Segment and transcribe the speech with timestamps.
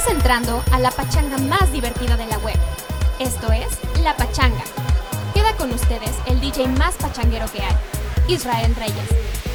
[0.00, 2.56] Estás entrando a la pachanga más divertida de la web.
[3.18, 3.66] Esto es
[4.02, 4.64] La Pachanga.
[5.34, 7.76] Queda con ustedes el DJ más pachanguero que hay,
[8.26, 8.96] Israel Reyes,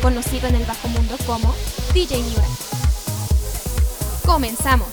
[0.03, 1.51] conocido en el bajo mundo como
[1.95, 2.45] DJ Miura.
[4.23, 4.87] Comenzamos.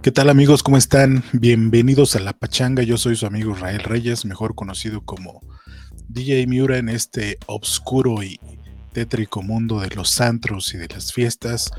[0.00, 0.62] ¿Qué tal amigos?
[0.62, 1.24] ¿Cómo están?
[1.34, 2.82] Bienvenidos a La Pachanga.
[2.84, 5.42] Yo soy su amigo Israel Reyes, mejor conocido como
[6.08, 8.40] DJ Miura en este obscuro y
[8.92, 11.70] tétrico mundo de los antros y de las fiestas.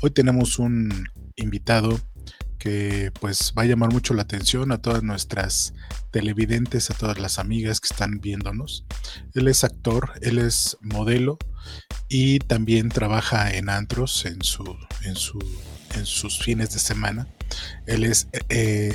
[0.00, 1.98] Hoy tenemos un invitado
[2.60, 5.72] que pues va a llamar mucho la atención a todas nuestras
[6.10, 8.84] televidentes, a todas las amigas que están viéndonos.
[9.34, 11.38] Él es actor, él es modelo
[12.08, 15.38] y también trabaja en antros en, su, en, su,
[15.96, 17.26] en sus fines de semana.
[17.86, 18.94] Él es eh,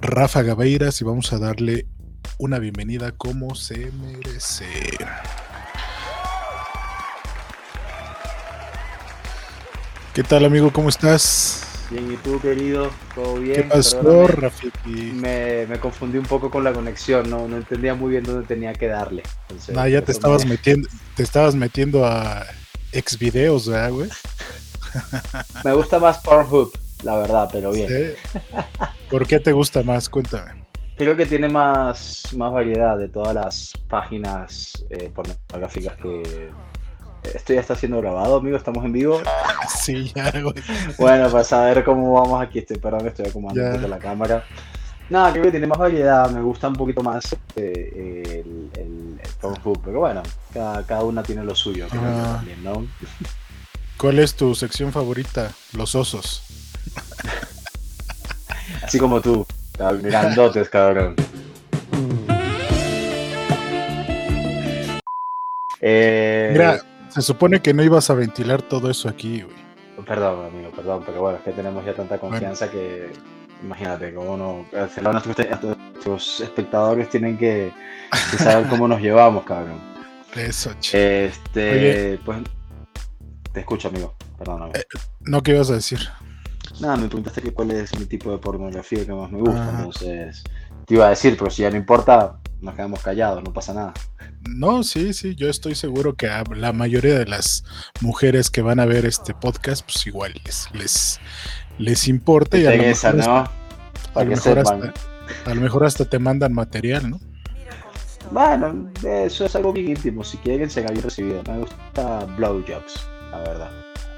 [0.00, 1.86] Rafa Gaveiras y vamos a darle
[2.38, 4.66] una bienvenida como se merece.
[10.14, 10.72] ¿Qué tal amigo?
[10.72, 11.64] ¿Cómo estás?
[11.90, 12.90] Bien, ¿y tú querido?
[13.14, 13.54] ¿Todo bien?
[13.54, 15.12] ¿Qué pasó, Rafiki?
[15.12, 18.72] Me, me, confundí un poco con la conexión, no, no entendía muy bien dónde tenía
[18.72, 19.22] que darle.
[19.42, 22.46] Entonces, nah, ya te estabas metiendo, te estabas metiendo a
[22.92, 24.10] ex videos, ¿verdad, güey?
[25.64, 26.72] me gusta más Pornhub,
[27.02, 27.88] la verdad, pero bien.
[27.88, 28.38] ¿Sí?
[29.10, 30.08] ¿Por qué te gusta más?
[30.08, 30.63] Cuéntame.
[30.96, 36.50] Creo que tiene más, más variedad de todas las páginas eh, pornográficas que...
[37.34, 39.20] Esto ya está siendo grabado, amigo, estamos en vivo.
[39.68, 40.54] Sí, ya, güey.
[40.98, 44.44] Bueno, para saber cómo vamos aquí, estoy, perdón, estoy acomodando la cámara.
[45.08, 49.30] Nada, creo que tiene más variedad, me gusta un poquito más eh, el, el, el
[49.40, 50.22] Pornhub, pero bueno,
[50.52, 52.36] cada, cada, una tiene lo suyo, creo ah.
[52.36, 52.86] también, ¿no?
[53.98, 55.50] ¿Cuál es tu sección favorita?
[55.72, 56.42] Los osos.
[58.82, 59.46] Así como tú.
[59.78, 61.16] Grandotes, cabrón.
[65.80, 66.50] Eh...
[66.52, 69.64] Mira, se supone que no ibas a ventilar todo eso aquí, güey.
[70.06, 72.80] Perdón, amigo, perdón, pero bueno, es que tenemos ya tanta confianza bueno.
[72.80, 73.12] que
[73.62, 74.66] imagínate, cómo no.
[74.72, 77.72] Nuestros espectadores tienen que,
[78.30, 79.80] que saber cómo nos llevamos, cabrón.
[80.34, 81.26] Eso, che.
[81.26, 82.20] Este, Oye.
[82.24, 82.38] pues.
[83.52, 84.14] Te escucho, amigo.
[84.36, 84.72] Perdóname.
[84.74, 84.84] Eh,
[85.20, 86.00] no, ¿qué ibas a decir?
[86.80, 89.78] Nada, me preguntaste que cuál es mi tipo de pornografía que más me gusta, Ajá.
[89.78, 90.44] entonces
[90.86, 93.94] te iba a decir, pero si ya no importa, nos quedamos callados, no pasa nada.
[94.48, 97.64] No, sí, sí, yo estoy seguro que a la mayoría de las
[98.00, 101.20] mujeres que van a ver este podcast, pues igual les, les,
[101.78, 103.36] les importa y a lo, esa, mejor ¿no?
[103.38, 104.94] hasta, a, lo mejor hasta,
[105.46, 107.20] a lo mejor hasta te mandan material, ¿no?
[108.30, 111.42] Bueno, eso es algo bien íntimo, si quieren se había recibido.
[111.46, 113.70] Me gusta blowjobs, la verdad.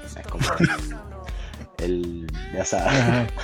[0.05, 0.45] Es como
[1.79, 3.31] el ya sabes.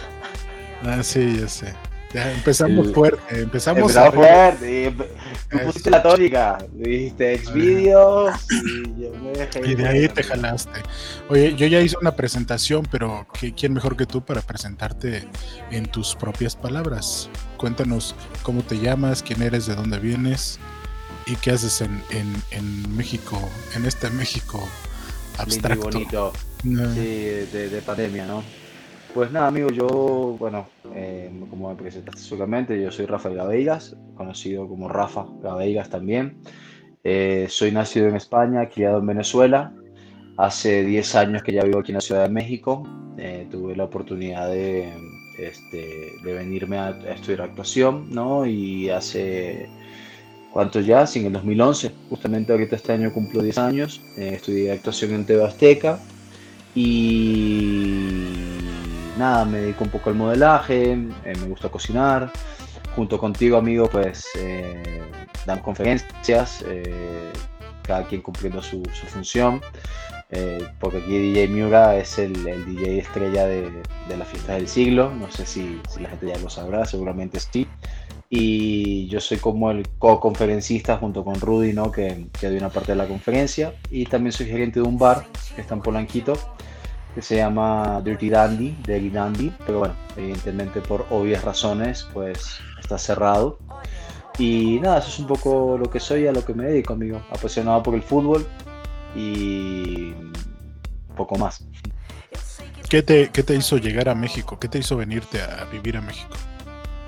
[0.85, 1.73] Ah, sí, ya sé.
[2.13, 4.83] Ya empezamos el, fuerte, empezamos, empezamos fuerte.
[4.87, 9.61] Y, tú pusiste la tónica, dijiste Xvideos y yo me dejé.
[9.65, 10.79] Y de ahí te jalaste.
[11.29, 13.25] Oye, yo ya hice una presentación, pero
[13.57, 15.27] ¿quién mejor que tú para presentarte
[15.71, 17.29] en tus propias palabras?
[17.57, 18.13] Cuéntanos
[18.43, 20.59] cómo te llamas, quién eres, de dónde vienes
[21.25, 23.39] y qué haces en, en, en México,
[23.75, 24.61] en este México
[25.37, 25.85] abstracto.
[25.85, 26.33] Bonito.
[26.63, 26.93] No.
[26.93, 28.43] Sí, de, de, pandemia, ¿no?
[29.13, 34.67] Pues nada, amigo, yo, bueno, eh, como me presentaste seguramente, yo soy Rafael Gaveigas, conocido
[34.67, 36.41] como Rafa Gaveigas también.
[37.03, 39.73] Eh, soy nacido en España, criado en Venezuela.
[40.37, 42.83] Hace 10 años que ya vivo aquí en la Ciudad de México.
[43.17, 44.91] Eh, tuve la oportunidad de,
[45.37, 48.47] este, de venirme a, a estudiar actuación, ¿no?
[48.47, 49.69] Y hace
[50.53, 51.07] ¿Cuánto ya?
[51.07, 51.91] Sí, en el 2011.
[52.11, 54.01] Justamente ahorita este año cumplo 10 años.
[54.17, 55.99] Eh, estudié actuación en TV Azteca.
[56.75, 58.27] Y
[59.17, 62.31] nada, me dedico un poco al modelaje, eh, me gusta cocinar.
[62.95, 65.01] Junto contigo, amigo, pues eh,
[65.47, 67.31] damos conferencias, eh,
[67.81, 69.59] cada quien cumpliendo su, su función.
[70.79, 73.71] porque aquí DJ Miura es el, el DJ estrella de,
[74.07, 75.11] de las fiestas del siglo.
[75.11, 77.67] No sé si, si la gente ya lo sabrá, seguramente sí
[78.35, 81.91] y yo soy como el co-conferencista junto con Rudy, ¿no?
[81.91, 85.27] que, que doy una parte de la conferencia, y también soy gerente de un bar
[85.53, 86.33] que está en Polanquito,
[87.13, 92.97] que se llama Dirty Dandy, Dirty Dandy, pero bueno, evidentemente por obvias razones, pues está
[92.97, 93.59] cerrado.
[94.39, 97.21] Y nada, eso es un poco lo que soy, a lo que me dedico, amigo,
[97.29, 98.47] apasionado por el fútbol
[99.15, 100.11] y
[101.15, 101.63] poco más.
[102.89, 104.57] ¿Qué te, qué te hizo llegar a México?
[104.57, 106.35] ¿Qué te hizo venirte a vivir a México?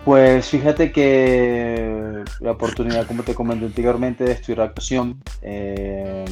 [0.05, 6.23] Pues fíjate que la oportunidad, como te comenté anteriormente, de estudiar actuación, eh,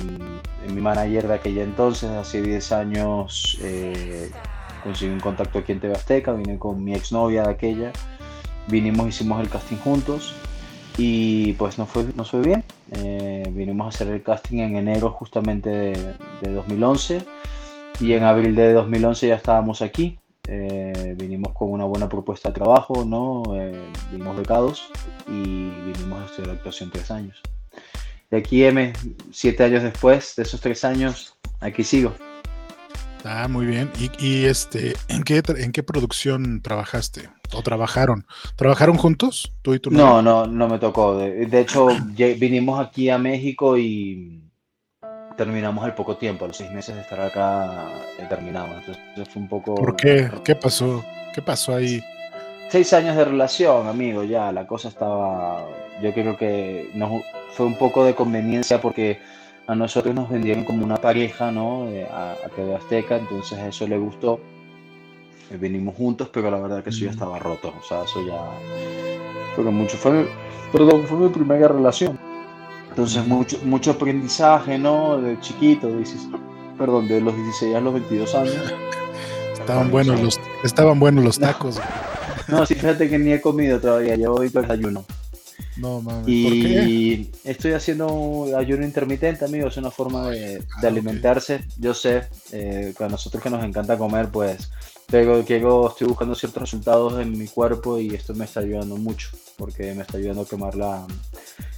[0.72, 4.30] mi manager de aquella entonces, hace 10 años, eh,
[4.84, 7.92] conseguí un contacto aquí en TV Azteca, vine con mi exnovia de aquella,
[8.68, 10.36] vinimos, hicimos el casting juntos
[10.96, 12.64] y pues nos fue, nos fue bien.
[12.92, 15.70] Eh, vinimos a hacer el casting en enero justamente
[16.42, 17.26] de 2011
[18.00, 20.20] y en abril de 2011 ya estábamos aquí.
[20.48, 23.44] Eh, vinimos con una buena propuesta de trabajo, ¿no?
[23.56, 23.82] Eh,
[24.12, 24.90] vinimos becados
[25.28, 27.42] y vinimos a estudiar actuación tres años.
[28.30, 28.92] Y aquí, M,
[29.32, 32.14] siete años después de esos tres años, aquí sigo.
[33.24, 33.90] Ah, muy bien.
[33.98, 37.30] ¿Y, y este, ¿en qué, ¿en qué producción trabajaste?
[37.54, 38.26] ¿O trabajaron?
[38.58, 39.54] ¿Trabajaron juntos?
[39.62, 41.18] ¿Tú y tu No, no, no me tocó.
[41.18, 41.88] De, de hecho,
[42.18, 44.43] vinimos aquí a México y
[45.36, 47.90] terminamos al poco tiempo, a los seis meses de estar acá,
[48.20, 48.78] eh, terminamos.
[48.80, 49.76] Entonces fue un poco...
[49.76, 50.30] ¿Por qué?
[50.44, 51.04] ¿Qué pasó?
[51.34, 52.04] ¿Qué pasó ahí?
[52.70, 55.66] Seis años de relación, amigo, ya la cosa estaba.
[56.02, 59.20] Yo creo que nos, fue un poco de conveniencia porque
[59.68, 61.88] a nosotros nos vendieron como una pareja, ¿no?
[62.12, 64.40] A, a TV Azteca, entonces eso le gustó.
[65.52, 68.40] Eh, Vinimos juntos, pero la verdad que eso ya estaba roto, o sea, eso ya.
[69.56, 69.98] Fue mucho.
[69.98, 70.28] Fue,
[70.72, 72.20] perdón, fue mi primera relación.
[72.94, 75.20] Entonces, mucho, mucho aprendizaje, ¿no?
[75.20, 76.22] De chiquito, dices,
[76.78, 78.56] perdón, de los 16 a los 22 años.
[79.60, 81.80] Estaban buenos los, estaban buenos los tacos.
[82.48, 85.04] No, sí, fíjate que ni he comido todavía, llevo hoy desayuno.
[85.78, 86.22] No mames.
[86.24, 86.86] ¿Por qué?
[86.88, 90.84] Y estoy haciendo ayuno intermitente, amigo, es una forma de, de Ah, ok.
[90.86, 91.66] alimentarse.
[91.80, 94.70] Yo sé eh, que a nosotros que nos encanta comer, pues,
[95.08, 99.30] pero quiero, estoy buscando ciertos resultados en mi cuerpo y esto me está ayudando mucho,
[99.58, 101.08] porque me está ayudando a quemar la,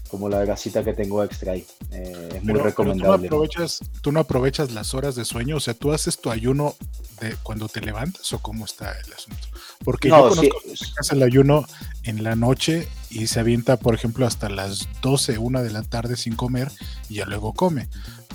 [0.10, 1.66] como la grasita que tengo extra ahí.
[1.92, 3.28] Eh, es muy Pero- pero recomendable.
[3.30, 6.30] tú, no aprovechas, tú no aprovechas las horas de sueño, o sea, tú haces tu
[6.32, 6.76] ayuno
[7.22, 9.48] de cuando te levantas o cómo está el asunto.
[9.84, 11.66] Porque No, yo sí, conozco gente que hace el ayuno
[12.04, 16.16] en la noche y se avienta, por ejemplo, hasta las 12, 1 de la tarde
[16.18, 16.72] sin comer
[17.10, 17.88] y ya luego come.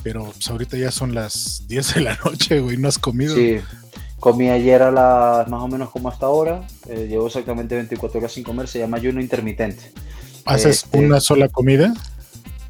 [0.03, 3.35] Pero pues, ahorita ya son las 10 de la noche, güey, no has comido.
[3.35, 3.59] Sí,
[4.19, 6.67] comí ayer a las más o menos como hasta ahora.
[6.89, 8.67] eh, llevo exactamente 24 horas sin comer.
[8.69, 9.93] Se llama ayuno intermitente.
[10.51, 11.95] ¿Haces Este- una sola comida?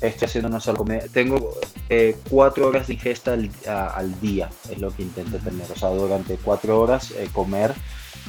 [0.01, 1.03] Estoy haciendo una sola comida.
[1.13, 1.55] Tengo
[1.89, 5.71] eh, cuatro horas de ingesta al, a- al día, es lo que intento tener.
[5.71, 7.73] O sea, durante cuatro horas eh, comer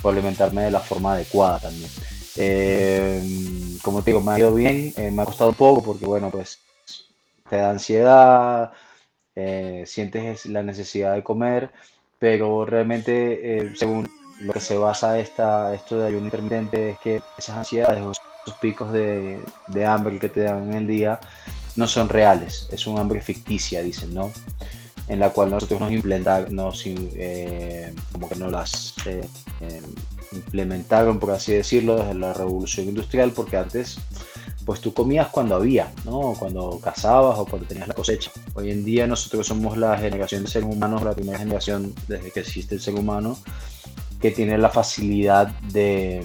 [0.01, 1.89] o alimentarme de la forma adecuada también.
[2.38, 6.59] Eh, como te digo, me ha ido bien, me ha costado poco porque, bueno, pues
[7.50, 8.71] te da ansiedad,
[9.86, 11.71] sientes la necesidad de comer,
[12.19, 14.09] pero realmente, según
[14.39, 18.12] lo que se basa esta, esto de ayuno intermitente, es que esas ansiedades o
[18.46, 19.40] esos picos de,
[19.86, 21.20] hambre que te dan en el día
[21.76, 24.32] no son reales, es un hambre ficticia, dicen, ¿no?
[25.08, 29.22] En la cual nosotros nos implementa- nos, eh, como que nos las eh,
[29.62, 29.82] eh,
[30.32, 33.98] implementaron, por así decirlo, desde la revolución industrial, porque antes,
[34.66, 36.34] pues tú comías cuando había, ¿no?
[36.38, 38.32] Cuando cazabas o cuando tenías la cosecha.
[38.54, 42.42] Hoy en día nosotros somos la generación de seres humanos, la primera generación desde que
[42.42, 43.38] existe el ser humano,
[44.22, 46.22] que tiene la facilidad de...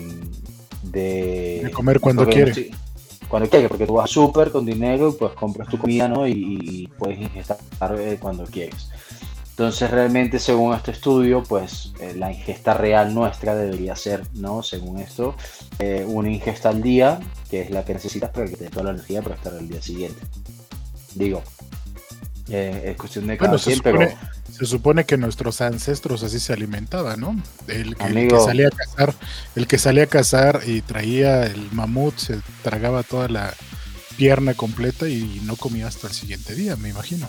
[0.90, 2.54] De, De comer cuando porque, quiere.
[2.54, 2.70] sí,
[3.28, 6.26] cuando quiere, porque tú vas al súper con dinero y pues compras tu comida, ¿no?
[6.26, 7.58] Y, y puedes ingestar
[7.98, 8.88] eh, cuando quieres.
[9.50, 14.62] Entonces realmente según este estudio, pues eh, la ingesta real nuestra debería ser, ¿no?
[14.62, 15.34] Según esto,
[15.78, 18.84] eh, una ingesta al día, que es la que necesitas para que te dé toda
[18.84, 20.20] la energía para estar al día siguiente.
[21.14, 21.42] Digo,
[22.50, 24.18] eh, es cuestión de cada Bueno, se quien, supone, pero
[24.58, 27.36] se supone que nuestros ancestros así se alimentaban, ¿no?
[27.68, 29.14] El, que- el que salía a cazar,
[29.54, 33.52] el que salía a cazar y traía el mamut, se tragaba toda la
[34.16, 37.28] pierna completa y no comía hasta el siguiente día, me imagino.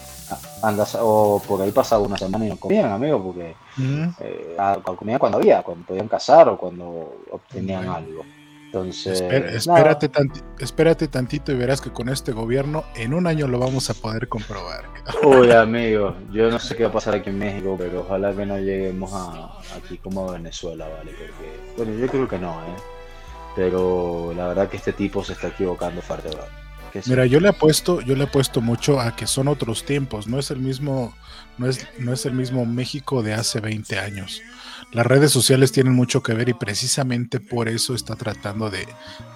[0.62, 3.56] andas, o por ahí pasaba una semana y no comían, amigo, porque
[4.22, 4.56] eh,
[4.98, 7.96] comían cuando había, cuando podían cazar o cuando obtenían Bueno.
[7.96, 8.26] algo.
[8.68, 13.48] Entonces, Espera- espérate, tanti- espérate tantito y verás que con este gobierno en un año
[13.48, 14.84] lo vamos a poder comprobar.
[15.24, 18.46] Uy, amigo, yo no sé qué va a pasar aquí en México, pero ojalá que
[18.46, 21.12] no lleguemos a aquí como a Venezuela, ¿vale?
[21.12, 22.76] Porque, bueno, yo creo que no, ¿eh?
[23.56, 26.48] Pero la verdad que este tipo se está equivocando fuerte, ¿verdad?
[27.06, 30.52] Mira, yo le apuesto, yo le apuesto mucho a que son otros tiempos, no es
[30.52, 31.14] el mismo,
[31.58, 34.42] no es, no es el mismo México de hace 20 años.
[34.92, 38.88] Las redes sociales tienen mucho que ver y precisamente por eso está tratando de,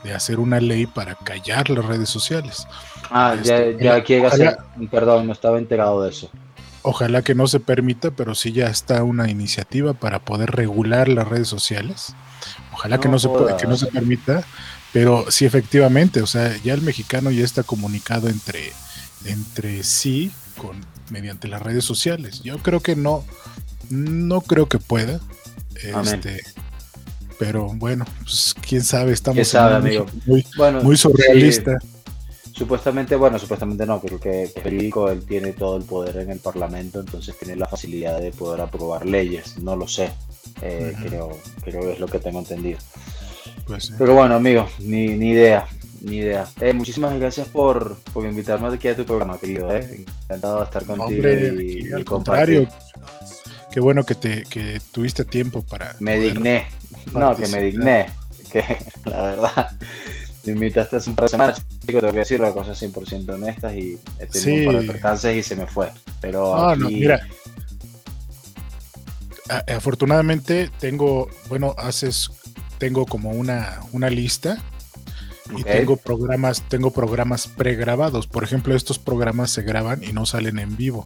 [0.03, 2.65] de hacer una ley para callar las redes sociales.
[3.10, 4.58] Ah, ya, este, ya quiere hacer,
[4.89, 6.29] perdón, no estaba enterado de eso.
[6.84, 11.27] Ojalá que no se permita, pero sí ya está una iniciativa para poder regular las
[11.27, 12.15] redes sociales.
[12.74, 13.29] Ojalá que No se
[13.60, 14.43] que no se permita,
[14.91, 18.72] pero sí efectivamente, o sea, ya el mexicano ya está comunicado entre
[19.25, 22.41] entre sí con mediante las redes sociales.
[22.41, 23.24] Yo creo que no
[23.89, 25.20] no creo que pueda.
[25.83, 26.41] Este,
[27.39, 29.55] pero bueno, pues quién sabe, estamos
[30.25, 31.77] muy Bueno, muy surrealista.
[31.79, 36.39] sí, supuestamente, bueno, supuestamente no, creo que Federico él tiene todo el poder en el
[36.39, 40.11] Parlamento, entonces tiene la facilidad de poder aprobar leyes, no lo sé,
[40.61, 41.31] eh, creo,
[41.63, 42.77] creo que es lo que tengo entendido.
[43.65, 43.93] Pues, eh.
[43.97, 45.67] Pero bueno, amigo, ni, ni idea.
[46.01, 46.47] ni idea.
[46.59, 49.73] Eh, muchísimas gracias por, por invitarme aquí a tu programa, querido.
[49.75, 50.05] Eh.
[50.25, 51.07] Encantado de estar contigo.
[51.07, 53.40] Hombre, y, al y contrario, compartir.
[53.71, 55.95] Qué bueno que te que tuviste tiempo para.
[55.99, 56.67] Me digné.
[57.13, 58.07] No, que me digné.
[58.51, 58.63] Que
[59.05, 59.71] la verdad,
[60.45, 61.61] me invitaste hace un par de semanas.
[61.85, 64.67] Chico, tengo que decir las cosas 100% honestas y he tenido Sí.
[64.67, 65.91] un par de y se me fue.
[66.19, 67.27] Pero No, no, aquí- mira.
[69.75, 72.31] Afortunadamente tengo, bueno, haces,
[72.77, 74.57] tengo como una, una lista
[75.57, 78.27] y tengo programas, tengo programas pregrabados.
[78.27, 81.05] Por ejemplo, estos programas se graban y no salen en vivo,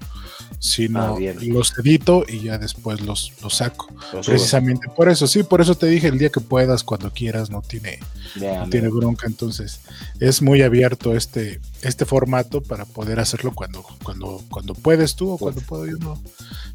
[0.60, 3.88] sino Ah, los edito y ya después los, los saco.
[4.12, 4.22] subo.
[4.22, 7.62] Precisamente por eso, sí, por eso te dije el día que puedas, cuando quieras, no
[7.62, 8.00] tiene,
[8.36, 9.28] no tiene bronca.
[9.28, 9.80] Entonces,
[10.20, 15.38] es muy abierto este, este formato para poder hacerlo cuando, cuando, cuando puedes tú o
[15.38, 16.22] cuando puedo yo no.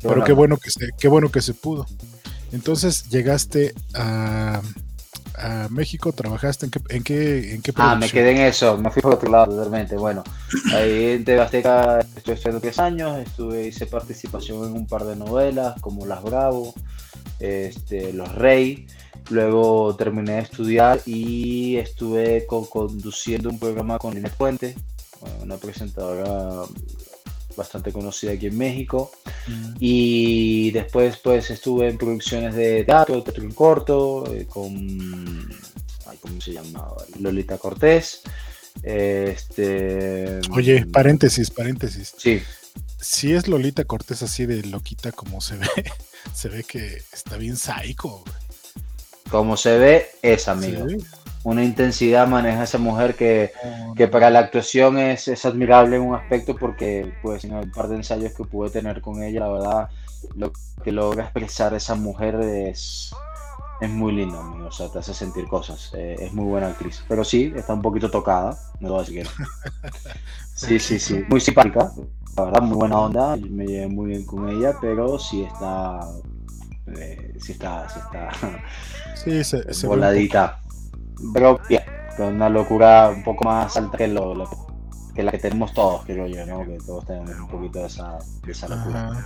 [0.03, 1.87] Pero qué bueno que se, qué bueno que se pudo.
[2.53, 4.61] Entonces, llegaste a,
[5.41, 8.91] a México, trabajaste en qué, en qué, en qué Ah, me quedé en eso, me
[8.91, 9.97] fui por otro lado totalmente.
[9.97, 10.23] Bueno,
[10.75, 15.17] ahí en TV Azteca estuve estudiando 10 años, estuve, hice participación en un par de
[15.17, 16.75] novelas como Las Bravo,
[17.39, 18.87] este, Los Rey.
[19.31, 24.75] Luego terminé de estudiar y estuve co- conduciendo un programa con Inés Puente,
[25.43, 26.63] una presentadora
[27.57, 29.11] bastante conocida aquí en México.
[29.47, 34.75] Mm, Y después pues estuve en producciones de teatro, teatro en corto, eh, con,
[36.07, 36.89] ay, ¿cómo se llama?
[37.19, 38.23] Lolita Cortés.
[38.83, 42.15] Este, Oye, paréntesis, paréntesis.
[42.17, 42.43] Sí,
[43.01, 45.67] Si es Lolita Cortés así de loquita como se ve,
[46.35, 48.23] se ve que está bien psycho.
[49.31, 50.87] como se ve, es amigo.
[50.89, 50.97] Sí.
[51.43, 53.53] Una intensidad maneja esa mujer que,
[53.97, 57.89] que para la actuación es, es admirable en un aspecto porque pues en el par
[57.89, 59.89] de ensayos que pude tener con ella, la verdad,
[60.35, 60.53] lo
[60.85, 63.11] que logra expresar esa mujer es,
[63.81, 64.67] es muy lindo, amigo.
[64.69, 65.91] O sea, te hace sentir cosas.
[65.95, 67.05] Eh, es muy buena actriz.
[67.09, 69.31] Pero sí, está un poquito tocada, no lo voy a decir que.
[70.55, 71.25] Sí, sí, sí.
[71.29, 71.93] Muy simpática,
[72.37, 73.37] la verdad, muy buena onda.
[73.37, 76.01] Me llevé muy bien con ella, pero sí está.
[76.87, 78.31] eh, sí está, sí está
[79.15, 80.61] Sí, se, se voladita.
[81.33, 81.83] Pero bien,
[82.17, 84.49] con una locura un poco más alta que, lo, lo-
[85.15, 86.65] que la que tenemos todos, creo yo, ¿no?
[86.65, 89.25] Que todos tenemos un poquito de esa, de esa locura.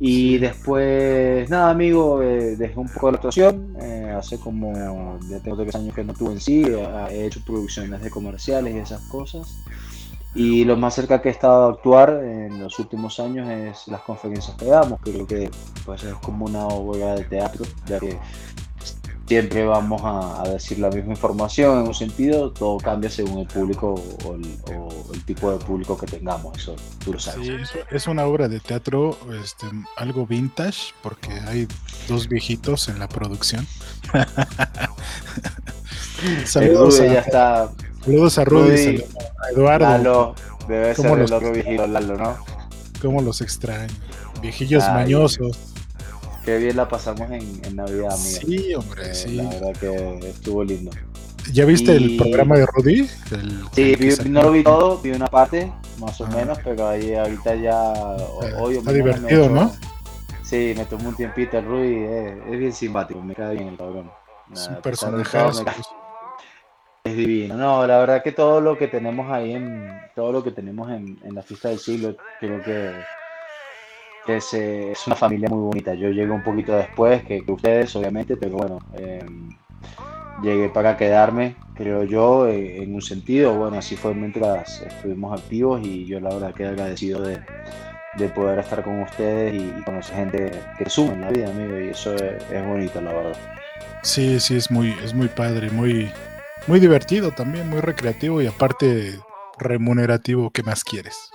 [0.00, 3.74] Y después, nada, amigo, eh, dejé un poco la actuación.
[3.80, 6.62] eh, hace como, ya tengo tres años que no tuve en sí.
[6.66, 9.56] eh, he hecho producciones de comerciales y esas cosas.
[10.34, 14.02] Y lo más cerca que he estado a actuar en los últimos años es las
[14.02, 15.00] conferencias que damos.
[15.02, 15.50] Creo que
[15.84, 18.16] pues, es como una obra de teatro, ya que
[19.28, 23.46] siempre vamos a, a decir la misma información en un sentido, todo cambia según el
[23.46, 26.56] público o el, o el tipo de público que tengamos.
[26.56, 27.46] Eso tú lo sabes.
[27.46, 29.66] Sí, es, una obra de teatro este,
[29.96, 31.68] algo vintage porque hay
[32.08, 33.66] dos viejitos en la producción.
[36.46, 37.72] saludos, Rudy ya a, está.
[38.02, 39.84] saludos a Rudy, Rudy, saludos a Eduardo.
[39.84, 40.34] Lalo,
[40.66, 42.36] debe ¿Cómo ser el otro viejito Lalo, ¿no?
[43.02, 43.92] ¿Cómo los extraño?
[44.40, 45.58] Viejillos Ay, mañosos.
[46.48, 48.38] Qué bien la pasamos en, en Navidad, amigo.
[48.40, 49.36] Sí, hombre, Eh, sí.
[49.36, 50.90] La verdad que estuvo lindo.
[51.52, 53.00] ¿Ya viste el programa de Rudy?
[53.32, 56.30] El- Sí, el vi- no lo vi todo, vi una parte, más o Ah.
[56.34, 57.92] menos, pero ahí ahorita ya.
[57.92, 59.70] Eh, hoy está divertido, ¿no?
[60.42, 63.76] Sí, me tomó un tiempito el Rudy, eh, es bien simpático, me cae bien el
[63.76, 64.10] cabrón.
[64.50, 65.82] Es un me cae-
[67.04, 67.56] Es divino.
[67.58, 69.86] No, la verdad que todo lo que tenemos ahí en
[70.16, 72.92] todo lo que tenemos en, en la fiesta del siglo, creo que
[74.36, 75.94] es, una familia muy bonita.
[75.94, 79.24] Yo llegué un poquito después que, ustedes, obviamente, pero bueno, eh,
[80.42, 83.54] llegué para quedarme, creo yo, en un sentido.
[83.54, 87.40] Bueno, así fue mientras estuvimos activos y yo la verdad que agradecido de,
[88.16, 91.78] de poder estar con ustedes y, y conocer gente que suma en la vida, amigo,
[91.80, 93.36] y eso es, es bonito, la verdad.
[94.02, 96.10] Sí, sí, es muy, es muy padre, muy,
[96.66, 99.18] muy divertido también, muy recreativo y aparte
[99.58, 100.50] remunerativo.
[100.50, 101.30] ¿Qué más quieres?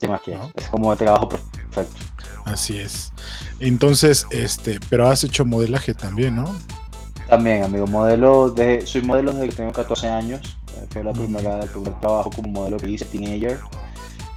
[0.00, 0.42] ¿Qué más quieres?
[0.42, 0.52] ¿No?
[0.54, 2.02] Es como trabajo perfecto.
[2.44, 3.12] Así es.
[3.58, 6.64] Entonces, este, pero has hecho modelaje también, ¿no?
[7.28, 10.58] También, amigo, modelo, de, soy modelo desde que tengo 14 años.
[10.74, 13.68] eh, Fue la primera, el primer trabajo como modelo que hice, teenager.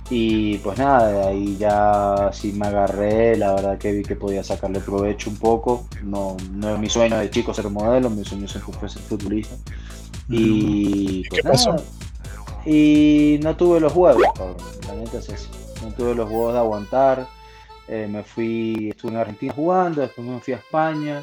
[0.09, 4.43] Y pues nada, de ahí ya sí me agarré, la verdad que vi que podía
[4.43, 5.89] sacarle provecho un poco.
[6.03, 9.55] No, no es mi sueño de chico ser modelo, mi sueño siempre fue ser futbolista.
[10.29, 11.73] Y, ¿Y pues qué pasó?
[11.73, 11.89] nada,
[12.65, 15.49] Y no tuve los huevos, cabrón, la neta es eso.
[15.81, 17.27] No tuve los huevos de aguantar.
[17.87, 21.21] Eh, me fui, estuve en Argentina jugando, después me fui a España.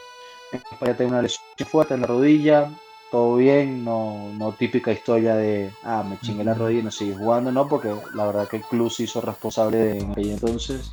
[0.52, 2.70] En España tengo una lesión fuerte en la rodilla,
[3.11, 7.14] todo bien, no, no típica historia de, ah, me chingué la rodilla y no sigue
[7.14, 10.90] jugando, no, porque la verdad que el club se hizo responsable de, en aquel entonces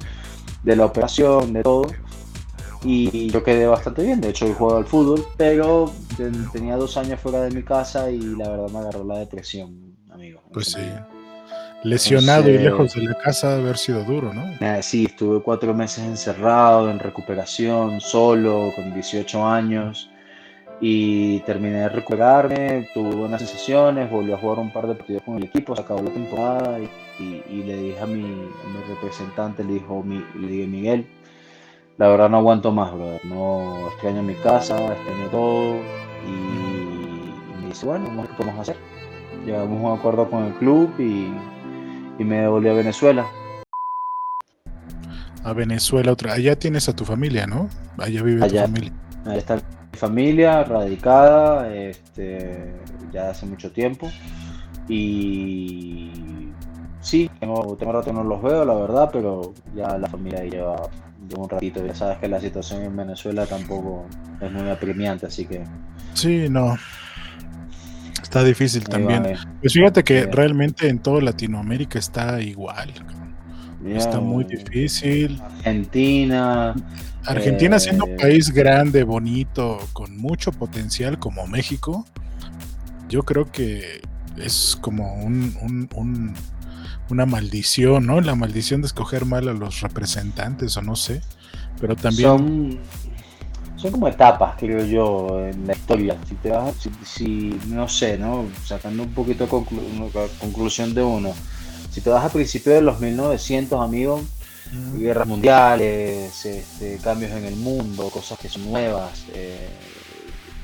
[0.63, 1.87] de la operación, de todo.
[2.83, 5.91] y yo quedé bastante bien, de hecho hoy juego al fútbol, pero
[6.53, 9.86] tenía dos años fuera de mi casa y la verdad me agarró la depresión,
[10.17, 10.41] amigo.
[10.51, 10.81] Pues sí.
[11.83, 14.43] Lesionado y lejos de la casa haber sido duro, ¿no?
[14.59, 20.09] Eh, sí, estuve cuatro meses encerrado, en recuperación, solo, con 18 años
[20.79, 25.37] y terminé de recuperarme, tuve buenas sensaciones, volví a jugar un par de partidos con
[25.37, 26.79] el equipo, se acabó la temporada
[27.19, 28.23] y, le dije a mi,
[28.87, 31.07] representante, le, dijo, mi, le dije Miguel,
[31.97, 35.77] la verdad no aguanto más, brother, no extraño mi casa, extraño todo
[36.27, 38.77] y, me dice, bueno, ¿qué podemos hacer?
[39.47, 41.31] Llegamos a un acuerdo con el club y,
[42.21, 43.25] me devolví a Venezuela.
[45.41, 47.69] A Venezuela otra, allá tienes a tu familia, ¿no?
[47.97, 48.91] Allá vive tu familia.
[49.25, 49.57] Ahí está
[49.93, 52.73] familia radicada este,
[53.13, 54.11] ya hace mucho tiempo
[54.89, 56.11] y
[56.99, 60.89] sí, tengo, tengo rato no los veo, la verdad, pero ya la familia lleva,
[61.37, 61.85] un ratito.
[61.85, 64.05] Ya sabes que la situación en Venezuela tampoco
[64.41, 65.63] es muy apremiante, así que...
[66.13, 66.77] Sí, no.
[68.21, 69.35] Está difícil también.
[69.61, 72.93] Pues fíjate que realmente en toda Latinoamérica está igual.
[73.85, 75.41] está muy difícil.
[75.59, 76.75] Argentina,
[77.25, 82.05] Argentina siendo un eh, país grande, bonito, con mucho potencial como México,
[83.09, 84.01] yo creo que
[84.37, 86.33] es como un,
[87.09, 88.21] una maldición, ¿no?
[88.21, 91.21] La maldición de escoger mal a los representantes o no sé,
[91.79, 92.27] pero también...
[92.27, 92.79] Son,
[93.77, 96.17] son como etapas, creo yo, en la historia.
[96.27, 98.45] Si te vas, si, no sé, ¿no?
[98.65, 99.49] Sacando un poquito de
[100.39, 101.33] conclusión de uno.
[101.91, 104.21] Si te vas a principios de los 1900, amigos,
[104.95, 109.25] guerras mundiales, este, cambios en el mundo, cosas que son nuevas.
[109.33, 109.69] Eh,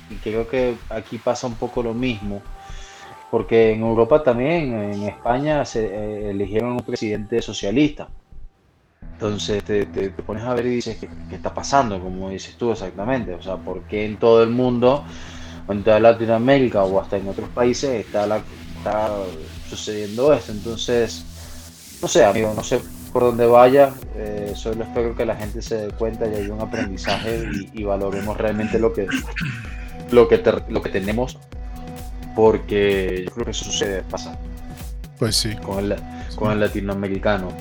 [0.10, 2.42] y creo que aquí pasa un poco lo mismo,
[3.30, 8.10] porque en Europa también, en España, se eh, eligieron un presidente socialista.
[9.24, 11.98] Entonces te, pones a ver y dices, ¿qué, está pasando?
[12.02, 13.34] Como dices tú exactamente.
[13.34, 15.06] O sea, ¿por qué en todo el mundo,
[15.70, 18.42] en toda Latinoamérica o hasta en otros países está, la,
[18.78, 19.12] está
[19.70, 20.52] sucediendo esto?
[20.52, 21.24] Entonces,
[22.02, 22.82] no sé, amigo, no sé
[23.14, 26.60] por donde vaya, eh, solo espero que la gente se dé cuenta y haya un
[26.60, 29.08] aprendizaje y, valoremos realmente lo que,
[30.12, 31.38] lo, que lo que tenemos,
[32.36, 34.38] porque yo creo que eso sucede, pasa.
[35.18, 35.56] Pues sí.
[35.56, 35.96] Con el,
[36.36, 37.54] con el latinoamericano.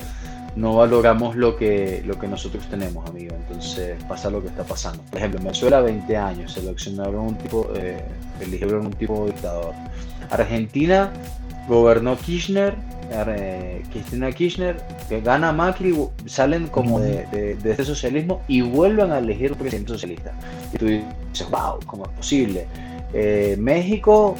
[0.55, 3.35] No valoramos lo que, lo que nosotros tenemos, amigo.
[3.35, 5.01] Entonces pasa lo que está pasando.
[5.09, 8.03] Por ejemplo, en Venezuela 20 años, seleccionaron un tipo, eh,
[8.39, 9.73] eligieron un tipo de dictador.
[10.29, 11.11] Argentina
[11.67, 12.75] gobernó Kirchner
[13.91, 19.51] Cristina Kirchner, que gana Macri, salen como de, de, este socialismo y vuelven a elegir
[19.51, 20.31] un presidente socialista.
[20.73, 22.65] Y tú dices, wow, ¿cómo es posible?
[23.13, 24.35] Eh, México,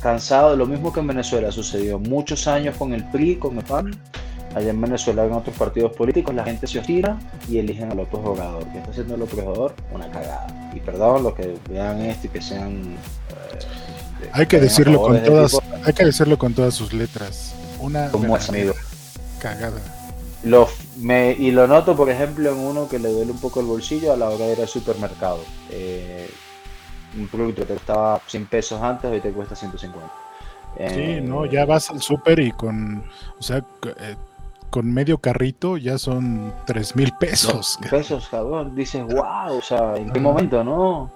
[0.00, 3.64] cansado de lo mismo que en Venezuela, sucedió muchos años con el PRI, con el
[3.64, 3.96] PAN.
[4.54, 8.20] Allá en Venezuela, en otros partidos políticos, la gente se ostira y eligen al López
[8.22, 8.64] Obrador.
[8.72, 9.74] ¿Qué está haciendo el López Obrador?
[9.92, 10.46] Una cagada.
[10.74, 12.94] Y perdón los que vean esto y que sean.
[12.94, 18.36] Eh, hay que decirlo con todas, hay que decirlo con todas sus letras una como
[18.36, 18.74] es amigo.
[19.40, 19.80] Cagada.
[20.42, 23.66] Lo, me, y lo noto, por ejemplo, en uno que le duele un poco el
[23.66, 25.40] bolsillo a la hora de ir al supermercado.
[25.70, 26.30] Eh,
[27.16, 30.06] un producto que costaba 100 pesos antes, hoy te cuesta 150.
[30.06, 30.10] sí,
[30.78, 33.04] eh, no, ya vas al super y con,
[33.38, 34.16] o sea, eh,
[34.74, 37.78] con medio carrito ya son 3 mil pesos.
[37.88, 38.74] pesos, cabrón.
[38.74, 41.12] Dices, wow, o sea, ¿en qué momento, no?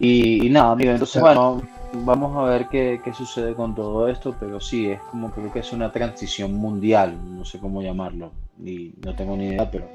[0.00, 4.60] Y, y nada, amigo, entonces, bueno, vamos a ver qué, sucede con todo esto, pero
[4.60, 9.14] sí, es como creo que es una transición mundial, no sé cómo llamarlo, y no
[9.14, 9.88] tengo ni idea, pero...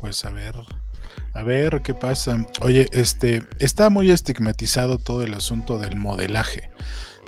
[0.00, 0.54] Pues a ver,
[1.34, 2.42] a ver qué pasa.
[2.62, 6.70] Oye, este, está muy estigmatizado todo el asunto del modelaje,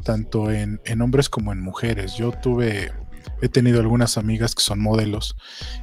[0.05, 2.15] tanto en, en hombres como en mujeres.
[2.15, 2.93] Yo tuve
[3.43, 5.37] he tenido algunas amigas que son modelos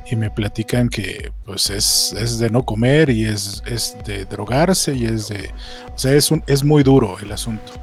[0.09, 4.95] y me platican que pues es, es de no comer y es, es, de drogarse
[4.95, 5.51] y es de...
[5.93, 7.73] O sea, es, un, es muy duro el asunto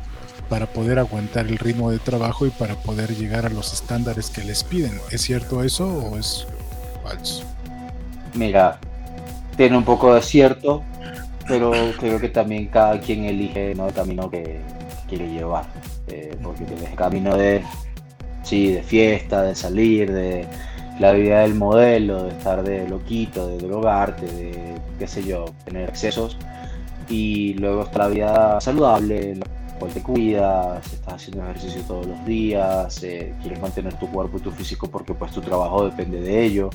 [0.49, 4.43] para poder aguantar el ritmo de trabajo y para poder llegar a los estándares que
[4.45, 4.99] les piden.
[5.11, 6.47] ¿Es cierto eso o es
[7.03, 7.45] falso?
[8.35, 8.79] Mira,
[9.57, 10.83] tiene un poco de cierto,
[11.47, 14.61] pero creo que también cada quien elige el camino que
[15.09, 15.67] quiere llevar.
[16.09, 17.63] Eh, porque tienes el camino de
[18.47, 20.47] sí, de fiesta, de salir, de
[21.01, 25.89] la vida del modelo, de estar de loquito, de drogarte, de qué sé yo, tener
[25.89, 26.39] excesos.
[27.09, 29.47] Y luego está la vida saludable, la
[29.79, 34.41] cual te cuidas, estás haciendo ejercicio todos los días, eh, quieres mantener tu cuerpo y
[34.41, 36.71] tu físico porque pues tu trabajo depende de ello.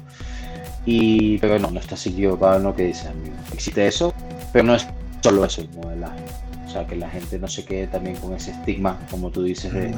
[0.86, 3.10] Y, pero no, no estás equivocado en lo que dices.
[3.54, 4.14] Existe eso,
[4.52, 4.88] pero no es
[5.22, 6.24] solo eso el modelaje.
[6.72, 9.74] O sea, que la gente no se quede también con ese estigma, como tú dices,
[9.74, 9.94] de,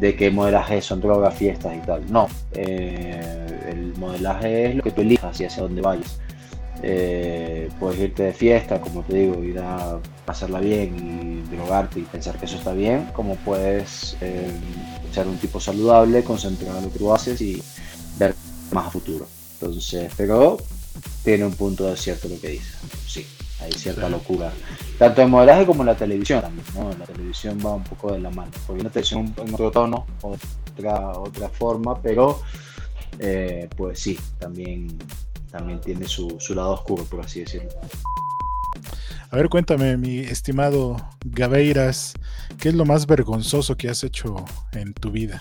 [0.00, 2.10] de que modelaje son drogas, fiestas y tal.
[2.10, 6.18] No, eh, el modelaje es lo que tú elijas y hacia dónde vayas.
[6.82, 12.04] Eh, puedes irte de fiesta, como te digo, ir a pasarla bien y drogarte y
[12.04, 14.50] pensar que eso está bien, como puedes eh,
[15.12, 17.62] ser un tipo saludable, concentrar en lo que tú haces y
[18.18, 18.34] ver
[18.72, 19.26] más a futuro.
[19.60, 20.56] Entonces, pero
[21.22, 22.72] tiene un punto de cierto lo que dice.
[23.06, 23.26] Sí,
[23.60, 24.52] hay cierta locura.
[24.98, 26.90] Tanto en modelaje como en la televisión también, ¿no?
[26.98, 28.50] La televisión va un poco de la mano.
[28.66, 32.40] Porque la televisión en otro tono, otra, otra forma, pero
[33.18, 34.98] eh, pues sí, también
[35.50, 37.70] también tiene su, lado oscuro, por así decirlo.
[39.30, 42.14] A ver, cuéntame, mi estimado Gabeiras,
[42.58, 45.40] ¿qué es lo más vergonzoso que has hecho en tu vida?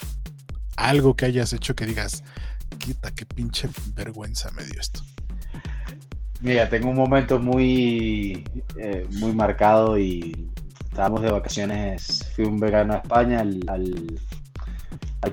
[0.78, 2.24] Algo que hayas hecho que digas,
[2.78, 5.02] quita, qué pinche vergüenza me dio esto.
[6.46, 8.44] Mira, tengo un momento muy,
[8.78, 10.48] eh, muy marcado y
[10.92, 14.20] estábamos de vacaciones, fui un verano a España, al,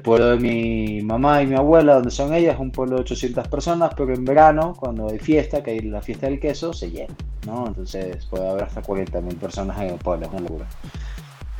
[0.03, 3.92] pueblo de mi mamá y mi abuela, donde son ellas, un pueblo de 800 personas,
[3.94, 7.14] pero en verano, cuando hay fiesta, que hay la fiesta del queso, se llena,
[7.46, 7.66] ¿no?
[7.66, 10.66] Entonces puede haber hasta 40.000 personas en el pueblo, es una locura.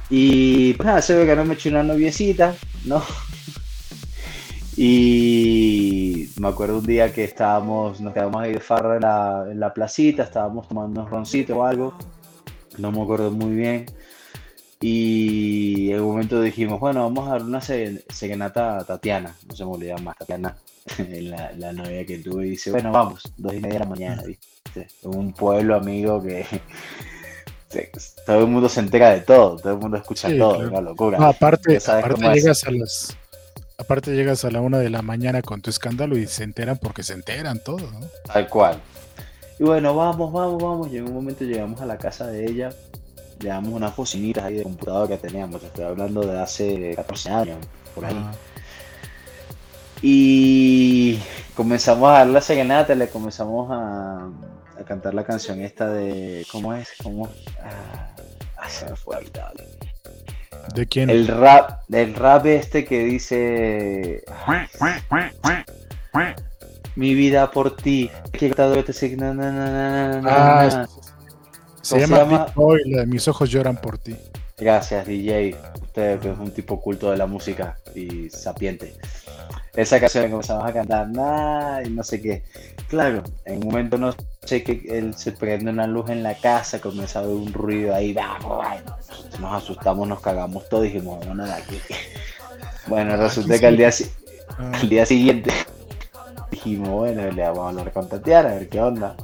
[0.09, 2.55] Y pues nada, se ve que no me eché una noviecita,
[2.87, 3.03] ¿no?
[4.77, 9.61] Y me acuerdo un día que estábamos, nos quedamos ahí de farra en la, en
[9.61, 11.95] la placita, estábamos tomando unos roncitos o algo,
[12.79, 13.87] no me acuerdo muy bien.
[14.81, 19.65] Y en un momento dijimos, bueno, vamos a dar una serenata a Tatiana, no se
[19.65, 20.57] me olvida más, Tatiana,
[21.21, 24.23] la, la novia que tuve, y dice, bueno, vamos, dos y media de la mañana,
[24.23, 24.89] ¿viste?
[25.03, 26.47] Un pueblo amigo que
[28.27, 31.19] todo el mundo se entera de todo, todo el mundo escucha todo, una locura.
[31.29, 33.17] aparte, aparte llegas a las
[33.83, 37.03] aparte llegas a la una de la mañana con tu escándalo y se enteran porque
[37.03, 38.01] se enteran todo, ¿no?
[38.33, 38.81] Tal cual.
[39.59, 40.89] Y bueno, vamos, vamos, vamos.
[40.93, 42.71] Y en un momento llegamos a la casa de ella
[43.43, 47.59] llevamos unas bocinitas ahí de computador que teníamos, estoy hablando de hace 14 años,
[47.95, 48.17] por ahí.
[50.01, 51.19] Y
[51.55, 54.29] comenzamos a dar la serenata, le comenzamos a,
[54.79, 56.47] a, cantar la canción esta de.
[56.51, 56.89] ¿Cómo es?
[57.03, 57.29] ¿Cómo?
[57.63, 58.15] Ah,
[58.57, 59.53] ah se me fue ahorita.
[60.75, 61.11] ¿De quién?
[61.11, 64.25] El rap, el rap este que dice.
[66.95, 68.11] Mi vida por ti.
[68.33, 68.83] Que ah,
[71.83, 72.47] se, llama,
[73.07, 74.17] Mis ojos lloran por ti.
[74.59, 75.57] Gracias, DJ.
[75.83, 78.95] Usted es un tipo culto de la música y sapiente.
[79.75, 82.43] Esa canción comenzamos a cantar, y no sé qué.
[82.89, 86.81] Claro, en un momento no sé que él se prende una luz en la casa,
[86.81, 88.15] comienza a haber un ruido ahí,
[89.41, 91.81] nos asustamos, nos cagamos todos dijimos, no, nada, aquí.
[92.87, 93.91] Bueno, resulta que al día,
[94.59, 94.73] ah.
[94.75, 95.53] al día siguiente
[96.51, 99.17] dijimos, bueno, le vamos a hablar con Tatiana, a ver qué onda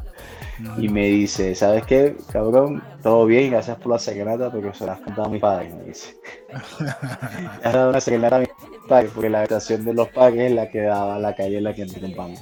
[0.79, 2.83] y me dice, ¿sabes qué, cabrón?
[3.09, 5.85] Todo bien, gracias por la serenata, porque se la has cantado a mi padre, me
[5.85, 6.21] dice.
[7.64, 8.47] has dado una serenata a mi
[8.87, 11.73] padre, porque la habitación de los padres es la que daba la calle en la
[11.73, 12.38] que entramos.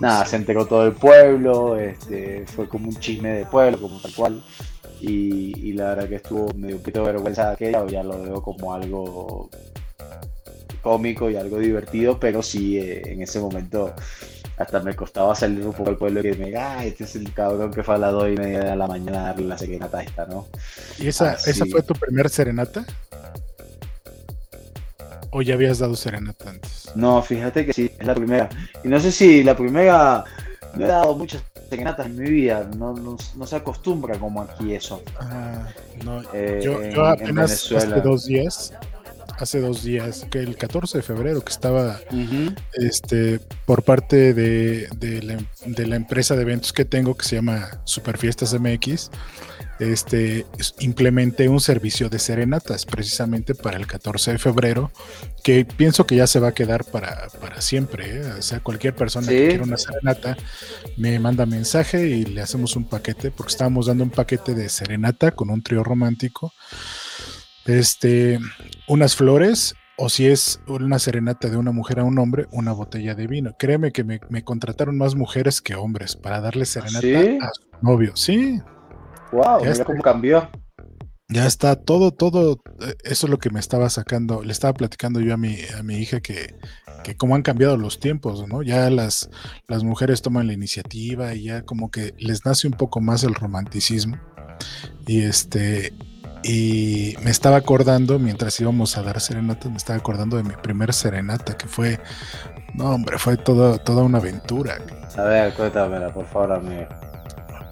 [0.00, 4.14] Nada, se enteró todo el pueblo, este, fue como un chisme de pueblo, como tal
[4.14, 4.42] cual.
[5.02, 8.40] Y, y la verdad que estuvo medio un poquito vergüenza de aquella, ya lo veo
[8.40, 9.50] como algo
[10.80, 13.92] cómico y algo divertido, pero sí, eh, en ese momento
[14.62, 17.72] hasta me costaba salir un poco al pueblo y me ah, este es el cabrón
[17.72, 20.26] que fue a las 2 y media de la mañana a darle la serenata esta,
[20.26, 20.46] ¿no?
[20.98, 22.84] ¿Y esa, esa fue tu primer serenata?
[25.30, 26.90] ¿O ya habías dado serenata antes?
[26.94, 28.48] No, fíjate que sí, es la primera.
[28.84, 30.24] Y no sé si la primera,
[30.74, 35.02] no he dado muchas serenatas en mi vida, no, no, se acostumbra como aquí eso.
[35.18, 35.66] Ah,
[36.04, 38.74] no, eh, yo, yo apenas hace dos días
[39.42, 42.00] hace dos días, que el 14 de febrero, que estaba
[42.74, 44.88] este, por parte de,
[45.88, 49.10] la, empresa de eventos que tengo, que se llama Superfiestas MX,
[49.80, 50.46] este,
[50.78, 54.92] implementé un servicio de serenatas precisamente para el 14 de febrero,
[55.42, 57.28] que pienso que ya se va a quedar para,
[57.58, 58.20] siempre.
[58.20, 58.24] ¿eh?
[58.38, 60.36] O sea, cualquier persona que quiera una serenata
[60.96, 65.32] me manda mensaje y le hacemos un paquete, porque estábamos dando un paquete de serenata
[65.32, 66.52] con un trío romántico
[67.66, 68.40] este,
[68.92, 73.14] unas flores o si es una serenata de una mujer a un hombre, una botella
[73.14, 73.56] de vino.
[73.58, 78.12] Créeme que me, contrataron más mujeres que hombres para darle serenata a su novio.
[78.14, 78.60] Sí.
[79.32, 80.50] Wow, mira cómo cambió.
[81.28, 85.20] Ya está todo, todo, eh, eso es lo que me estaba sacando, le estaba platicando
[85.20, 86.54] yo a mi, a mi hija que,
[87.02, 88.62] que cómo han cambiado los tiempos, ¿no?
[88.62, 89.30] Ya las,
[89.66, 93.34] las mujeres toman la iniciativa y ya como que les nace un poco más el
[93.34, 94.18] romanticismo.
[95.06, 95.94] Y este,
[96.42, 100.92] y me estaba acordando, mientras íbamos a dar serenata, me estaba acordando de mi primer
[100.92, 102.00] serenata, que fue,
[102.74, 104.78] no hombre, fue todo, toda una aventura.
[105.16, 106.86] A ver, cuéntamela, por favor, amigo.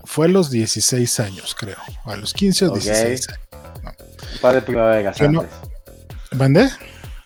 [0.04, 3.40] Fue a los 16 años, creo, a los 15 o 16 años.
[4.34, 5.44] Un par de primaveras no...
[6.32, 6.70] ¿Mandé?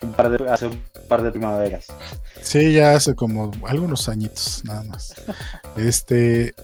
[0.00, 1.87] Un par de, hace un par de primaveras.
[2.40, 5.14] Sí, ya hace como algunos añitos, nada más.
[5.76, 6.54] Este,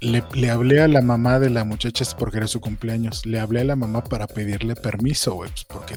[0.00, 3.26] le, le hablé a la mamá de la muchacha porque era su cumpleaños.
[3.26, 5.96] Le hablé a la mamá para pedirle permiso, pues porque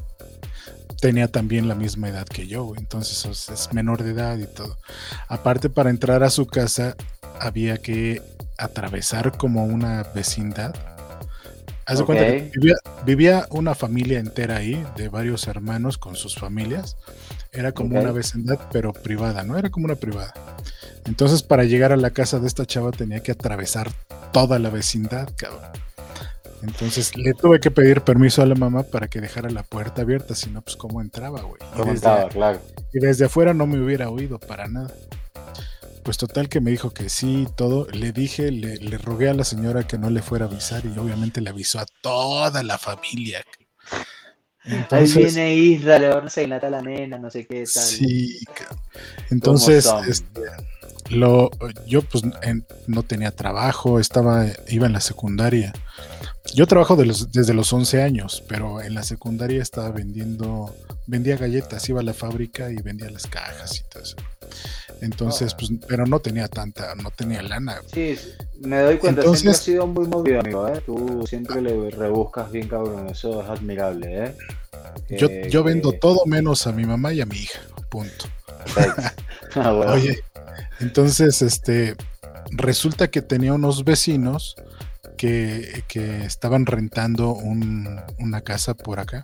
[0.99, 2.73] tenía también la misma edad que yo.
[2.77, 4.77] Entonces es, es menor de edad y todo.
[5.27, 6.95] Aparte, para entrar a su casa
[7.39, 8.21] había que
[8.57, 10.75] atravesar como una vecindad.
[11.85, 16.35] Haz de cuenta que vivía, vivía una familia entera ahí, de varios hermanos con sus
[16.35, 16.97] familias.
[17.51, 19.57] Era como una vecindad, pero privada, ¿no?
[19.57, 20.33] Era como una privada.
[21.05, 23.91] Entonces, para llegar a la casa de esta chava tenía que atravesar
[24.31, 25.71] toda la vecindad, cabrón.
[26.63, 30.33] Entonces le tuve que pedir permiso a la mamá para que dejara la puerta abierta,
[30.33, 31.61] si no, pues cómo entraba, güey.
[31.73, 32.29] Y ¿Cómo estaba?
[32.29, 32.59] Claro.
[32.93, 34.89] y desde afuera no me hubiera oído para nada.
[36.03, 37.87] Pues total que me dijo que sí, todo.
[37.89, 40.97] Le dije, le, le rogué a la señora que no le fuera a avisar y
[40.99, 43.43] obviamente le avisó a toda la familia.
[44.91, 48.07] Ahí Entonces, viene Isra, le va, no sé, la la nena, no sé qué tal.
[48.07, 48.39] sí.
[49.29, 50.41] Entonces, este,
[51.09, 51.49] lo,
[51.87, 55.73] yo pues en- no tenía trabajo, estaba, iba en la secundaria.
[56.55, 60.73] Yo trabajo de los- desde los 11 años, pero en la secundaria estaba vendiendo,
[61.07, 64.15] vendía galletas, iba a la fábrica y vendía las cajas y todo eso.
[65.01, 65.57] Entonces, Ah.
[65.59, 67.81] pues, pero no tenía tanta, no tenía lana.
[67.93, 68.15] Sí,
[68.61, 70.81] me doy cuenta, Entonces- siempre has sido muy movido, amigo, ¿eh?
[70.85, 74.35] Tú siempre le rebuscas bien, cabrón, eso es admirable, ¿eh?
[75.09, 78.25] Yo, Que- yo vendo que- todo menos a mi mamá y a mi hija, punto.
[79.55, 79.91] Ah, bueno.
[79.93, 80.19] Oye,
[80.79, 81.95] entonces, este,
[82.51, 84.55] resulta que tenía unos vecinos
[85.23, 89.23] que, que estaban rentando un- una casa por acá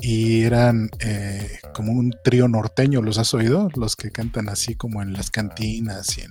[0.00, 3.68] y eran eh, como un trío norteño, ¿los has oído?
[3.74, 6.30] Los que cantan así como en las cantinas y en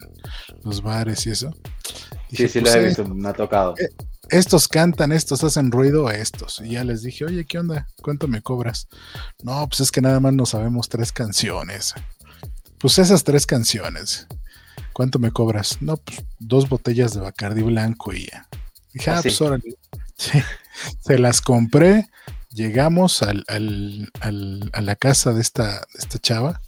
[0.63, 1.51] los bares y eso.
[2.31, 3.75] Sí, Dije, sí, pues, lo he eh, visto, me ha tocado.
[4.29, 6.61] estos cantan, estos hacen ruido, estos.
[6.63, 7.87] Y ya les dije, oye, ¿qué onda?
[8.01, 8.87] ¿Cuánto me cobras?
[9.43, 11.93] No, pues es que nada más no sabemos tres canciones.
[12.79, 14.25] Pues esas tres canciones.
[14.93, 15.81] ¿Cuánto me cobras?
[15.81, 18.47] No, pues dos botellas de Bacardi blanco y ya.
[18.95, 19.37] Dije, ah, pues
[21.01, 22.07] Se las compré.
[22.49, 26.61] Llegamos al, al, al, a la casa de esta, de esta chava.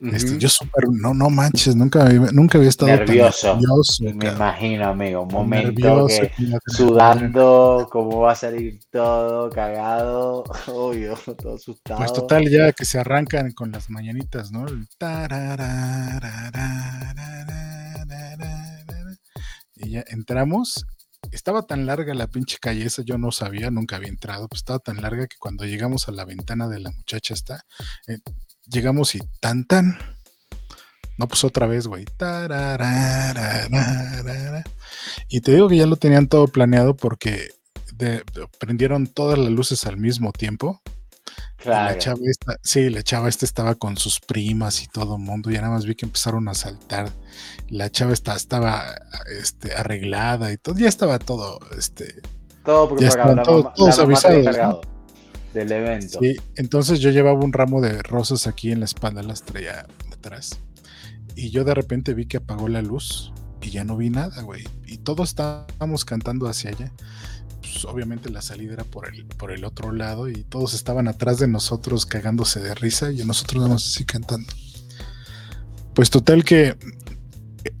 [0.00, 3.56] Este, yo súper, no, no manches, nunca, nunca había estado nervioso.
[3.56, 6.06] Nervioso me imagino, amigo, un momento
[6.68, 11.98] sudando, cómo va a salir todo, cagado, obvio, todo asustado.
[11.98, 14.66] Pues total, ya que se arrancan con las mañanitas, ¿no?
[19.74, 20.86] Y ya entramos
[21.32, 24.78] estaba tan larga la pinche calle esa, yo no sabía, nunca había entrado, pues estaba
[24.78, 27.64] tan larga que cuando llegamos a la ventana de la muchacha está,
[28.06, 28.18] eh,
[28.66, 29.98] llegamos y tan tan.
[31.18, 32.04] No, pues otra vez, güey.
[35.28, 37.50] Y te digo que ya lo tenían todo planeado porque
[38.58, 40.82] prendieron todas las luces al mismo tiempo.
[41.66, 41.94] Claro.
[41.94, 45.50] La chava esta, sí, la chava esta estaba con sus primas y todo el mundo.
[45.50, 47.10] Ya nada más vi que empezaron a saltar.
[47.68, 48.94] La chava esta, estaba
[49.40, 50.78] este, arreglada y todo.
[50.78, 51.58] Ya estaba todo.
[51.76, 52.22] Este,
[52.64, 53.42] Todo preparado, la
[53.74, 54.80] todos- la avisados, encargado
[55.52, 56.18] del evento.
[56.20, 56.36] sí.
[56.56, 60.58] Entonces yo llevaba un ramo de rosas aquí en la espalda, las traía detrás.
[61.34, 64.64] Y yo de repente vi que apagó la luz y ya no vi nada, güey.
[64.86, 66.92] Y todos estábamos cantando hacia allá.
[67.60, 71.38] Pues obviamente la salida era por el, por el otro lado y todos estaban atrás
[71.38, 74.52] de nosotros cagándose de risa y nosotros más así cantando.
[75.94, 76.76] Pues total que,
[77.64, 77.72] eh,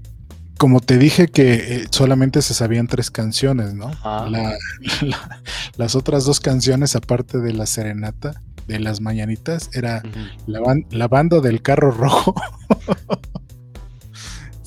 [0.58, 3.88] como te dije que eh, solamente se sabían tres canciones, ¿no?
[3.88, 4.28] Ajá.
[4.28, 4.56] La-
[5.02, 5.42] la-
[5.76, 10.02] las otras dos canciones, aparte de la serenata, de las mañanitas, era
[10.46, 12.34] la, ban- la banda del carro rojo.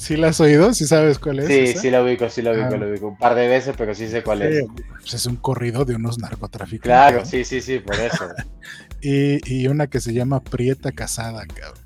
[0.10, 0.74] ¿Sí la has oído?
[0.74, 1.46] ¿Sí sabes cuál es?
[1.46, 1.82] Sí, esa?
[1.82, 2.78] sí lo ubico, sí lo ubico, Ah.
[2.78, 3.08] lo ubico.
[3.10, 4.66] Un par de veces, pero sí sé cuál es.
[5.02, 6.82] Pues es un corrido de unos narcotraficantes.
[6.82, 8.26] Claro, sí, sí, sí, por eso.
[9.02, 11.84] Y, y una que se llama Prieta Casada, cabrón.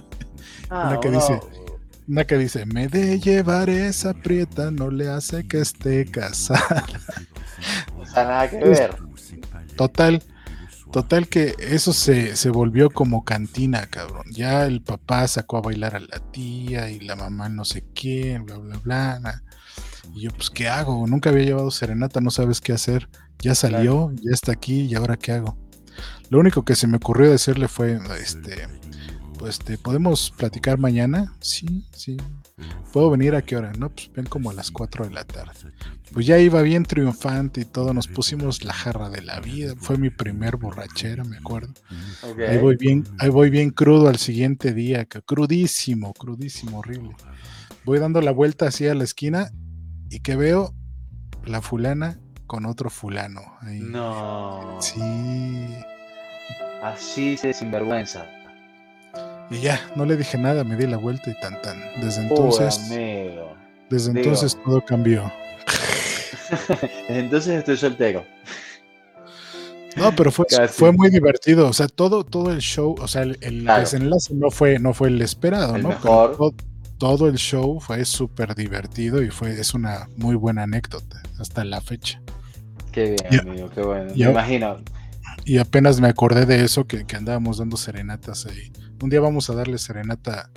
[0.70, 1.40] Ah, Una que dice-
[2.08, 6.86] Una que dice, me de llevar esa prieta, no le hace que esté casada.
[7.98, 8.96] O sea, nada que ver.
[9.76, 10.22] Total,
[10.92, 14.24] total que eso se, se volvió como cantina, cabrón.
[14.30, 18.44] Ya el papá sacó a bailar a la tía y la mamá no sé quién,
[18.46, 19.42] bla, bla, bla.
[20.14, 21.06] Y yo, pues, ¿qué hago?
[21.06, 23.08] Nunca había llevado serenata, no sabes qué hacer.
[23.40, 25.56] Ya salió, ya está aquí, ¿y ahora qué hago?
[26.30, 28.68] Lo único que se me ocurrió decirle fue, este,
[29.38, 31.34] pues, ¿te podemos platicar mañana?
[31.40, 32.16] Sí, sí.
[32.92, 33.72] ¿Puedo venir a qué hora?
[33.78, 35.52] No, pues ven como a las 4 de la tarde.
[36.12, 39.74] Pues ya iba bien triunfante y todo, nos pusimos la jarra de la vida.
[39.76, 41.74] Fue mi primer borrachera, me acuerdo.
[42.48, 47.14] Ahí voy bien, ahí voy bien crudo al siguiente día, crudísimo, crudísimo, horrible.
[47.84, 49.50] Voy dando la vuelta así a la esquina
[50.10, 50.74] y que veo
[51.44, 53.42] la fulana con otro fulano.
[53.60, 53.80] ahí.
[53.80, 54.78] No.
[54.80, 55.00] Sí.
[56.82, 58.26] Así se sinvergüenza.
[59.50, 61.78] Y ya, no le dije nada, me di la vuelta y tan tan.
[62.02, 63.56] Desde entonces, amigo.
[63.88, 64.18] Desde Digo.
[64.24, 65.32] entonces todo cambió.
[67.08, 68.24] Desde entonces estoy soltero.
[69.96, 70.72] No, pero fue, Casi.
[70.74, 71.68] fue muy divertido.
[71.68, 73.80] O sea, todo, todo el show, o sea, el, el Claro.
[73.80, 75.88] desenlace no fue, no fue el esperado, El ¿no?
[75.88, 76.36] Mejor.
[76.36, 76.54] todo,
[76.98, 81.80] todo el show fue súper divertido y fue, es una muy buena anécdota hasta la
[81.80, 82.20] fecha.
[82.92, 84.12] Qué bien, amigo, qué bueno.
[84.14, 84.76] Me imagino.
[85.44, 88.70] Y apenas me acordé de eso, que, que andábamos dando serenatas ahí.
[89.00, 90.50] Un día vamos a darle serenata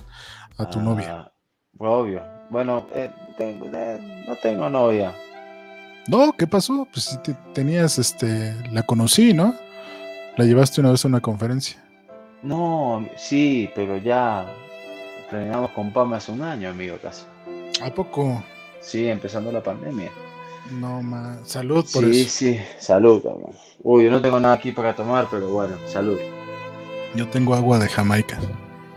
[0.58, 1.16] a tu novia.
[1.18, 1.32] Ah,
[1.78, 2.22] Obvio.
[2.50, 5.14] Bueno, eh, tengo- eh, no tengo novia.
[6.08, 6.86] No, ¿qué pasó?
[6.92, 9.54] Pues si te- tenías, este, la conocí, ¿no?
[10.36, 11.82] La llevaste una vez a una conferencia.
[12.42, 14.46] No, sí, pero ya
[15.30, 17.24] terminamos con Pame hace un año, amigo, casi.
[17.82, 18.42] ¿A poco?
[18.80, 20.10] Sí, empezando la pandemia.
[20.72, 21.38] No, ma.
[21.44, 22.30] Salud por Sí, eso.
[22.30, 23.52] sí, salud, cabrón.
[23.82, 26.18] Uy, yo no tengo nada aquí para tomar, pero bueno, salud.
[27.14, 28.38] Yo tengo agua de Jamaica.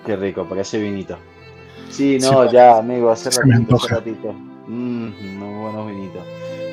[0.06, 1.18] Qué rico, parece vinito.
[1.90, 4.34] Sí, no, ya, amigo, hace ratito, hace ratito.
[4.68, 6.24] Mm, muy buenos vinitos.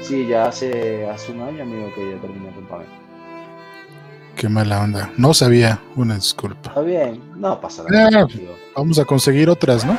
[0.02, 2.84] Sí, ya hace, hace un año, amigo, que ya terminé con Pame.
[4.36, 5.12] Qué mala onda.
[5.16, 5.80] No sabía.
[5.94, 6.70] Una disculpa.
[6.70, 8.22] Está bien, no pasa nada.
[8.22, 8.26] Ah.
[8.76, 9.96] Vamos a conseguir otras, ¿no?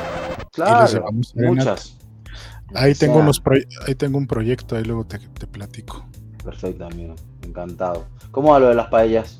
[0.51, 1.97] Claro, muchas.
[2.75, 3.41] Ahí tengo, sea, unos
[3.87, 6.05] ahí tengo un proyecto, ahí luego te, te platico.
[6.43, 7.15] Perfecto, amigo.
[7.43, 8.05] Encantado.
[8.31, 9.39] ¿Cómo va lo de las paellas?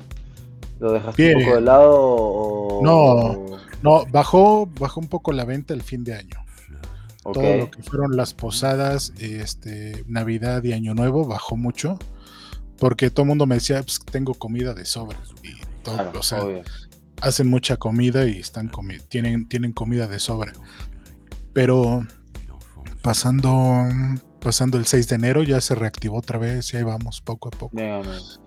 [0.80, 1.38] ¿Lo dejaste Bien.
[1.38, 2.80] un poco de lado o...?
[2.82, 3.58] No.
[3.82, 6.36] No, bajó, bajó un poco la venta el fin de año.
[7.22, 11.98] Todo lo que fueron las posadas, este, Navidad y Año Nuevo bajó mucho.
[12.78, 15.18] Porque todo el mundo me decía, pues tengo comida de sobra.
[15.42, 16.40] Y todo, Claro, o sea,
[17.22, 20.52] hacen mucha comida y están comi- tienen, tienen comida de sobra.
[21.54, 22.04] Pero
[23.00, 23.84] pasando,
[24.40, 27.52] pasando el 6 de enero ya se reactivó otra vez y ahí vamos poco a
[27.52, 27.76] poco.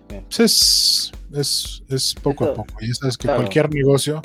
[0.08, 2.74] Pues es, es, es poco a poco.
[2.80, 3.40] Ya sabes que claro.
[3.40, 4.22] cualquier negocio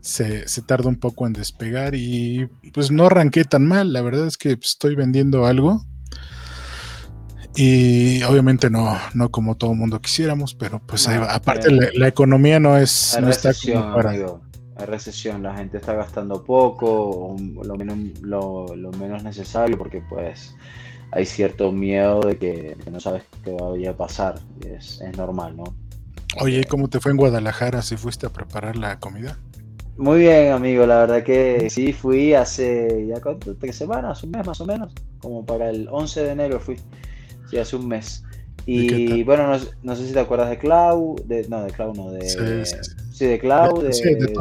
[0.00, 3.92] se, se tarda un poco en despegar y pues no arranqué tan mal.
[3.92, 5.84] La verdad es que pues, estoy vendiendo algo.
[7.54, 11.34] Y obviamente no, no como todo mundo quisiéramos, pero pues ahí No, va.
[11.34, 14.10] Aparte la, la economía no es, no está como para.
[14.10, 14.42] amigo.
[14.76, 15.42] Hay recesión.
[15.42, 20.54] La gente está gastando poco o lo menos, lo, lo menos necesario porque pues
[21.12, 24.40] hay cierto miedo de que, no sabes qué vaya a pasar.
[24.66, 25.64] Es, es normal, ¿no?
[26.40, 29.38] Oye, ¿y ¿cómo te fue en Guadalajara si fuiste a preparar la comida?
[29.98, 30.86] Muy bien, amigo.
[30.86, 34.92] La verdad que sí, fui hace ya cuánto, tres semanas, un mes más o menos.
[35.18, 36.76] Como para el 11 de enero fui.
[37.50, 38.24] Sí, hace un mes.
[38.64, 42.10] ¿Y bueno, no, no sé si te acuerdas de Clau, de, no, de Clau no,
[42.10, 42.90] de, Sí, sí, sí.
[43.12, 43.92] sí, de Clau, de.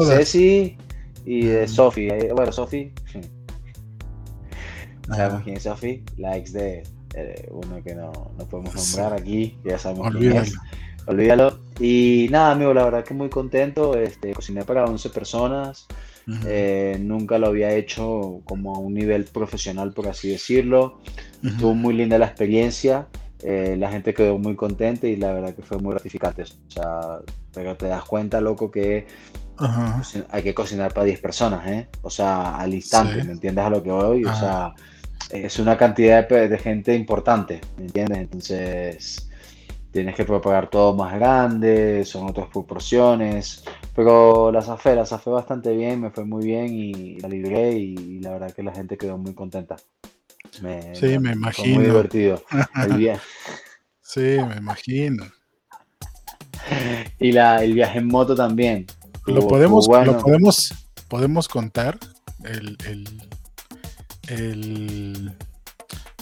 [0.07, 0.77] Ceci
[1.25, 1.67] y de Mm.
[1.67, 2.07] Sofi.
[2.07, 3.19] Eh, Bueno, Sofi, sí.
[5.15, 8.95] Sabemos quién es Sofi, la ex de eh, uno que no, no podemos Sí.
[8.97, 10.41] nombrar aquí, ya sabemos quién olvídalo.
[10.41, 10.53] es.
[11.07, 11.59] Olvídalo.
[11.79, 13.95] Y nada, amigo, la verdad que muy contento.
[13.97, 15.87] Este, cociné para 11 personas.
[16.27, 16.37] Ujú.
[16.45, 20.99] Eh, nunca lo había hecho como a un nivel profesional, por así decirlo.
[21.39, 21.47] Ujú.
[21.47, 23.07] Estuvo muy linda la experiencia.
[23.43, 26.43] eh, la gente quedó muy contenta y la verdad que fue muy gratificante.
[26.43, 26.99] O sea,
[27.51, 29.07] pero te das cuenta, loco, que
[29.57, 29.97] Ajá.
[29.99, 31.87] cocin- hay que cocinar para 10 personas, ¿eh?
[32.03, 33.25] O sea, al instante, Sí.
[33.27, 34.23] ¿me entiendes a lo que voy?
[34.25, 34.73] O sea,
[35.31, 38.17] es una cantidad de, gente importante, ¿me entiendes?
[38.19, 39.29] Entonces,
[39.91, 43.63] tienes que preparar todo más grande, son otras proporciones,
[43.95, 48.19] pero la zafé, la zafé bastante bien, me fue muy bien y la libré y,
[48.19, 49.77] la verdad que la gente quedó muy contenta.
[50.61, 51.81] Me, Sí, me fue Muy imagino.
[51.81, 52.43] divertido.
[52.75, 53.21] El viaje,
[54.01, 55.25] Sí, me imagino.
[57.19, 58.85] y la, el viaje en moto también.
[59.25, 60.13] Lo podemos, bueno.
[60.13, 60.73] lo podemos,
[61.07, 61.97] podemos contar
[62.43, 63.05] el, el,
[64.27, 65.35] el,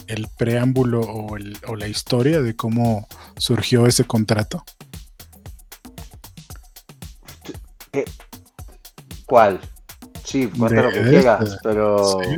[0.06, 4.64] el preámbulo o, el- o la historia de cómo surgió ese contrato.
[9.26, 9.60] ¿Cuál?
[10.24, 12.36] Sí, cuenta lo que este, quieras, pero sí.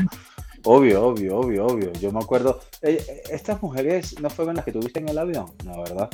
[0.64, 1.92] obvio, obvio, obvio, obvio.
[1.94, 2.60] Yo me acuerdo.
[2.82, 5.46] Eh, ¿Estas mujeres no fueron las que tuviste en el avión?
[5.64, 6.10] No, ¿verdad?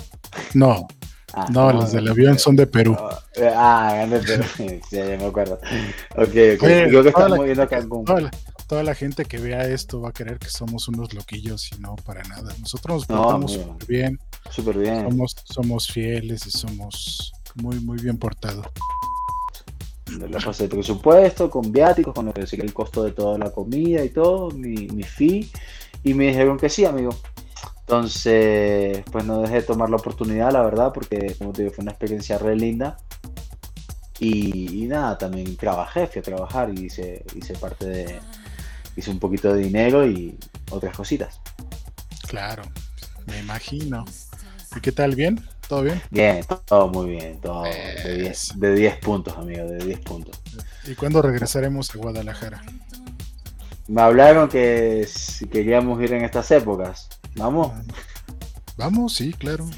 [0.54, 0.87] No,
[1.34, 2.96] Ah, no, las del avión son de Perú.
[3.37, 4.44] Eh, Ah, de Perú.
[4.56, 5.54] Sí, ya me acuerdo.
[6.16, 6.28] Ok, ok.
[6.30, 8.04] Oye, Creo que la estamos viendo Cancún.
[8.06, 8.30] Toda la,
[8.68, 11.96] toda la gente que vea esto va a creer que somos unos loquillos y no
[11.96, 12.54] para nada.
[12.61, 15.04] Nosotros nos No, portamos súper bien, Súper bien.
[15.11, 18.66] somos, somos fieles y somos muy, muy bien portados.
[20.07, 23.51] Le pasé el presupuesto con viáticos, con lo que decía el costo de toda la
[23.51, 25.51] comida y todo, mi, mi fee,
[26.03, 27.14] y me dijeron que sí, amigo.
[27.80, 31.82] Entonces, pues no dejé de tomar la oportunidad, la verdad, porque como te digo, fue
[31.82, 32.99] una experiencia re linda.
[34.20, 38.20] Y, y nada, también trabajé, fui a trabajar y hice, hice parte de,
[38.99, 40.36] hice un poquito de dinero y
[40.70, 41.40] otras cositas.
[42.28, 42.62] Claro,
[43.26, 44.05] me imagino.
[44.76, 45.14] ¿Y qué tal?
[45.14, 45.42] ¿Bien?
[45.68, 46.01] ¿Todo bien?
[46.11, 48.55] Bien, todo muy bien, todo de 10 Eso.
[48.57, 50.40] de 10 puntos, amigo, de 10 puntos.
[50.86, 52.62] ¿Y cuándo regresaremos a Guadalajara?
[53.86, 57.09] Me hablaron que si queríamos ir en estas épocas.
[57.36, 57.72] Vamos.
[58.76, 59.68] Vamos, sí, claro.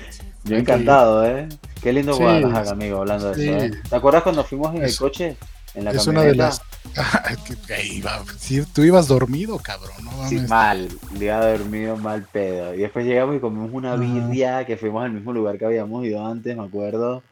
[0.45, 1.49] Yo encantado, ¿eh?
[1.83, 3.49] Qué lindo Sí, Guadalajara, amigo, hablando de sí.
[3.49, 3.65] eso.
[3.67, 3.71] ¿eh?
[3.89, 5.37] ¿Te acuerdas cuando fuimos en el Es- coche?
[5.75, 6.61] En la es una de las.
[7.85, 8.25] Iba.
[8.39, 9.97] Sí, tú ibas dormido, cabrón.
[10.05, 12.75] No Sí, mal, día dormido, mal pedo.
[12.75, 16.27] Y después llegamos y comimos una birria que fuimos al mismo lugar que habíamos ido
[16.27, 17.23] antes, me acuerdo.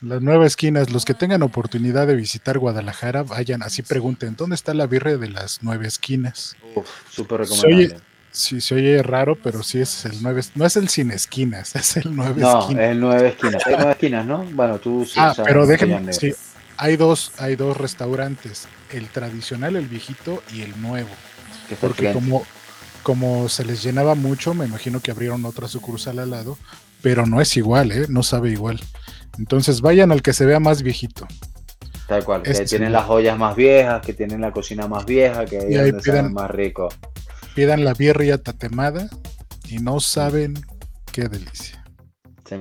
[0.00, 4.72] Las nueve esquinas, los que tengan oportunidad de visitar Guadalajara, vayan así pregunten, ¿dónde está
[4.72, 6.56] la birria de las nueve esquinas?
[6.76, 7.96] Uf, súper recomendable.
[8.30, 11.96] Sí, se oye raro, pero sí es el nueve, no es el sin esquinas, es
[11.96, 12.84] el nueve No, esquinas.
[12.90, 13.66] es nueve esquinas.
[13.66, 14.44] Hay nueve esquinas, ¿no?
[14.52, 15.14] Bueno, tú sí.
[15.16, 16.32] ah, pero no soy déjenme, sí,
[16.76, 21.10] hay dos, hay dos restaurantes, el tradicional, el viejito y el nuevo,
[21.80, 22.44] porque como,
[23.02, 26.58] como se les llenaba mucho, me imagino que abrieron otra sucursal al lado,
[27.02, 28.06] pero no es igual, ¿eh?
[28.08, 28.80] no sabe igual.
[29.38, 31.26] Entonces vayan al que se vea más viejito.
[32.08, 35.04] Tal cual, que Este es tienen las joyas más viejas, que tienen la cocina más
[35.04, 36.88] vieja, que ahí pidan- más rico.
[37.54, 39.08] Pidan la birria tatemada
[39.68, 40.54] y no saben
[41.12, 41.84] qué delicia.
[42.48, 42.58] Se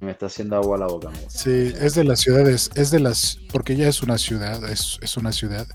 [0.00, 1.24] me está haciendo agua la boca, amigo.
[1.28, 5.16] Sí, es de las ciudades, es de las, porque ya es una ciudad, es, es
[5.16, 5.66] una ciudad,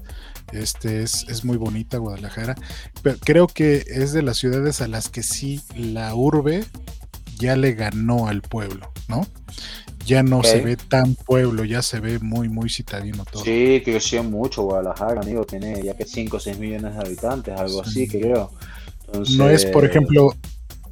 [0.52, 2.56] este es, es muy bonita Guadalajara,
[3.02, 6.66] pero creo que es de las ciudades a las que sí la urbe
[7.38, 9.26] ya le ganó al pueblo, ¿no?
[10.06, 13.44] Ya no se ve tan pueblo, ya se ve muy, muy citadino todo.
[13.44, 15.46] Sí, creció mucho Guadalajara, amigo.
[15.46, 17.90] Tiene ya que 5 o 6 millones de habitantes, algo Sí.
[17.90, 18.52] así, creo.
[19.06, 20.36] Entonces, No es, por ejemplo,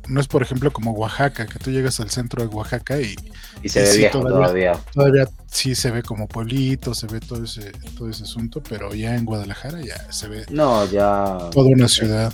[0.09, 3.15] no es, por ejemplo, como Oaxaca, que tú llegas al centro de Oaxaca y
[3.63, 4.41] Y se y ve sí, viejo todavía-
[4.73, 4.79] todavía.
[4.93, 9.15] todavía sí se ve como pueblito, se ve todo ese, todo ese asunto, pero ya
[9.15, 11.37] en Guadalajara ya se ve No, ya.
[11.51, 12.33] toda una ciudad.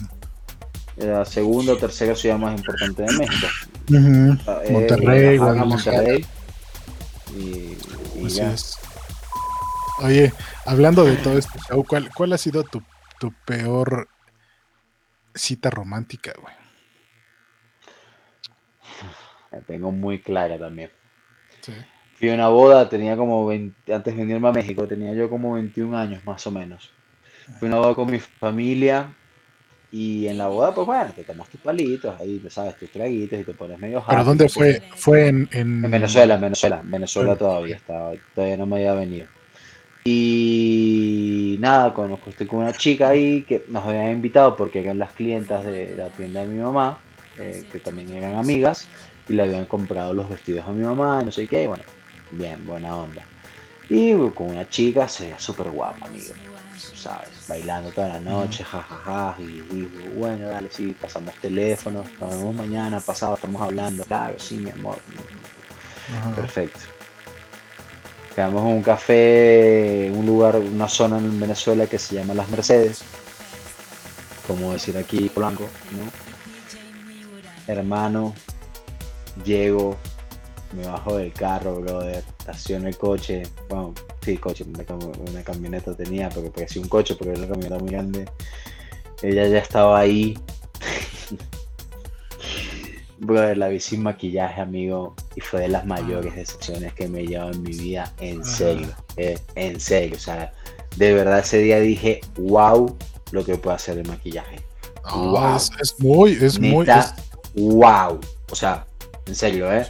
[0.98, 3.48] La segunda o tercera ciudad más importante de México.
[3.94, 5.98] Eh, Monterrey, Guadalajara, Guadalajara.
[5.98, 6.26] Monterrey.
[7.38, 8.54] Y, y Así ya.
[8.54, 8.78] es.
[10.02, 10.34] Oye,
[10.66, 12.82] hablando de todo este show, ¿cuál, cuál ha sido tu,
[13.20, 14.08] tu peor
[15.34, 16.54] cita romántica, güey?
[19.56, 20.90] La tengo muy clara también.
[21.62, 21.72] Sí.
[22.16, 25.54] Fui a una boda, tenía como 20, antes de venirme a México, tenía yo como
[25.54, 26.92] 21 años más o menos.
[27.60, 29.08] Fui a una boda con mi familia
[29.92, 33.40] y en la boda, pues bueno, te tomas tus palitos, ahí, tú sabes, tus traguitos
[33.40, 34.98] y te pones medio ¿Pero happy, dónde porque- fue?
[34.98, 35.86] ¿Fue en, en...
[35.86, 39.28] En Venezuela, en Venezuela, en Venezuela Bueno, todavía estaba, todavía no me había venido.
[40.04, 45.12] Y nada, conozco estoy con una chica ahí que nos habían invitado porque eran las
[45.14, 47.00] clientas de la tienda de mi mamá,
[47.40, 48.88] eh, que también eran amigas,
[49.28, 51.84] y le habían comprado los vestidos a mi mamá, y no sé qué, y bueno,
[52.32, 53.24] bien, buena onda.
[53.90, 56.34] Y con una chica, se veía súper guapa, amigo,
[56.96, 57.30] ¿sabes?
[57.48, 63.00] Bailando toda la noche, jajaja, y, y bueno, dale, sí, pasamos teléfonos, nos vemos mañana,
[63.00, 64.98] pasado, estamos hablando, claro, sí, mi amor.
[66.18, 66.36] Ajá.
[66.36, 66.80] Perfecto.
[68.36, 73.02] Quedamos en un café, un lugar, una zona en Venezuela que se llama Las Mercedes.
[74.46, 76.12] Como decir aquí Polanco, ¿no?
[77.74, 78.36] Hermano,
[79.44, 79.96] llego,
[80.76, 83.44] me bajo del carro, brother, estaciono el coche.
[83.70, 87.48] Bueno, sí, coche, una, cam- una camioneta tenía, pero parecía un coche porque era una
[87.50, 88.26] camioneta muy grande.
[89.22, 90.38] Ella ya estaba ahí.
[93.18, 97.28] Brother, la vi sin maquillaje, amigo, y fue de las mayores decepciones que me he
[97.28, 98.52] llevado en mi vida, en Ajá.
[98.52, 100.52] serio, eh, en serio, o sea,
[100.98, 102.94] de verdad ese día dije, wow,
[103.32, 104.58] lo que puede hacer el maquillaje,
[105.14, 105.56] Wow.
[105.56, 106.86] es, es muy, es muy...
[106.90, 107.14] es-
[107.56, 108.20] wow,
[108.52, 108.86] o sea,
[109.26, 109.88] en serio, eh,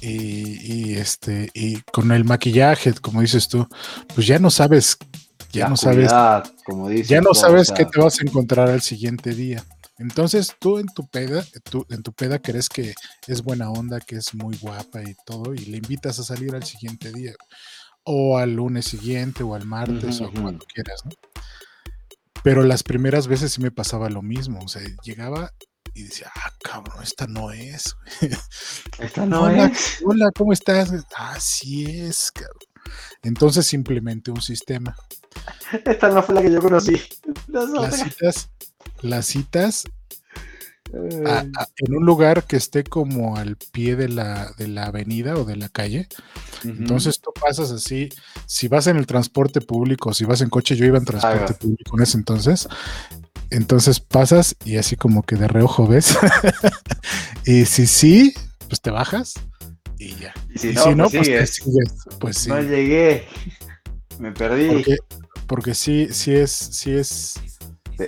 [0.01, 3.67] y, y, este y con el maquillaje, como dices tú,
[4.15, 4.99] pues ya no sabes,
[5.53, 6.13] ya La no sabes,
[6.65, 9.65] como dices, ya no sabes qué te vas a encontrar al siguiente día.
[9.99, 12.95] Entonces tú en tu peda, tú, en tu peda crees que
[13.29, 16.65] es buena onda, que es muy guapa y todo, y le invitas a salir al
[16.65, 17.35] siguiente día,
[18.03, 21.13] o al lunes siguiente, o al martes, o cuando quieras, ¿no?
[22.45, 25.55] Pero las primeras veces sí me pasaba lo mismo, o sea, llegaba
[25.95, 27.97] y decía, ah, cabrón, esta no es.
[28.99, 30.03] Esta no hola, es.
[30.05, 30.93] hola, ¿cómo estás?
[31.17, 32.59] Así es, cabrón.
[33.23, 34.95] Entonces implementé un sistema.
[35.87, 37.01] Esta no fue la que yo conocí.
[37.49, 38.51] Las citas,
[39.01, 39.85] las citas
[41.27, 45.35] a- a- en un lugar que esté como al pie de la, de la avenida
[45.35, 46.09] o de la calle.
[46.65, 48.09] Entonces tú pasas así,
[48.47, 51.97] si vas en el transporte público, si vas en coche, yo iba en transporte público
[51.97, 52.69] en ese entonces.
[53.51, 56.17] Entonces pasas y así como que de reojo ves.
[57.45, 58.35] y si sí,
[58.69, 59.35] pues te bajas
[59.99, 60.33] y ya.
[60.55, 61.89] Y si y no, si no, pues pues te sigues.
[61.91, 62.19] sigues.
[62.19, 62.49] Pues sí.
[62.49, 63.27] No llegué.
[64.19, 64.69] Me perdí.
[64.69, 64.97] Porque,
[65.47, 67.35] porque sí, sí es, sí es.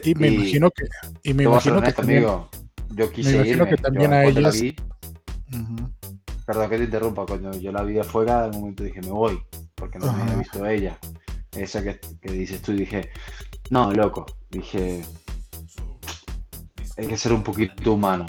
[0.02, 0.84] Y me imagino que,
[1.22, 2.48] y me imagino que también, amigo.
[2.94, 3.70] Yo quise imagino irme.
[3.70, 4.76] que también Yo a ellas- vi-
[6.46, 9.40] perdón que te interrumpa, cuando yo la vi afuera, de un momento dije, me voy,
[9.74, 10.98] porque no me había visto ella.
[11.52, 13.10] Esa que, que dices tú, y dije,
[13.70, 15.02] no, loco, dije,
[16.96, 18.26] hay que ser un poquito humano.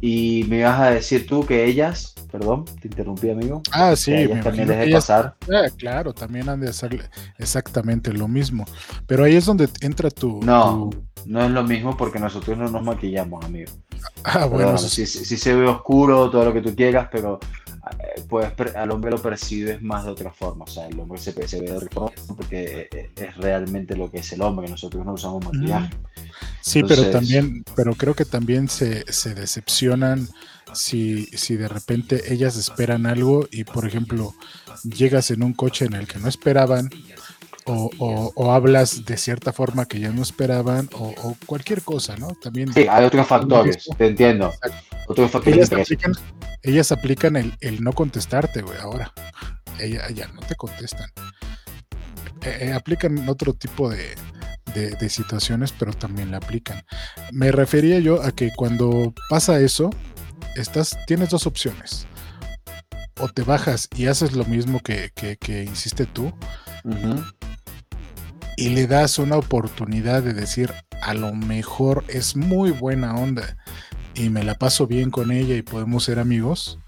[0.00, 3.62] Y me ibas a decir tú que ellas, perdón, te interrumpí, amigo.
[3.72, 5.36] Ah, sí, que me ellas también les de ellas- pasar.
[5.52, 8.64] Ah, claro, también han de hacer exactamente lo mismo.
[9.06, 10.40] Pero ahí es donde entra tu.
[10.42, 10.90] No.
[10.90, 13.70] tu- No es lo mismo porque nosotros no nos maquillamos, amigo.
[14.24, 15.04] Ah, bueno, eso sí.
[15.04, 17.38] sí, sí- se ve oscuro, todo lo que tú quieras, pero
[18.38, 20.64] eh, per- al hombre lo percibes más de otra forma.
[20.64, 24.10] O sea, el hombre se, se ve de otra forma porque eh, es realmente lo
[24.10, 24.66] que es el hombre.
[24.68, 25.90] Nosotros no usamos maquillaje.
[26.62, 30.26] Sí, pero Entonces- también, pero creo que también se, se decepcionan
[30.74, 34.34] si, si de repente ellas esperan algo y, por ejemplo,
[34.84, 36.88] llegas en un coche en el que no esperaban
[37.66, 42.16] o, o- o hablas de cierta forma que ya no esperaban o, o cualquier cosa,
[42.16, 42.28] ¿no?
[42.42, 44.52] También Sí, hay otros factores, te entiendo.
[45.06, 46.12] Otros factores ellas aplican,
[46.62, 49.12] ellas aplican el, el no contestarte, güey, ahora.
[49.78, 51.10] Ella, ya no te contestan.
[52.42, 54.14] Eh, eh, aplican otro tipo de,
[54.74, 56.82] de- de situaciones, pero también la aplican.
[57.32, 59.90] Me refería yo a que cuando pasa eso,
[60.60, 62.06] estás, tienes dos opciones.
[63.18, 66.32] O te bajas y haces lo mismo que, que, que hiciste tú
[68.56, 70.70] y le das una oportunidad de decir,
[71.02, 73.56] a lo mejor es muy buena onda
[74.14, 76.78] y me la paso bien con ella y podemos ser amigos.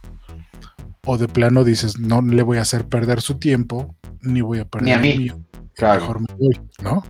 [1.05, 4.66] O de plano dices, no le voy a hacer perder su tiempo, ni voy a
[4.66, 5.11] perder Ni a mí.
[5.11, 5.41] el mío.
[5.75, 6.03] Claro.
[6.03, 7.03] Mejor me voy, ¿no?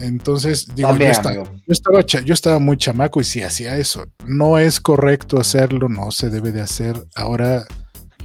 [0.00, 1.44] Entonces, digo, También, yo, esta- amigo.
[1.66, 4.04] yo estaba, yo estaba muy chamaco y sí hacía eso.
[4.26, 7.04] No es correcto hacerlo, no se debe de hacer.
[7.14, 7.64] Ahora,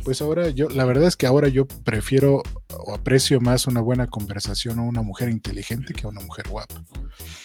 [0.03, 2.43] pues ahora yo, la verdad es que ahora yo prefiero
[2.85, 6.75] o aprecio más una buena conversación o una mujer inteligente que a una mujer guapa.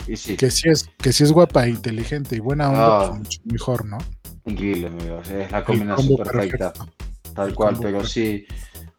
[0.08, 3.06] Y sí, Que si es, que si es guapa, e inteligente y buena onda, Ah.
[3.08, 3.98] pues mucho mejor, ¿no?
[4.46, 5.20] increíble, amigo.
[5.20, 6.72] Es la combinación perfecta.
[6.72, 6.94] perfecto.
[7.34, 8.08] Tal El cual, pero perfecto.
[8.08, 8.46] sí.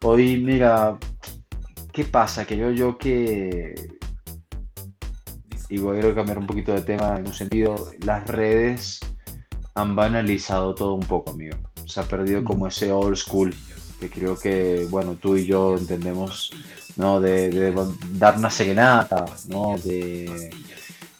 [0.02, 0.96] Hoy, mira,
[1.92, 2.46] ¿qué pasa?
[2.46, 3.74] Que yo, yo que.
[5.70, 7.90] Y voy a cambiar un poquito de tema en un sentido.
[8.04, 9.00] Las redes
[9.74, 11.56] han banalizado todo un poco, amigo.
[11.86, 13.54] Se ha perdido como ese old school
[14.00, 16.50] que creo que, bueno, tú y yo entendemos,
[16.96, 17.20] ¿no?
[17.20, 17.74] De, de
[18.12, 19.76] dar una serenata, ¿no?
[19.78, 20.50] De,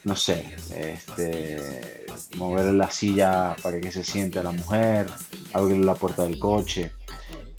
[0.03, 5.05] no sé, este, mover la silla para que se siente a la mujer,
[5.53, 6.91] abrir la puerta del coche.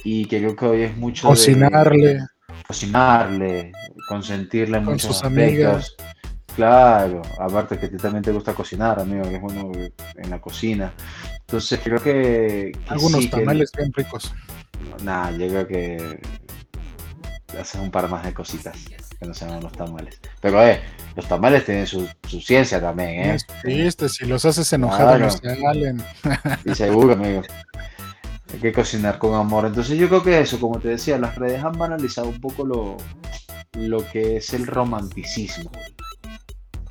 [0.04, 2.18] Y que creo que hoy es mucho de- Cocinarle.
[2.66, 3.72] cocinarle,
[4.08, 5.94] consentirle en Con muchos sus amigas.
[6.56, 9.72] Claro, aparte que a ti también te gusta cocinar, amigo, que es bueno
[10.16, 10.92] en la cocina.
[11.40, 14.34] Entonces creo que, que Algunos sí, que- tamales bien ricos.
[15.02, 16.20] Nada, yo creo que
[17.58, 18.76] haces un par más de cositas
[19.18, 20.20] que no sean los tamales.
[20.40, 20.80] Pero eh,
[21.16, 23.36] los tamales tienen su, su ciencia también, ¿eh?
[23.64, 25.58] Viste, si los haces enojar no Claro.
[25.60, 26.02] salen.
[26.64, 27.42] Y seguro, amigo.
[28.52, 29.64] Hay que cocinar con amor.
[29.66, 32.96] Entonces yo creo que eso, como te decía, las redes han banalizado un poco lo,
[33.74, 35.70] lo que es el romanticismo.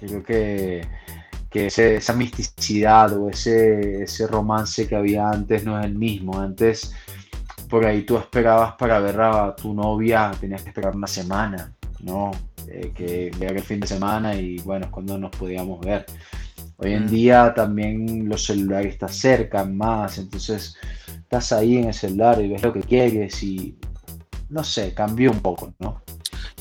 [0.01, 0.87] Yo creo que,
[1.49, 6.39] que ese- esa misticidad o ese, ese romance que había antes no es el mismo.
[6.39, 6.93] Antes
[7.69, 12.31] por ahí tú esperabas para ver a tu novia, tenías que esperar una semana, ¿no?
[12.67, 16.05] Eh, que llegara el fin de semana y bueno, es cuando nos podíamos ver.
[16.77, 17.09] Hoy en Mm.
[17.09, 20.75] día también los celulares te acercan más, entonces
[21.07, 23.77] estás ahí en el celular y ves lo que quieres y
[24.49, 26.01] no sé, cambió un poco, ¿no?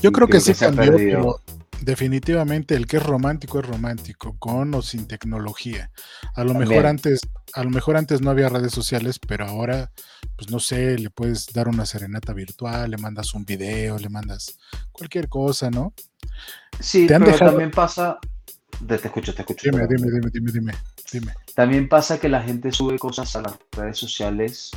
[0.01, 1.39] Yo creo que sí que ha cambió, pero
[1.81, 5.91] definitivamente el que es romántico es romántico, con o sin tecnología.
[6.35, 6.69] A lo También.
[6.69, 7.19] mejor antes,
[7.53, 9.91] a lo mejor antes no había redes sociales, pero ahora,
[10.37, 14.57] pues no sé, le puedes dar una serenata virtual, le mandas un video, le mandas
[14.91, 15.93] cualquier cosa, ¿no?
[16.79, 18.17] Sí, ¿Te han pero dejado- también pasa.
[18.87, 19.69] Te, escucho, te escucho.
[19.69, 20.73] Dime, dime, dime, dime, dime,
[21.11, 21.33] dime.
[21.53, 24.71] También pasa que la gente sube cosas a las redes sociales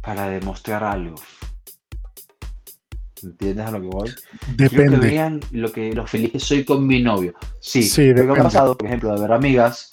[0.00, 1.16] para demostrar algo.
[3.22, 4.10] ¿Entiendes a lo que voy?
[4.56, 4.96] Quiero que Depende.
[4.98, 7.34] vean lo que lo feliz que soy con mi novio.
[7.60, 8.40] Sí, Sí, lo que depende.
[8.40, 9.90] ha pasado, por ejemplo, de ver amigas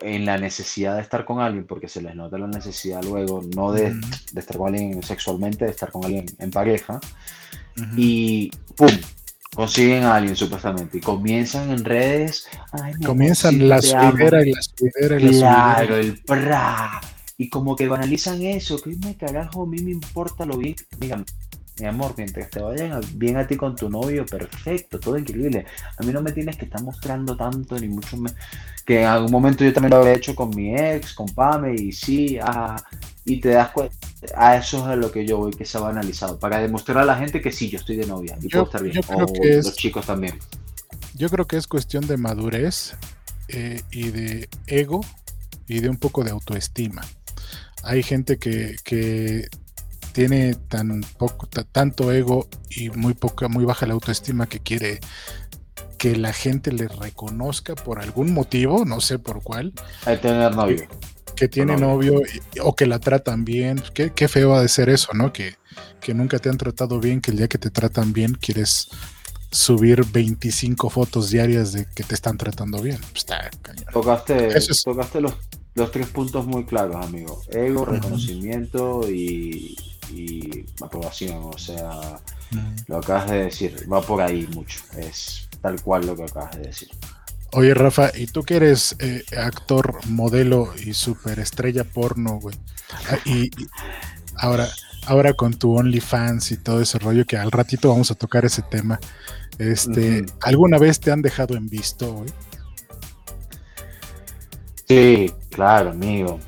[0.00, 3.72] en la necesidad de estar con alguien, porque se les nota la necesidad luego, no
[3.72, 4.00] de, Ujú,
[4.32, 6.98] de estar con alguien sexualmente, de estar con alguien en pareja,
[7.76, 7.86] ujú.
[7.96, 8.88] y ¡pum!
[9.54, 12.46] Consiguen a alguien supuestamente y comienzan en redes.
[12.72, 14.10] "Ay, mi Comienzan amorcito, la te amo".
[14.12, 15.74] subidera y la subidera y la subidera.
[15.76, 17.00] Claro, el pra.
[17.38, 20.74] Y como que banalizan eso, que me carajo, a mí me importa lo bien.
[20.98, 21.24] Digan,
[21.78, 25.66] mi amor, mientras te vayan a- bien a ti con tu novio, perfecto, todo increíble.
[25.98, 28.30] A mí no me tienes que estar mostrando tanto, ni mucho me-
[28.84, 31.90] Que en algún momento yo también lo había hecho con mi ex, con Pame, y
[31.90, 32.76] sí, ah,
[33.24, 33.96] y te das cuenta,
[34.36, 37.04] a eso es a lo que yo voy, que se ha banalizado, para demostrar a
[37.04, 39.00] la gente que sí, yo estoy de novia y Yo- puedo estar bien.
[39.08, 40.38] o es- los chicos también.
[41.14, 42.94] Yo creo que es cuestión de madurez
[43.48, 45.00] eh, y de ego
[45.66, 47.02] y de un poco de autoestima.
[47.82, 49.48] Hay gente que, que
[50.16, 54.98] tiene tan poco, ta- tanto ego y muy poca, muy baja la autoestima que quiere
[55.98, 59.74] que la gente le reconozca por algún motivo, no sé por cuál,
[60.06, 60.86] Hay que tener novio.
[61.34, 62.14] que tiene novio.
[62.14, 62.22] novio
[62.54, 63.82] y- o que la tratan bien.
[63.92, 65.34] Qué, qué feo ha de ser eso, ¿no?
[65.34, 65.54] Que,
[66.00, 68.88] que nunca te han tratado bien, que el día que te tratan bien quieres
[69.50, 72.98] subir 25 fotos diarias de que te están tratando bien.
[73.00, 73.84] Pues está cañón.
[73.92, 75.34] Tocaste, es- tocaste los,
[75.74, 77.42] los tres puntos muy claros, amigo.
[77.50, 79.76] Ego, reconocimiento y,
[80.10, 81.50] y aprobación.
[81.54, 82.20] O sea,
[82.86, 84.80] lo acabas de decir, va por ahí mucho.
[84.98, 86.88] Es tal cual lo que acabas de decir.
[87.52, 92.56] Oye, Rafa, ¿y tú que eres eh, actor, modelo y superestrella porno, güey?
[93.10, 93.68] Ah, Y, y
[94.36, 94.68] ahora,
[95.06, 98.62] ahora con tu OnlyFans y todo ese rollo, que al ratito vamos a tocar ese
[98.62, 98.98] tema.
[99.58, 100.26] Este.
[100.42, 102.30] ¿alguna vez te han dejado en visto, güey?
[104.86, 106.38] Sí, claro, amigo.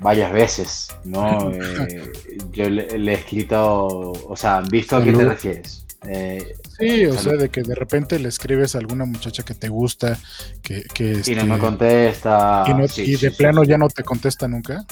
[0.00, 1.50] Varias veces, ¿no?
[1.60, 2.12] Eh,
[2.52, 5.84] yo le, le he escrito, o sea, ¿visto a qué te refieres?
[6.06, 7.22] Eh, Sí, o Salud.
[7.30, 10.16] sea, de que de repente le escribes a alguna muchacha que te gusta,
[10.62, 12.64] que, que y no este, me contesta.
[12.68, 13.70] y no- Sí, y sí, de sí, plano sí.
[13.70, 14.84] ya no te contesta nunca.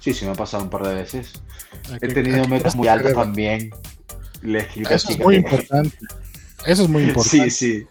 [0.00, 1.32] Sí, sí, me ha pasado un par de veces.
[1.92, 3.70] ¿A He tenido metas muy altas también.
[4.40, 5.98] Le he escrito a Eso es muy importante.
[6.64, 7.50] Eso es muy Sí, importante.
[7.50, 7.86] sí.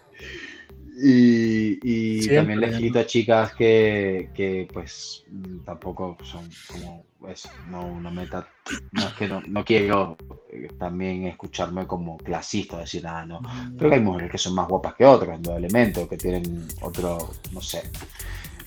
[1.00, 2.76] Y, y Siempre, también le he ¿no?
[2.76, 8.48] escrito a chicas que, que, pues mm, tampoco son como eso, no una meta.
[8.92, 10.16] No es que no, no quiero
[10.50, 13.40] eh, también escucharme como clasista, decir, ah, no.
[13.76, 17.30] Creo que hay mujeres que son más guapas que otras, indudablemente, o que tienen otro,
[17.52, 17.82] no sé.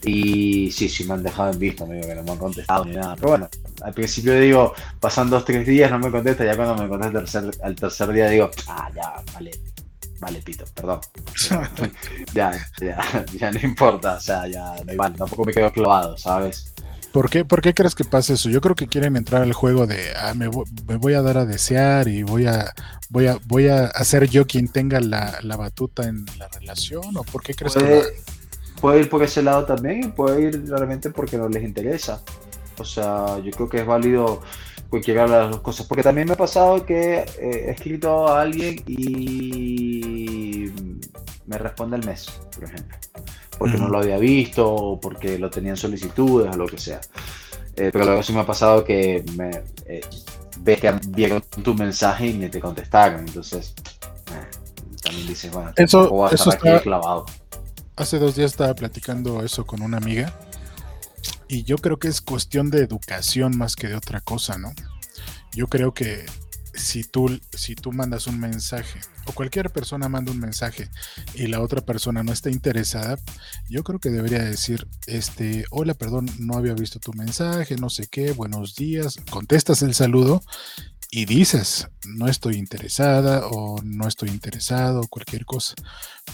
[0.03, 2.95] Y sí, sí me han dejado en visto, amigo, que no me han contestado ni
[2.95, 3.15] nada.
[3.15, 3.49] Pero bueno,
[3.81, 7.25] al principio digo, pasan dos, tres días, no me contesta, ya cuando me contesta el
[7.25, 9.51] tercer, al tercer día digo, ah, ya, vale,
[10.21, 11.01] vale, pito, perdón.
[12.33, 16.73] ya, ya, ya no importa, o sea, ya da igual, tampoco me quedo clavado, ¿sabes?
[17.11, 18.49] ¿Por qué, ¿Por qué crees que pasa eso?
[18.49, 21.37] Yo creo que quieren entrar al juego de ah, me, vo- me voy a dar
[21.37, 22.73] a desear y voy a
[23.09, 27.23] voy a voy a hacer yo quien tenga la, la batuta en la relación o
[27.23, 28.09] por qué crees que Puede, lo-
[28.79, 32.21] puede ir por ese lado también y puede ir realmente porque no les interesa.
[32.77, 34.41] O sea, yo creo que es válido
[34.91, 35.87] cualquiera de las dos cosas.
[35.87, 40.69] Porque también me ha pasado que eh, he escrito a alguien y
[41.47, 42.97] me responde el mes, por ejemplo.
[43.57, 46.99] Porque no lo había visto o porque lo tenían solicitudes o lo que sea.
[47.75, 50.01] Eh, pero luego sí me ha pasado que me eh,
[50.59, 53.21] ves que vieron tu mensaje y ni te contestaron.
[53.21, 53.73] Entonces,
[54.31, 57.25] eh, también dices, bueno, Eso- eso está- clavado.
[57.95, 60.33] hace dos días estaba platicando eso con una amiga
[61.51, 64.71] y yo creo que es cuestión de educación más que de otra cosa, ¿no?
[65.53, 66.25] Yo creo que
[66.73, 70.89] si tú, si tú mandas un mensaje o cualquier persona manda un mensaje
[71.35, 73.17] y la otra persona no está interesada,
[73.67, 78.07] yo creo que debería decir, este, hola, perdón, no había visto tu mensaje, no sé
[78.07, 80.41] qué, buenos días, contestas el saludo
[81.11, 85.75] y dices, no estoy interesada o no estoy interesado, cualquier cosa.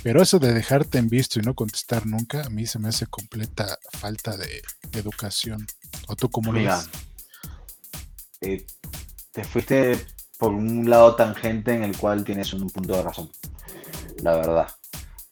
[0.03, 3.07] Pero eso de dejarte en visto y no contestar nunca, a mí se me hace
[3.07, 4.61] completa falta de
[4.93, 5.65] educación.
[6.07, 6.91] ¿O tú cómo lo ves?
[8.41, 8.65] eh,
[9.31, 9.97] te fuiste
[10.37, 13.29] por un lado tangente en el cual tienes un punto de razón,
[14.23, 14.67] la verdad.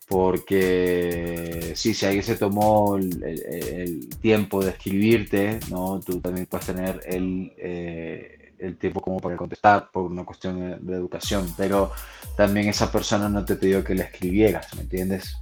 [0.07, 5.99] Porque sí, si alguien se tomó el, el- el tiempo de escribirte, ¿no?
[5.99, 10.95] Tú también puedes tener el, eh, el tiempo como para contestar por una cuestión de,
[10.95, 11.91] educación, pero
[12.35, 15.37] también esa persona no te pidió que le escribieras, ¿me entiendes?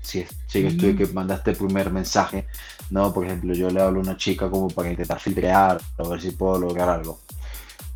[0.00, 2.46] Si, si tú que mandaste el primer mensaje,
[2.90, 3.12] ¿no?
[3.12, 6.32] Por ejemplo, yo le hablo a una chica como para intentar filtrear, a ver si
[6.32, 7.20] puedo lograr algo.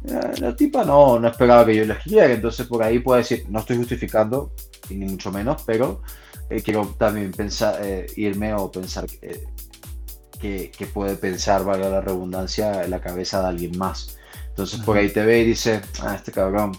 [0.05, 3.45] Eh, la tipa no, no esperaba que yo le escribiera, entonces por ahí puedo decir,
[3.49, 4.53] no estoy justificando,
[4.91, 6.03] ni mucho menos, pero
[6.49, 12.85] eh, quiero también pensar, eh, irme o pensar que, que, puede pensar, valga la redundancia,
[12.85, 14.16] en la cabeza de alguien más.
[14.57, 16.73] Entonces por ahí te ve y dice, ah, este cabrón,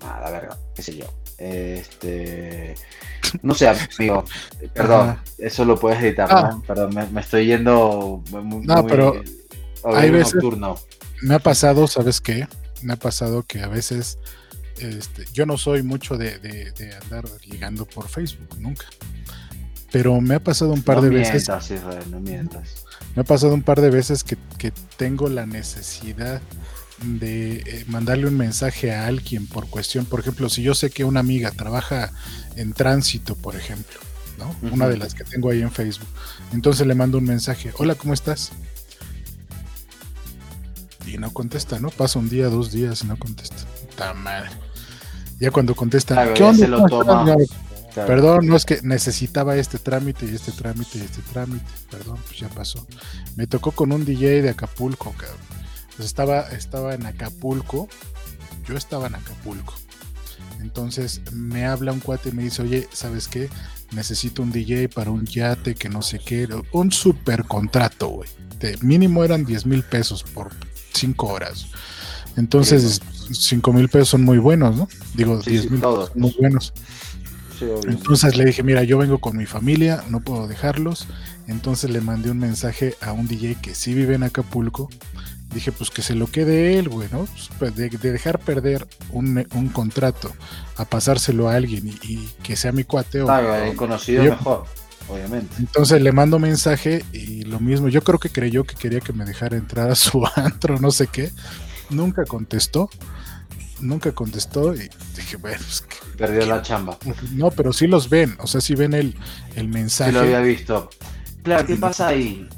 [0.00, 1.06] ah, la verga, qué sé yo.
[1.38, 2.74] Este,
[3.42, 4.24] no sé, amigo,
[4.74, 6.36] perdón, eso lo puedes editar, ¿no?
[6.36, 6.62] Ah.
[6.66, 9.22] Perdón, me, estoy yendo muy, no, pero
[9.84, 10.74] hay veces, nocturno.
[11.22, 12.48] Me ha pasado, ¿sabes qué?
[12.82, 14.18] Me ha pasado que a veces
[14.78, 16.72] este, yo no soy mucho de,
[17.04, 18.86] andar ligando por Facebook, nunca.
[19.92, 21.48] Pero me ha pasado un par de veces.
[22.10, 22.83] no mientas.
[23.14, 24.36] Me ha pasado un par de veces que,
[24.96, 26.40] tengo la necesidad
[27.02, 31.04] de eh, mandarle un mensaje a alguien por cuestión, por ejemplo, si yo sé que
[31.04, 32.12] una amiga trabaja
[32.56, 33.98] en tránsito, por ejemplo,
[34.38, 34.54] ¿no?
[34.70, 36.08] Una de las que tengo ahí en Facebook.
[36.52, 38.52] Entonces le mando un mensaje, hola, ¿cómo estás?
[41.06, 41.90] Y no contesta, ¿no?
[41.90, 43.64] Pasa un día, dos días y no contesta.
[43.88, 44.50] Está madre.
[45.40, 47.36] Ya cuando contestan, ¿qué onda?
[47.94, 51.64] Perdón, no es que necesitaba este trámite y este trámite y este trámite.
[51.90, 52.86] Perdón, pues ya pasó.
[53.36, 55.38] Me tocó con un DJ de Acapulco, cabrón.
[55.96, 57.88] Pues estaba, estaba en Acapulco.
[58.66, 59.74] Yo estaba en Acapulco.
[60.60, 63.48] Entonces me habla un cuate y me dice, oye, ¿sabes qué?
[63.92, 66.48] Necesito un DJ para un yate que no sé qué.
[66.72, 68.28] Un super contrato, güey.
[68.58, 70.52] De mínimo eran 10 mil pesos por
[70.94, 71.66] 5 horas.
[72.36, 74.88] Entonces, 5 mil pesos son muy buenos, ¿no?
[75.14, 76.72] Digo, 10 mil son muy buenos.
[77.86, 81.06] Entonces le dije, mira, yo vengo con mi familia, no puedo dejarlos.
[81.46, 84.88] Entonces le mandé un mensaje a un DJ que sí vive en Acapulco.
[85.52, 87.28] Dije, pues que se lo quede él, güey, ¿no?
[87.58, 90.32] Pues, de, dejar perder un, contrato
[90.76, 93.22] a pasárselo a alguien y, que sea mi cuate.
[93.22, 93.28] o,
[93.76, 94.64] conocido mejor,
[95.08, 95.54] obviamente.
[95.58, 97.88] Entonces le mando mensaje y lo mismo.
[97.88, 101.06] Yo creo que creyó que quería que me dejara entrar a su antro, no sé
[101.06, 101.30] qué
[101.90, 102.90] nunca contestó.
[103.84, 105.84] Nunca contestó y dije, bueno, pues
[106.16, 106.96] Perdió la chamba.
[107.32, 109.14] No, pero sí los ven, o sea, sí ven el,
[109.56, 110.10] el mensaje.
[110.10, 110.88] Sí lo había visto.
[111.42, 112.48] Claro, ¿qué pasa ahí?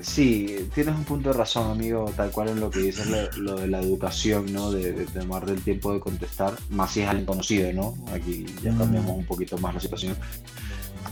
[0.00, 3.68] Sí, tienes un punto de razón, amigo, tal cual en lo que dices, lo, de
[3.68, 4.70] la educación, ¿no?
[4.70, 7.94] De, de, tomar del tiempo de contestar, más si es alguien conocido, ¿no?
[8.14, 8.78] Aquí ya mm.
[8.78, 10.16] cambiamos un poquito más la situación.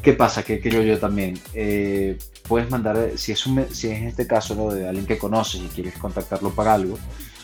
[0.01, 0.43] ¿Qué pasa?
[0.43, 1.39] Que creo yo también.
[1.53, 4.71] Eh, puedes mandar, si es, un, si es en este caso ¿no?
[4.71, 6.99] de alguien que conoces y quieres contactarlo para algo,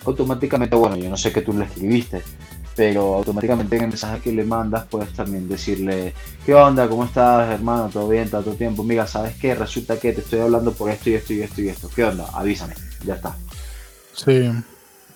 [0.05, 2.23] automáticamente, bueno, yo no sé que tú le escribiste,
[2.77, 6.13] pero automáticamente en el mensaje que le mandas puedes también decirle,
[6.45, 6.89] ¿qué onda?
[6.89, 7.89] ¿Cómo estás, hermano?
[7.93, 8.29] ¿Todo bien?
[8.29, 8.83] ¿Todo tiempo?
[8.83, 9.55] Mira, ¿sabes qué?
[9.55, 11.91] Resulta que te estoy hablando por esto y esto y esto y esto.
[11.95, 12.27] ¿Qué onda?
[12.33, 12.75] Avísame,
[13.05, 13.37] ya está.
[14.13, 14.51] Sí.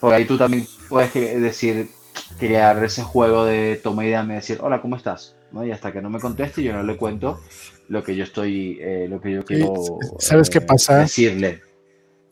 [0.01, 1.91] Por ahí tú también puedes decir,
[2.39, 5.35] crear ese juego de toma idea, me decir, hola, ¿cómo estás?
[5.65, 7.41] Y hasta que no me conteste, yo no le cuento
[7.89, 9.75] lo que yo estoy, eh, lo que yo quiero
[10.19, 10.99] ¿Sabes qué pasa?
[10.99, 11.63] decirle.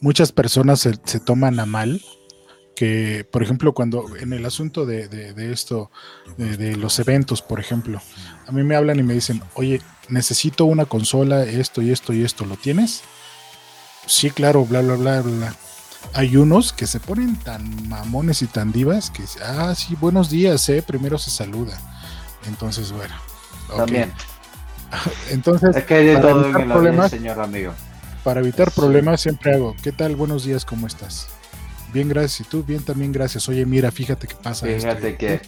[0.00, 2.02] Muchas personas se, toman a mal
[2.76, 5.90] que, por ejemplo, cuando en el asunto de, esto,
[6.36, 8.00] de, los eventos, por ejemplo,
[8.46, 12.22] a mí me hablan y me dicen, oye, necesito una consola, esto y esto y
[12.22, 13.02] esto, ¿lo tienes?
[14.06, 15.54] Sí, claro, bla, bla, bla, bla.
[16.12, 20.68] Hay unos que se ponen tan mamones y tan divas que, ah, sí, buenos días,
[20.68, 21.76] eh, primero se saluda
[22.48, 23.14] entonces, bueno.
[23.76, 24.12] También.
[25.30, 27.72] Entonces, es que de todo en problemas, señor amigo.
[28.22, 30.16] Para evitar problemas siempre hago, ¿qué tal?
[30.16, 31.28] Buenos días, ¿cómo estás?
[31.92, 32.46] Bien, gracias.
[32.46, 33.48] Y tú, bien, también gracias.
[33.48, 34.66] Oye, mira, fíjate qué pasa.
[34.66, 35.40] Fíjate que...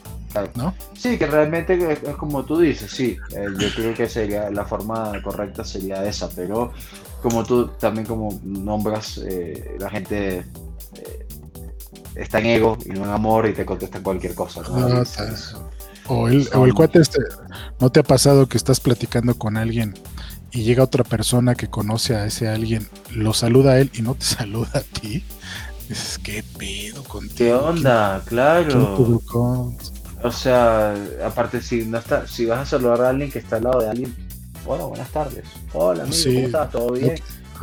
[0.54, 0.74] ¿No?
[0.94, 3.16] Sí, que realmente es, como tú dices, sí.
[3.34, 6.72] Eh, yo creo que sería la forma correcta sería esa, pero
[7.22, 10.38] como tú también como nombras, eh, la gente
[10.94, 11.26] eh,
[12.14, 14.62] está en ego y no en amor y te contesta cualquier cosa.
[14.62, 15.02] ¿no?
[16.06, 17.18] O el, o el cuate este,
[17.80, 19.94] ¿no te ha pasado que estás platicando con alguien
[20.50, 24.14] y llega otra persona que conoce a ese alguien, lo saluda a él y no
[24.14, 25.24] te saluda a ti?
[25.88, 27.34] Dices, ¿qué pedo contigo?
[27.36, 28.22] ¿Qué onda?
[28.26, 29.22] claro.
[30.22, 33.64] O sea, aparte si no está, si vas a saludar a alguien que está al
[33.64, 34.14] lado de alguien,
[34.66, 35.44] bueno, buenas tardes.
[35.72, 36.70] Hola amigo, ¿cómo estás?
[36.70, 37.14] ¿Todo bien?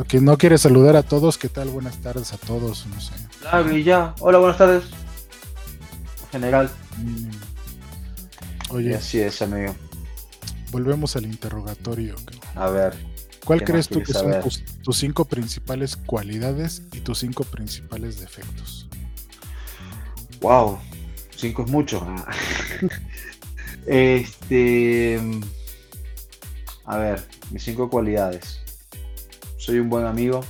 [0.08, 1.70] Que no quiere saludar a todos, ¿qué tal?
[1.70, 3.14] Buenas tardes a todos, no sé.
[3.42, 4.16] Claro, y ya.
[4.20, 4.86] Hola, buenas tardes.
[6.32, 6.70] General.
[6.98, 7.30] Mm.
[8.72, 8.96] Oye.
[8.96, 9.76] así es, amigo.
[10.72, 12.16] Volvemos al interrogatorio.
[12.56, 12.96] A ver.
[13.46, 18.90] ¿Cuál crees tú que son tus, cinco principales cualidades y tus cinco principales defectos?
[20.42, 20.80] Wow,
[21.36, 22.06] cinco es mucho.
[23.86, 25.22] este.
[26.86, 28.62] A ver, mis cinco cualidades.
[29.58, 30.42] Soy un buen amigo.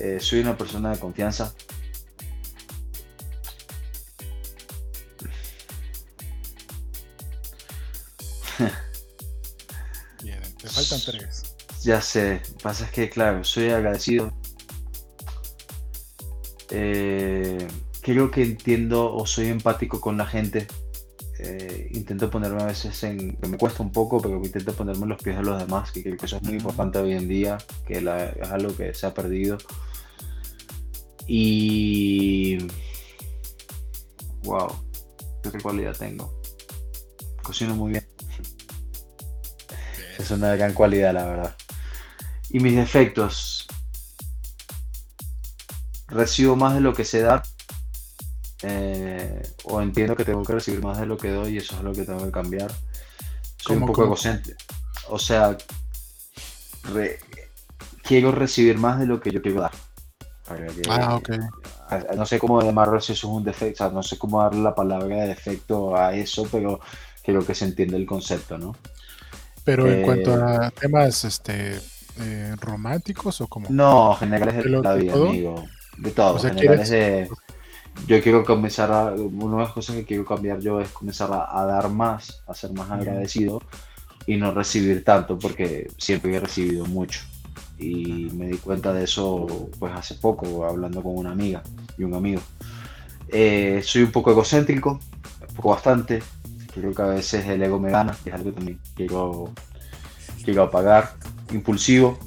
[0.00, 1.54] eh, soy una persona de confianza.
[10.88, 11.54] Faltan tres.
[11.82, 14.32] Ya sé, pasa es que, claro, soy agradecido.
[16.70, 17.66] Eh,
[18.00, 20.66] creo que entiendo o soy empático con la gente.
[21.38, 23.36] Eh, intento ponerme a veces en.
[23.36, 26.02] que me cuesta un poco, pero intento ponerme en los pies de los demás, que
[26.02, 28.06] creo que eso es muy importante hoy en día, que es
[28.50, 29.58] algo que se ha perdido.
[31.26, 32.58] Y.
[34.44, 34.68] ¡Wow!
[35.42, 36.32] ¿Qué cualidad tengo?
[37.42, 38.01] Cocino muy bien.
[40.22, 41.56] Es una gran cualidad, la verdad.
[42.50, 43.66] Y mis defectos.
[46.08, 47.42] Recibo más de lo que se da.
[48.64, 51.82] eh, o entiendo que tengo que recibir más de lo que doy y eso es
[51.82, 52.70] lo que tengo que cambiar.
[53.56, 54.58] Soy un ¿Cómo, poco egocéntrico.
[55.08, 55.56] O sea,
[56.92, 57.18] re-
[58.04, 59.72] quiero recibir más de lo que yo quiero dar.
[60.46, 61.30] Que- Ah, ok.
[61.88, 64.40] a- no sé cómo llamarlo si eso es un defecto, o sea, no sé cómo
[64.42, 66.78] darle la palabra de defecto a eso, pero
[67.24, 68.76] creo que se entiende el concepto, ¿no?
[69.64, 71.80] Pero en Eh, cuanto a temas este
[72.20, 75.16] eh, románticos o como No, generales de ¿De la vida, todo?
[75.16, 75.70] amigo.
[75.96, 77.28] De todo, O sea, generales ¿quieres- de...
[78.06, 79.12] Yo quiero comenzar a...
[79.14, 82.54] Una de las cosas que quiero cambiar yo es comenzar a, a dar más, a
[82.54, 83.60] ser más agradecido
[84.26, 87.20] y no recibir tanto porque siempre he recibido mucho.
[87.78, 91.62] Y me di cuenta de eso pues hace poco, hablando con una amiga
[91.98, 92.42] y un amigo.
[93.28, 94.92] Eh, soy un poco egocéntrico,
[95.48, 96.22] un poco bastante.
[96.74, 99.52] Creo que a veces el ego me gana, que es algo que también quiero,
[100.44, 101.12] quiero apagar.
[101.52, 102.18] Impulsivo,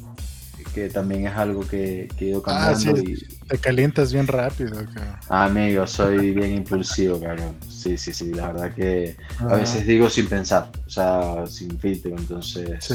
[0.73, 3.01] que también es algo que, que he ido Ah, cambiando.
[3.01, 3.13] sí.
[3.31, 4.71] y, te calientas bien rápido.
[4.93, 5.15] cabrón.
[5.29, 7.55] Amigo, soy bien impulsivo, cabrón.
[7.69, 11.79] Sí, sí, sí, la verdad que a Ajá, veces digo sin pensar, o sea, sin
[11.79, 12.93] filtro, entonces sí.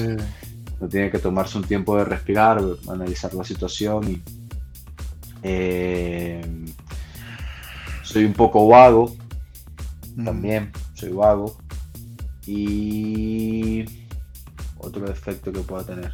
[0.79, 4.23] uno tiene que tomarse un tiempo de respirar, analizar la situación y
[5.43, 6.41] eh,
[8.03, 9.15] soy un poco vago,
[10.17, 10.25] Mm.
[10.25, 11.57] también soy vago
[12.47, 13.85] y
[14.79, 16.13] otro defecto que pueda tener.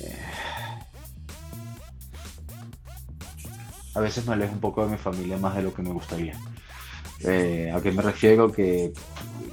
[0.00, 0.16] Eh,
[3.94, 6.34] A veces me alejo un poco de mi familia más de lo que me gustaría.
[7.20, 8.50] Eh, ¿A qué me refiero?
[8.50, 8.92] Que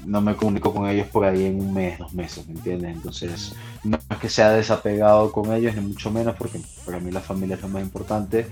[0.05, 2.95] no me comunico con ellos por ahí en un mes, dos meses, ¿me entiendes?
[2.95, 7.19] Entonces, no es que sea desapegado con ellos, ni mucho menos, porque para mí la
[7.19, 8.47] familia es lo más importante,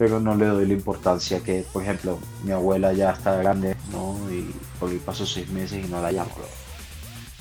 [0.00, 4.18] pero no le doy la importancia que, por ejemplo, mi abuela ya está grande, ¿no?
[4.32, 6.30] Y por ahí paso seis meses y no la llamo.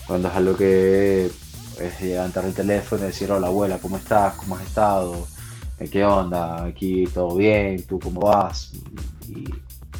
[0.05, 1.31] Cuando es algo que
[1.79, 4.33] es levantar el teléfono y decir, hola abuela, ¿cómo estás?
[4.35, 5.25] ¿Cómo has estado?
[5.79, 6.65] Eh, ¿Qué onda?
[6.65, 8.73] Aquí todo bien, ¿tú cómo vas?
[9.29, 9.45] Y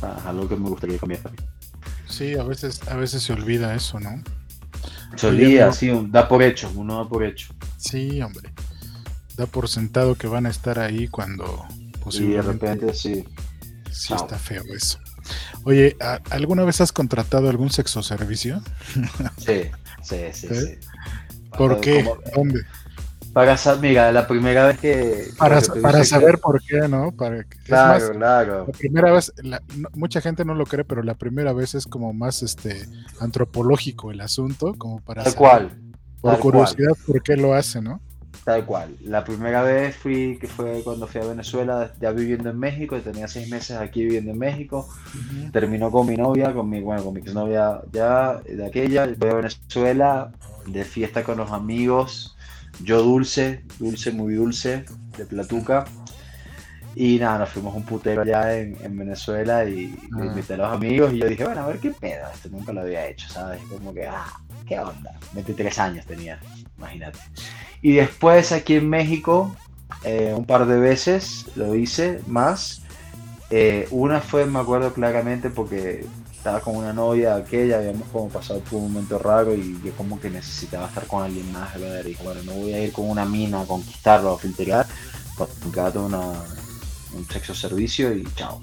[0.01, 1.47] nada, es algo que me gustaría cambiar también.
[2.09, 4.21] Sí, a veces, a veces se olvida eso, ¿no?
[5.15, 5.71] Se olvida, amigo.
[5.77, 7.53] sí, un- da por hecho, uno da por hecho.
[7.77, 8.51] Sí, hombre.
[9.37, 11.65] Da por sentado que van a estar ahí cuando
[12.11, 13.25] Y de repente sí.
[13.91, 14.99] sí está feo eso.
[15.63, 18.61] Oye, ¿a- ¿alguna vez has contratado algún sexo servicio?
[19.37, 19.63] Sí,
[20.03, 20.79] sí, sí, ¿Eh?
[20.81, 20.87] sí.
[21.57, 22.03] ¿Por Para- qué?
[22.03, 22.61] como- ¿Dónde?
[23.33, 25.27] Para saber, mira, la primera vez que.
[25.37, 27.11] Para, que para que- saber por qué, ¿no?
[27.11, 28.65] Para es Claro, más, claro.
[28.67, 31.85] la primera vez, la- no- mucha gente no lo cree, pero la primera vez es
[31.85, 32.87] como más este
[33.19, 35.79] antropológico el asunto, como para Tal saber, cual,
[36.21, 38.01] por tal curiosidad por qué lo hace, ¿no?
[38.43, 38.95] Tal cual.
[39.01, 43.27] La primera vez fui, que fue cuando fui a Venezuela, ya viviendo en México, tenía
[43.27, 44.87] seis meses aquí viviendo en México.
[45.51, 49.33] terminó con mi novia, con mi, bueno, con mi exnovia ya de aquella, voy a
[49.35, 50.31] Venezuela
[50.65, 52.35] de fiesta con los amigos,
[52.83, 54.85] yo dulce, dulce, muy dulce,
[55.17, 55.85] de Platuca.
[56.95, 60.25] Y nada, nos fuimos un putero allá en, en Venezuela y Ah.
[60.25, 62.81] invité a los amigos y yo dije, bueno, a ver qué pedo, esto nunca lo
[62.81, 63.61] había hecho, ¿sabes?
[63.69, 64.25] Como que, ah,
[64.67, 65.13] ¿qué onda?
[65.33, 66.39] 23 años tenía,
[66.77, 67.19] imagínate.
[67.81, 69.55] Y después aquí en México,
[70.03, 72.81] eh, un par de veces lo hice más.
[73.51, 78.59] Eh, una fue, me acuerdo claramente, porque estaba con una novia aquella, habíamos como pasado
[78.61, 82.09] por un momento raro y yo como que necesitaba estar con alguien más, brother, y
[82.09, 84.85] dije, bueno, no voy a ir con una mina a conquistarlo, a filtrar,
[85.37, 86.33] porque todo una,
[87.13, 88.61] un sexo servicio y chao.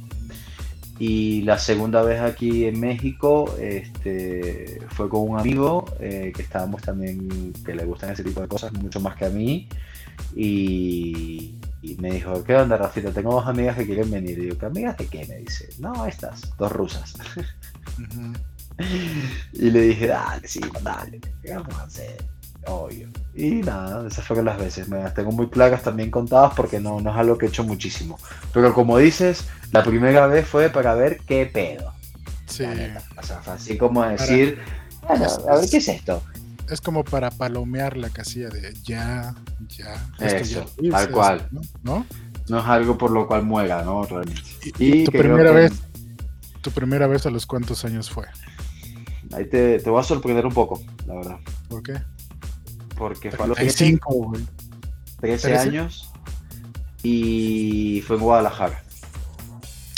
[0.99, 6.81] Y la segunda vez aquí en México este, fue con un amigo eh, que estábamos
[6.83, 9.69] también, que le gustan ese tipo de cosas mucho más que a mí.
[10.35, 13.13] Y, y me dijo, ¿qué onda, Rafita?
[13.13, 14.39] Tengo dos amigas que quieren venir.
[14.39, 15.27] Y digo, ¿qué amigas de qué?
[15.27, 17.15] Me dice, no, estas, dos rusas.
[19.55, 22.17] Y le dije, dale, sí, dale, ¿qué vamos a hacer?
[22.67, 23.09] Obvio.
[23.35, 24.89] Y nada, esas fueron las veces.
[24.89, 27.65] Me las tengo muy claras también contadas porque no, no es algo que he hecho
[27.65, 28.19] muchísimo.
[28.53, 31.93] Pero como dices, la primera vez fue para ver qué pedo.
[32.47, 33.03] Sí, la neta.
[33.19, 34.59] O sea, fue así como decir,
[35.07, 36.23] bueno, a ver qué es esto.
[36.71, 39.35] es como para palomear la casilla de ya,
[39.69, 39.95] ya.
[40.19, 41.49] esto Eso, ya tal cual.
[41.83, 42.07] ¿no?
[42.49, 44.05] No es algo por lo cual muera, ¿no?
[44.05, 44.43] Realmente.
[44.79, 45.73] Y, Y tu primera que- vez,
[46.63, 48.25] tu primera vez a los cuántos años fue?
[49.33, 51.37] Ahí te, te voy a sorprender un poco, la verdad.
[51.69, 51.95] ¿Por qué?
[52.97, 54.43] Porque fue a los 13, 35, güey.
[55.21, 55.59] 13 ¿13?
[55.59, 56.11] años
[57.03, 58.83] y fue en Guadalajara.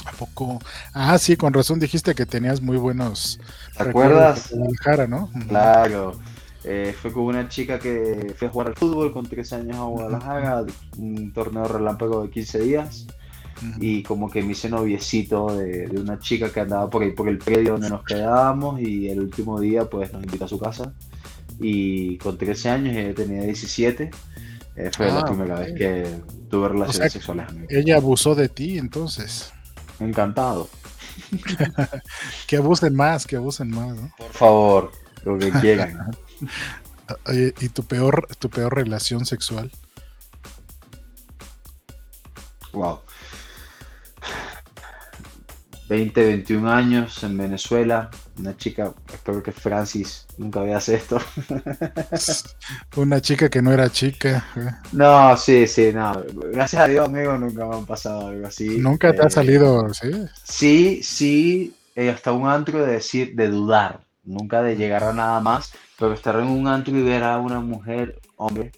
[0.05, 0.59] ¿A poco?
[0.93, 3.41] Ah, sí, con razón dijiste que tenías muy buenos
[3.77, 4.51] ¿Te acuerdas?
[4.51, 5.31] de Guadalajara, ¿no?
[5.49, 6.19] Claro.
[6.65, 9.85] Eh, fue con una chica que fue a jugar al fútbol con 13 años a
[9.85, 10.65] Guadalajara,
[10.99, 13.07] un torneo relámpago de 15 días.
[13.81, 17.29] Y como que me hice noviecito de, de una chica que andaba por ahí por
[17.29, 20.93] el predio donde nos quedábamos y el último día pues nos invitó a su casa
[21.61, 24.11] y con 13 años y ella tenía 17
[24.77, 27.47] eh, fue la Ah, primera vez que tuve relaciones sea, sexuales.
[27.69, 29.53] Ella abusó de ti, entonces.
[30.01, 30.69] encantado
[32.47, 34.13] Que abusen más, que abusen más, ¿no?
[34.17, 34.93] por favor
[35.25, 36.11] lo que quieran
[37.27, 39.71] Oye, ¿y tu peor, tu peor relación sexual?
[42.73, 43.01] wow
[45.89, 51.19] 20, 21 años en Venezuela una chica espero que Francis nunca veas esto
[52.97, 54.45] Una chica que no era chica.
[54.57, 54.71] ¿eh?
[54.93, 56.13] no sí sí no
[56.53, 59.93] gracias a Dios amigo nunca me han pasado algo así Nunca te ha Eh, salido,
[59.93, 60.11] ¿sí?
[60.45, 65.41] Sí, sí, eh, hasta un antro de decir, de dudar, nunca de llegar a nada
[65.41, 68.73] más, pero estar en un antro y ver a una mujer, hombre,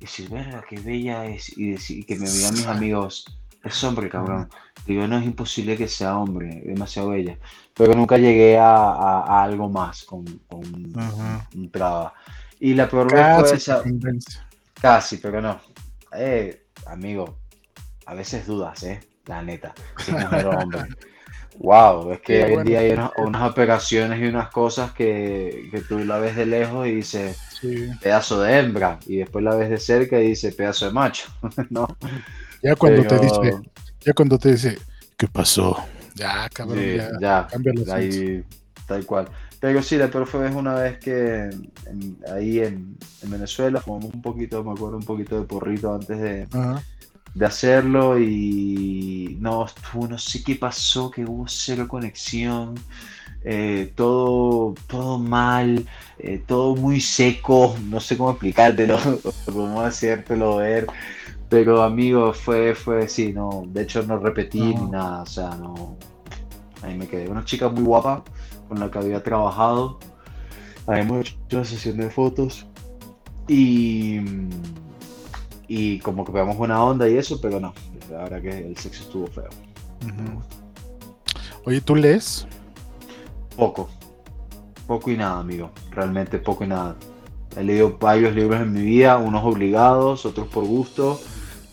[0.00, 3.24] y decir, verga, qué bella es, y, decir, y que me digan mis amigos,
[3.62, 4.48] es hombre, cabrón.
[4.86, 7.38] Digo, no es imposible que sea hombre, demasiado bella.
[7.76, 10.62] Pero nunca llegué a, a- a algo más con, con
[11.54, 12.14] un traba.
[12.58, 13.82] Y la peor vez fue Casi esa.
[14.80, 15.60] Casi, pero no.
[16.16, 17.38] Eh, amigo,
[18.06, 19.00] a veces dudas, ¿eh?
[19.26, 19.74] La neta.
[19.98, 20.80] Si mujer o hombre.
[21.58, 22.68] Wow, es que Sí, hoy en bueno.
[22.70, 26.86] día hay unas, unas operaciones y unas cosas que, que tú la ves de lejos
[26.86, 27.88] y dices Sí.
[28.02, 31.28] pedazo de hembra, y después la ves de cerca y dice pedazo de macho,
[31.70, 31.88] ¿no?
[32.62, 33.58] Ya cuando Pero- te dice,
[34.00, 34.78] ya cuando te dice,
[35.16, 35.82] ¿qué pasó?
[36.16, 37.10] Ya, cabrón, Sí, ya.
[37.20, 37.92] ya, asunto.
[37.92, 38.42] ahí,
[38.88, 39.28] tal cual.
[39.60, 41.50] Pero sí, la peor fue una vez que
[41.86, 46.18] en- ahí en, en Venezuela fumamos un poquito, me acuerdo un poquito de porrito antes
[46.20, 46.82] de, Ajá.
[47.34, 52.74] de hacerlo y no, estuvo- no sé qué pasó, que hubo cero conexión,
[53.44, 55.86] eh, todo, todo mal,
[56.18, 58.98] eh, todo muy seco, no sé cómo explicártelo,
[59.46, 60.86] cómo hacértelo ver,
[61.48, 64.84] pero amigo, fue, fue, sí, no, de hecho no repetí No.
[64.84, 65.96] ni nada, o sea, no,
[66.82, 68.24] ahí me quedé, una chica muy guapa
[68.68, 69.98] con la que había trabajado,
[70.86, 72.66] habíamos hecho una sesión de fotos
[73.48, 74.20] y
[75.68, 77.74] y como que pegamos buena onda y eso, pero no,
[78.10, 79.48] la verdad que el sexo estuvo feo.
[80.02, 80.42] Ujú.
[81.64, 82.46] Oye, ¿tú lees?
[83.56, 83.88] Poco,
[84.86, 86.94] poco y nada, amigo, realmente poco y nada.
[87.56, 91.18] He leído varios libros en mi vida, unos obligados, otros por gusto,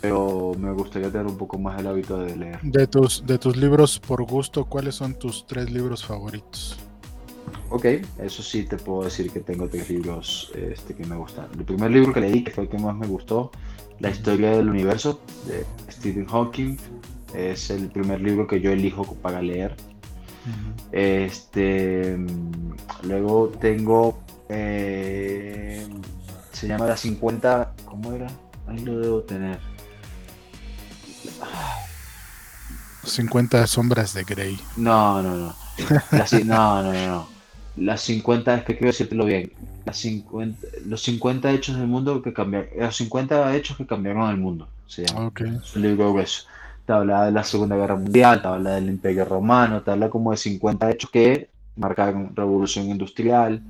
[0.03, 2.59] pero me gustaría tener un poco más el hábito de leer.
[2.61, 6.77] De tus, de tus libros por gusto, ¿cuáles son tus tres libros favoritos?
[7.69, 7.85] Ok,
[8.19, 11.47] eso sí te puedo decir que tengo tres libros este, que me gustan.
[11.57, 13.51] El primer libro que leí, que fue el que más me gustó,
[13.99, 16.75] La historia del universo, de Stephen Hawking,
[17.33, 19.73] es el primer libro que yo elijo para leer.
[20.91, 22.17] Este,
[23.03, 25.87] luego tengo, eh,
[26.51, 28.27] se llama las 50, ¿cómo era?
[28.67, 29.72] Ahí lo debo tener.
[33.03, 34.59] 50 sombras de Grey.
[34.77, 35.55] No, no, no.
[36.11, 37.27] Las no, no, no, no.
[37.75, 39.51] Las 50, es que quiero decírtelo bien.
[39.85, 44.37] Las 50, los 50 hechos del mundo que cambiaron, los 50 hechos que cambiaron el
[44.37, 45.27] mundo, se llama.
[45.27, 45.41] Ok.
[45.41, 46.43] Es un libro grueso.
[46.85, 50.31] Te habla de la Segunda Guerra Mundial, te habla del Imperio Romano, te habla como
[50.31, 53.61] de 50 hechos que marcaron revolución industrial.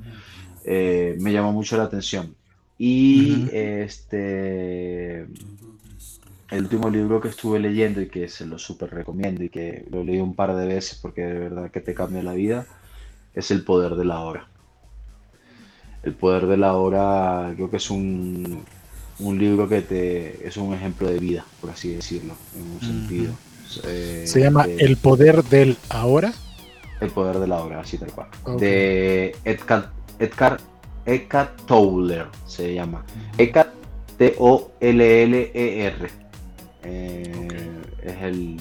[0.66, 2.36] Eh, me llamó mucho la atención.
[2.78, 5.28] Y este
[6.54, 10.04] el último libro que estuve leyendo y que se lo súper recomiendo y que lo
[10.04, 12.66] leí un par de veces porque de verdad que te cambia la vida
[13.34, 14.48] es El Poder de la Hora.
[16.04, 18.64] El Poder de la Hora creo que es un,
[19.20, 23.34] un libro que te es un ejemplo de vida, por así decirlo, en un sentido.
[23.86, 26.32] Eh, Se llama de- El poder del ahora.
[27.02, 28.28] El Poder de la Hora, así tal cual.
[28.60, 29.90] De Edgar,
[30.20, 30.60] Edgar
[31.06, 31.60] Eckhart
[32.46, 33.04] se llama.
[33.38, 33.74] Eckhart
[34.18, 36.23] T-O-L-L-E-R.
[36.84, 38.58] Eh, Es el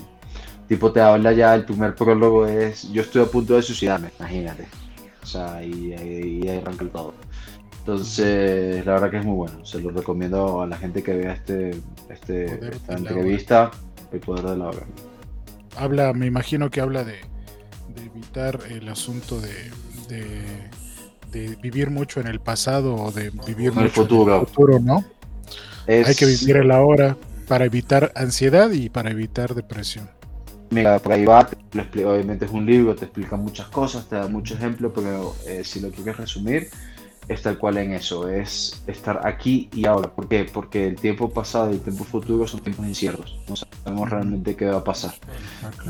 [0.69, 4.67] tipo te habla ya, el primer prólogo es yo estoy a punto de suicidarme, imagínate.
[5.23, 7.15] O sea, y, ahí y ahí arranca el todo.
[7.81, 9.65] Entonces, la verdad que es muy bueno.
[9.65, 11.71] Se lo recomiendo a la gente que vea este,
[12.09, 13.71] este, esta entrevista,
[14.13, 14.87] El Poder de la Hora.
[15.77, 17.17] Habla, me imagino que habla de,
[17.95, 19.53] de evitar el asunto de,
[20.09, 20.71] de
[21.33, 24.35] de vivir mucho en el pasado o de vivir En el mucho futuro.
[24.35, 25.03] en el futuro, ¿no?
[25.87, 27.17] Es- Hay que vivir el ahora
[27.47, 30.09] para evitar ansiedad y para evitar depresión.
[30.71, 31.47] Mira, por ahí va,
[32.07, 35.81] obviamente es un libro, te explica muchas cosas, te da muchos ejemplos, pero eh, si
[35.81, 36.71] lo quieres resumir,
[37.29, 40.09] es tal cual en eso, es estar aquí y ahora.
[40.09, 40.47] ¿Por qué?
[40.51, 44.67] Porque el tiempo pasado y el tiempo futuro son tiempos inciertos, no sabemos realmente qué
[44.67, 45.13] va a pasar.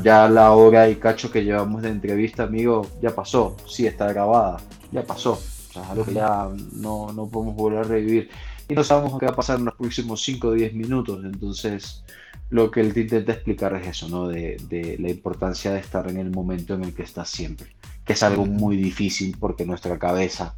[0.03, 4.57] Ya la hora y cacho que llevamos de entrevista, amigo, ya pasó, sí está grabada,
[4.91, 8.29] ya pasó, o sea, es algo que ya no, no podemos volver a revivir.
[8.67, 12.03] Y no sabemos qué va a pasar en los próximos 5 o 10 minutos, entonces
[12.49, 14.27] lo que él te intenta explicar es eso, ¿no?
[14.27, 18.13] De, de la importancia de estar en el momento en el que estás siempre, que
[18.13, 20.55] es algo muy difícil porque nuestra cabeza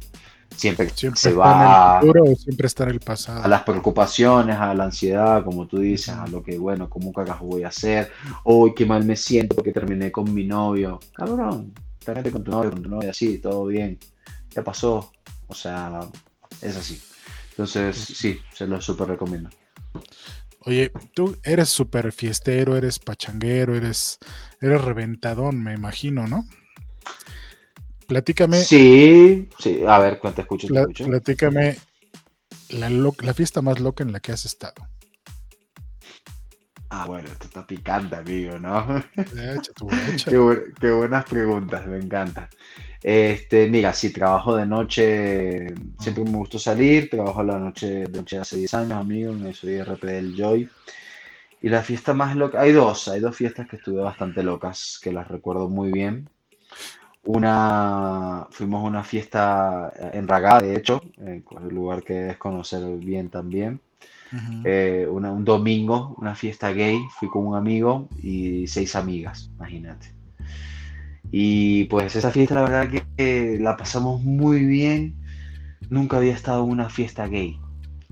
[0.54, 3.42] siempre, Siempre se va en a, el futuro siempre está en el pasado.
[3.42, 7.46] a las preocupaciones, a la ansiedad, como tú dices, a lo que, bueno, ¿cómo carajo
[7.46, 8.10] voy a hacer?
[8.44, 11.00] Hoy qué mal me siento porque terminé con mi novio.
[11.14, 13.98] Cabrón, terminaste con tu novio, con tu novia, así, todo bien.
[14.50, 15.12] Ya pasó.
[15.48, 16.00] O sea,
[16.62, 17.00] es así.
[17.56, 19.48] Entonces, sí, se lo súper recomiendo.
[20.60, 24.18] Oye, tú eres súper fiestero, eres pachanguero, eres,
[24.60, 26.44] eres reventadón, me imagino, ¿no?
[28.06, 30.66] Platícame, Sí, sí, a ver, ¿cuánto escucho?
[30.66, 31.04] Escucho.
[31.06, 31.78] platícame
[32.68, 34.86] la, fiesta más loca en la que has estado.
[36.90, 39.02] Ah, bueno, esto está picante, amigo, ¿no?
[39.16, 40.30] Echa tu- echa.
[40.30, 42.50] Qué, bu- qué buenas preguntas, me encanta.
[43.08, 48.38] Este, mira, sí, trabajo de noche, siempre me gustó salir, trabajo la noche, de noche
[48.38, 50.68] hace 10 años, amigo, me soy RP del Joy.
[51.62, 55.12] Y la fiesta más loca, hay dos, hay dos fiestas que estuve bastante locas, que
[55.12, 56.28] las recuerdo muy bien.
[57.24, 62.82] Una, fuimos a una fiesta en Ragá, de hecho, en el lugar que debes conocer
[62.98, 63.80] bien también
[64.64, 70.15] eh, una- un domingo, una fiesta gay, fui con un amigo y seis amigas, imagínate.
[71.30, 75.14] Y pues esa fiesta la verdad que eh, la pasamos muy bien.
[75.90, 77.58] Nunca había estado en una fiesta gay.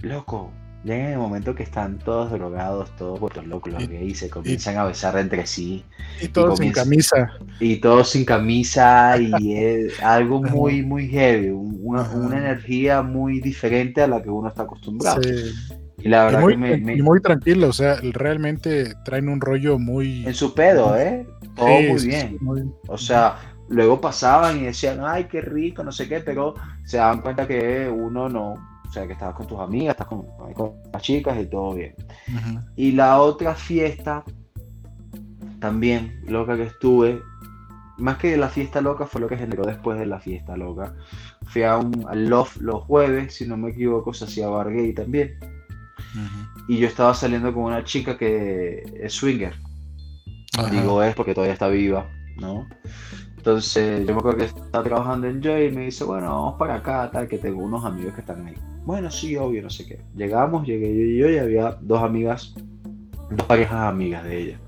[0.03, 0.53] Loco,
[0.85, 4.77] llega el momento que están todos drogados, todos vueltos locos los Y- gays, se comienzan
[4.77, 5.85] a besar entre sí
[6.21, 7.31] Y todos sin camisa.
[7.61, 13.41] y todos sin camisa y es algo muy, muy heavy, un- una, una energía muy
[13.41, 15.23] diferente a la que uno está acostumbrado.
[15.23, 15.55] Sí.
[15.99, 19.29] Y la Y verdad muy, que me, me- y muy tranquilo, o sea, realmente traen
[19.29, 20.25] un rollo muy...
[20.27, 21.27] en su pedo, ¿eh?
[21.57, 22.29] Todo Sí, muy bien.
[22.31, 23.37] sí, muy- O sea,
[23.69, 27.89] luego pasaban y decían, ay, qué rico, no sé qué, pero se daban cuenta que
[27.89, 31.47] uno no, o sea, que estabas con tus amigas, estás con, con las chicas y
[31.47, 31.95] todo bien.
[32.77, 34.25] Y la otra fiesta,
[35.61, 37.21] también loca que estuve,
[37.99, 40.95] más que la fiesta loca fue lo que generó después de la fiesta loca.
[41.47, 44.95] Fui a un Love los jueves, si no me equivoco, se hacía bar gay
[46.69, 49.55] Y yo estaba saliendo con una chica que es swinger.
[50.57, 50.71] Ajá.
[50.71, 52.67] Digo es porque todavía está viva, ¿no?
[53.37, 56.77] Entonces yo me acuerdo que estaba trabajando en Joy y me dice, bueno, vamos para
[56.77, 58.55] acá, tal, que tengo unos amigos que están ahí.
[58.87, 60.01] Bueno, sí, obvio, no sé qué.
[60.17, 62.55] Llegamos, llegué yo y yo y había dos amigas,
[63.31, 64.61] dos parejas amigas de ella.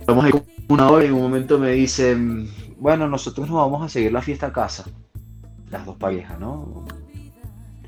[0.00, 0.32] Estamos ahí
[0.68, 4.22] una hora y en un momento me dicen, bueno, nosotros nos vamos a seguir la
[4.22, 4.84] fiesta a casa.
[5.70, 6.84] Las dos parejas, ¿no?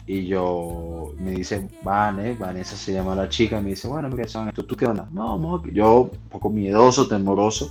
[0.09, 4.27] Y yo me dice, Vane, Vanessa se llama la chica, y me dice, bueno, mira,
[4.27, 5.07] son esto, ¿tú qué onda?
[5.13, 5.71] No, vamos a...
[5.71, 7.71] Yo, un poco miedoso, temoroso,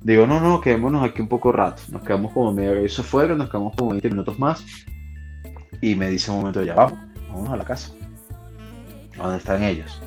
[0.00, 1.82] digo, no, no, quedémonos aquí un poco rato.
[1.90, 4.64] Nos quedamos como media hora eso fuera, nos quedamos como 20 minutos más.
[5.80, 7.00] Y me dice un momento, ya vamos,
[7.30, 7.90] vamos a la casa.
[9.18, 10.00] ¿A ¿Dónde están ellos?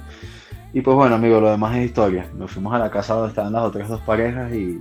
[0.71, 2.31] Y pues bueno, amigo, lo demás es historia.
[2.37, 4.79] Nos fuimos a la casa donde estaban las otras dos parejas y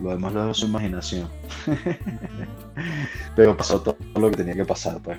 [0.00, 1.28] lo demás lo dejo a su imaginación.
[3.36, 5.18] Pero pasó todo lo que tenía que pasar, pues.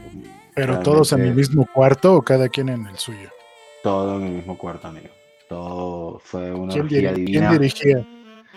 [0.56, 3.30] Pero todos en el mismo cuarto o cada quien en el suyo.
[3.84, 5.10] Todo en el mismo cuarto, amigo.
[5.47, 7.51] Todo fue una ¿Quién, divina.
[7.51, 8.05] dirigía?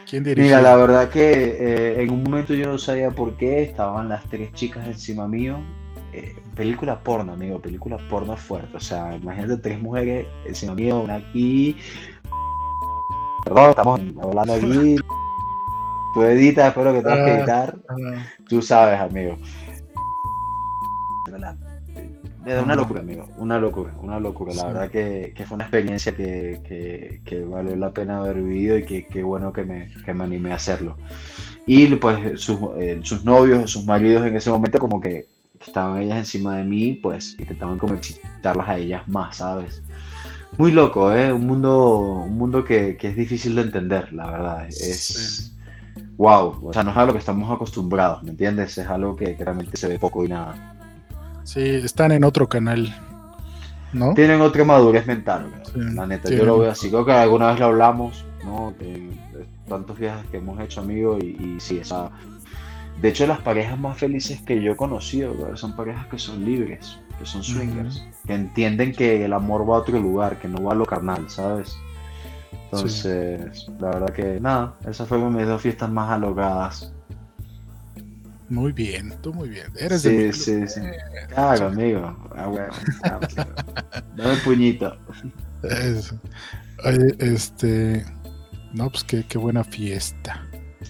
[0.09, 0.59] ¿Quién dirigía?
[0.59, 4.25] Mira, la verdad que eh, en un momento yo no sabía por qué estaban las
[4.29, 5.59] tres chicas encima mío.
[6.13, 8.77] Eh, película porno, amigo, película porno fuerte.
[8.77, 11.77] O sea, imagínate tres mujeres encima mío, una aquí.
[13.45, 14.97] Perdón, estamos hablando aquí.
[16.15, 17.37] Tú editas, espero que tengas que Ah.
[17.39, 17.77] editar.
[17.89, 19.37] Ah, Tú sabes, amigo.
[22.47, 23.27] Es una locura, amigo.
[23.39, 24.53] Una locura, una locura.
[24.55, 24.67] La Sí.
[24.67, 28.85] verdad que, que fue una experiencia que, que, que valió la pena haber vivido y
[28.85, 30.97] que, que bueno que me, que me animé a hacerlo.
[31.67, 35.25] Y pues sus, eh, sus novios, sus maridos en ese momento como que
[35.67, 39.83] estaban ellas encima de mí, pues intentaban como excitarlas a ellas más, ¿sabes?
[40.59, 41.33] Muy loco, ¿eh?
[41.33, 44.67] Un mundo, un mundo que, que es difícil de entender, la verdad.
[44.69, 45.51] Es...
[46.17, 48.79] Wow, o sea, no es a lo que estamos acostumbrados, ¿me entiendes?
[48.79, 50.77] Es algo que, que realmente se ve poco y nada.
[51.43, 52.95] sí, están en otro canal,
[53.93, 54.15] ¿no?
[54.15, 56.31] Tienen otra madurez mental, Sí, la neta.
[56.31, 56.89] Yo lo veo así.
[56.89, 58.73] Creo que alguna vez lo hablamos, ¿no?
[58.79, 62.11] De, de tantos viajes que hemos hecho, amigos, y, y sí, esa,
[63.01, 66.99] De hecho, las parejas más felices que yo he conocido son parejas que son libres,
[67.19, 70.73] que son swingers, que entienden que el amor va a otro lugar, que no va
[70.73, 71.77] a lo carnal, ¿sabes?
[72.75, 76.93] Entonces, la verdad que nada, esas fueron mis dos fiestas más alocadas.
[78.49, 79.67] Muy bien, tú muy bien.
[79.79, 80.81] Eres sí, de sí, sí.
[81.29, 82.17] Claro, amigo.
[82.37, 82.73] Ah, bueno,
[84.17, 84.97] Dame puñito.
[86.85, 88.05] Oye, este.
[88.75, 90.47] No, pues qué, qué, buena fiesta.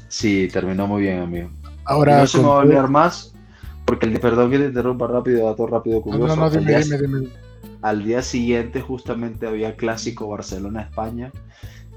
[0.09, 1.51] Sí, terminó muy bien, amigo.
[1.85, 2.19] Ahora.
[2.19, 3.35] no se me va a olvidar más,
[3.85, 6.35] porque el perdón que te interrumpa rápido, dato rápido, curioso.
[6.35, 7.44] No, no, dime, dime, dime.
[7.85, 11.31] Al día siguiente, justamente había clásico Barcelona-España,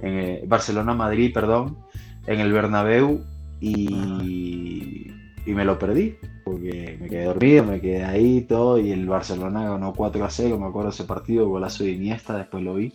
[0.01, 1.77] eh, Barcelona-Madrid, perdón,
[2.25, 3.23] en el Bernabéu
[3.61, 5.07] y,
[5.45, 9.63] y, me lo perdí, porque me quedé dormido, me quedé ahí todo, y el Barcelona
[9.63, 12.91] ganó 4 a 0, me acuerdo ese partido, golazo de Iniesta, después lo vi.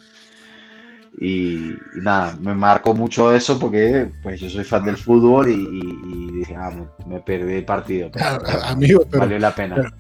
[1.19, 6.55] Y, nada, me marcó mucho eso porque pues yo soy fan del fútbol y, dije,
[6.57, 6.71] ah,
[7.07, 8.11] me, perdí el partido.
[8.67, 9.77] Amigo, valió la pena.
[9.77, 9.91] Pero,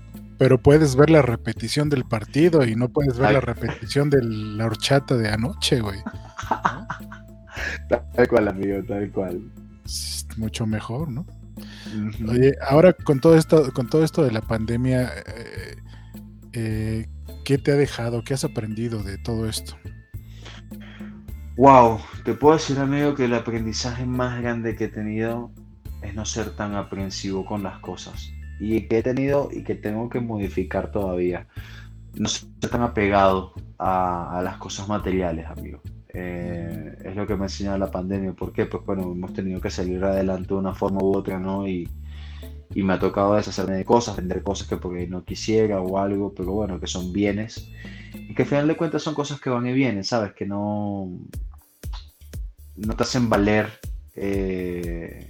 [0.63, 5.17] puedes ver la repetición del partido y no puedes ver la repetición de la horchata
[5.17, 6.01] de anoche, güey.
[7.89, 9.41] tal cual, amigo, tal cual.
[10.37, 11.27] mucho mejor, ¿no?
[12.29, 15.77] Oye, ahora con todo esto, con todo esto de la pandemia, eh,
[16.53, 17.09] eh,
[17.45, 18.25] ¿qué te ha dejado?
[18.25, 19.77] ¿Qué has aprendido de todo esto?
[21.57, 25.51] Wow, te puedo decir, amigo, que el aprendizaje más grande que he tenido
[26.01, 28.33] es no ser tan aprensivo con las cosas.
[28.63, 31.49] Y que he tenido y que tengo que modificar todavía.
[32.15, 35.81] No ser tan apegado a, las cosas materiales, amigo.
[36.15, 38.35] Eh, es lo que me ha enseñado la pandemia.
[38.35, 38.67] ¿Por qué?
[38.67, 41.67] Pues bueno, hemos tenido que salir adelante de una forma u otra, ¿no?
[41.67, 41.89] Y,
[42.73, 46.33] y me ha tocado deshacerme de cosas, vender cosas que porque no quisiera o algo,
[46.33, 47.69] pero bueno, que son bienes
[48.15, 50.35] y que al final de cuentas son cosas que van y vienen, ¿sabes?
[50.35, 51.11] Que no,
[52.77, 53.69] no te hacen valer
[54.15, 55.29] eh,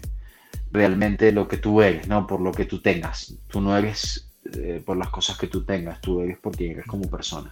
[0.73, 2.27] realmente lo que tú eres, ¿no?
[2.27, 3.35] Por lo que tú tengas.
[3.49, 7.09] Tú no eres eh, por las cosas que tú tengas, tú eres porque eres como
[7.09, 7.51] persona.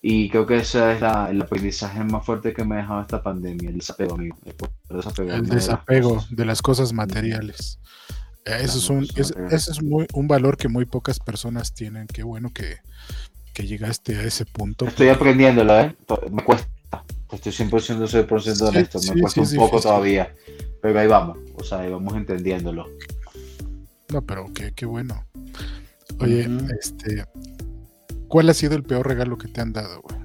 [0.00, 3.70] Y creo que ese es el aprendizaje más fuerte que me ha dejado esta pandemia,
[3.70, 4.36] el desapego, amigo.
[5.18, 7.80] El, desapego de las cosas materiales.
[8.44, 12.06] Eso es, un, es, es muy, un valor que muy pocas personas tienen.
[12.06, 12.76] Qué bueno que,
[13.52, 14.86] que llegaste a ese punto.
[14.86, 15.96] Estoy aprendiéndolo, ¿eh?
[16.30, 16.68] Me cuesta.
[17.32, 18.98] Estoy 100% soy sí, honesto.
[19.14, 20.34] Me cuesta un poco todavía.
[20.80, 21.38] Pero ahí vamos.
[21.54, 22.86] O sea, ahí vamos entendiéndolo.
[24.12, 25.26] No, pero qué, qué bueno.
[26.20, 26.48] Oye,
[26.80, 27.24] este.
[28.28, 30.18] ¿Cuál ha sido el peor regalo que te han dado, güey?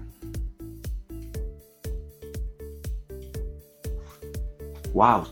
[4.93, 5.27] Wow.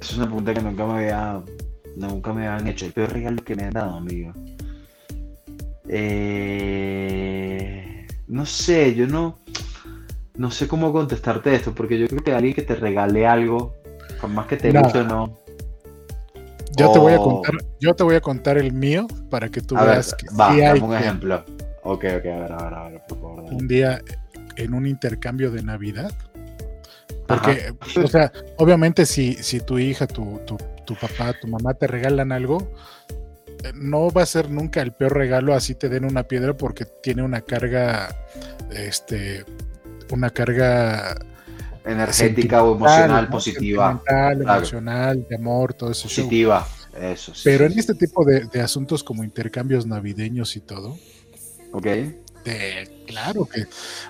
[0.00, 1.42] Es una pregunta que nunca me había.
[1.96, 2.84] Nunca me habían hecho.
[2.86, 4.32] El peor regalo que me han dado, amigo.
[5.88, 6.98] Eh,
[8.26, 9.38] no sé, yo no,
[10.38, 13.74] no sé cómo contestarte esto, porque yo creo que alguien que te regale algo,
[14.20, 15.38] por más que te guste o no.
[16.76, 19.74] Yo te voy a contar, yo te voy a contar el mío para que tú
[19.74, 21.44] veas que va, hay un ejemplo.
[21.82, 23.44] Ok, ok, a ver, a ver, a ver, por favor.
[23.52, 24.00] Un día
[24.56, 26.12] en un intercambio de Navidad.
[27.26, 30.56] Porque, o sea, obviamente si, si tu hija, tu, tu,
[30.86, 32.72] tu papá, tu mamá te regalan algo,
[33.74, 37.22] no va a ser nunca el peor regalo así te den una piedra porque tiene
[37.22, 38.08] una carga,
[38.70, 39.44] este,
[40.16, 41.16] una carga
[41.84, 44.02] energética o emocional positiva.
[44.32, 46.04] emocional, de amor, todo eso.
[46.04, 46.66] Positiva,
[47.00, 47.34] eso.
[47.34, 50.96] Sí, Pero en este tipo de, asuntos como intercambios navideños y todo.
[51.72, 51.86] Ok.
[53.06, 53.66] claro que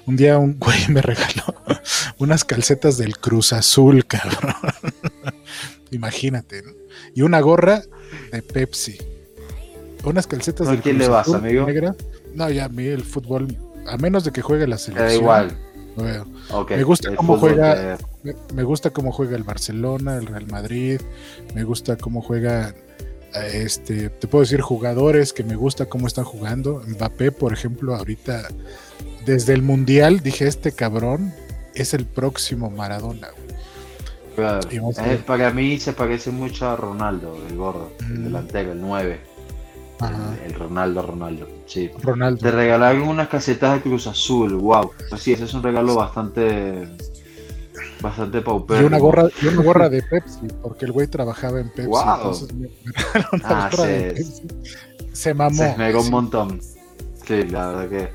[0.07, 1.55] un día un güey me regaló
[2.19, 4.55] unas calcetas del Cruz Azul, cabrón.
[5.91, 6.73] Imagínate, ¿no?
[7.15, 7.83] Y una gorra
[8.31, 8.99] de Pepsi
[10.05, 11.67] unas calcetas de quién le vas, amigo?
[12.35, 13.57] No, ya a mí el fútbol,
[13.87, 15.09] a menos de que juegue la selección.
[15.09, 15.59] Da igual.
[16.05, 17.99] Me gusta cómo juega,
[18.55, 21.01] me, gusta cómo juega el Barcelona, el Real Madrid,
[21.55, 22.75] me gusta cómo juega
[23.53, 26.83] este, te puedo decir jugadores que me gusta cómo están jugando.
[26.87, 28.49] Mbappé, por ejemplo, ahorita
[29.27, 31.35] desde el mundial dije este cabrón
[31.75, 33.29] es el próximo Maradona.
[34.39, 39.21] Eh, para mí se parece mucho a Ronaldo, el gordo, el delantero, el 9.
[40.01, 41.49] El, Ronaldo, Ronaldo.
[41.67, 41.91] Sí.
[42.01, 42.41] Ronaldo.
[42.41, 44.55] Te regalaron unas casetas de Cruz Azul.
[44.55, 44.93] Wow.
[45.17, 46.89] Sí, ese es un regalo bastante.
[48.01, 48.83] Bastante paupero.
[48.83, 51.89] Y una gorra, y una gorra de Pepsi, porque el güey trabajaba en Pepsi.
[51.89, 52.33] Wow.
[53.45, 54.25] ah, se,
[55.13, 55.57] se mamó.
[55.57, 56.61] Se esmeró un montón.
[57.27, 58.09] Sí, la verdad que.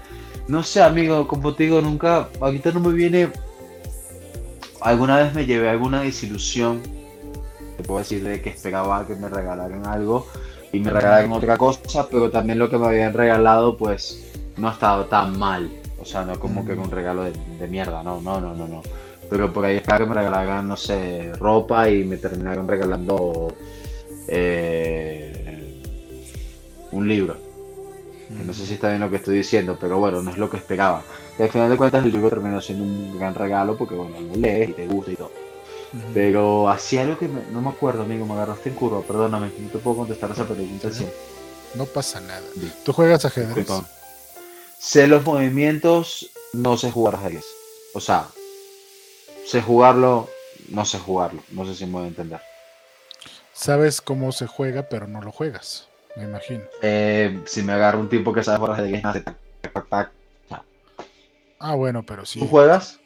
[0.47, 2.29] No sé, amigo, como te digo, nunca.
[2.39, 3.29] Ahorita no me viene.
[4.79, 6.81] Alguna vez me llevé alguna desilusión.
[7.75, 10.27] Te puedo decir de que esperaba que me regalaran algo
[10.73, 14.25] y me regalaron otra cosa, pero también lo que me habían regalado pues
[14.57, 15.71] no ha estado tan mal.
[16.01, 18.81] O sea, no como que un regalo de, mierda, no, no, no, no, no.
[19.29, 23.53] Pero por ahí está que me regalaron, no sé, ropa y me terminaron regalando
[24.27, 25.79] eh,
[26.91, 27.37] un libro.
[28.45, 30.57] No sé si está bien lo que estoy diciendo, pero bueno, no es lo que
[30.57, 31.03] esperaba.
[31.37, 34.35] Y al final de cuentas el libro terminó siendo un gran regalo porque bueno, lo
[34.35, 35.42] lees y te gusta y todo.
[36.13, 39.77] Pero hacía algo que no me acuerdo, amigo, me agarraste en curva, perdóname, no te
[39.77, 40.89] puedo contestar esa pregunta
[41.75, 42.41] No pasa nada.
[42.83, 43.67] ¿Tú juegas ajedrez?
[44.79, 47.45] Sé los movimientos, no sé jugar ajedrez.
[47.93, 48.27] O sea,
[49.45, 50.29] sé jugarlo,
[50.69, 51.43] no sé jugarlo.
[51.51, 52.41] No sé si me voy a entender.
[53.53, 56.63] Sabes cómo se juega, pero no lo juegas, me imagino.
[56.81, 59.23] Eh, si me agarro un tipo que sabe jugar ajedrez, hace
[61.59, 62.39] Ah, bueno, pero sí.
[62.39, 62.99] ¿Tú juegas?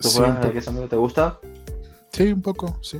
[0.00, 0.88] ¿Tú juegas ajedrez, amigo?
[0.88, 1.38] ¿Te gusta?
[2.16, 2.98] Sí, un poco, sí.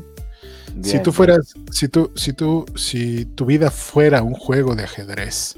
[0.82, 5.54] si tú fueras, si tú, si tú, si tu vida fuera un juego de ajedrez,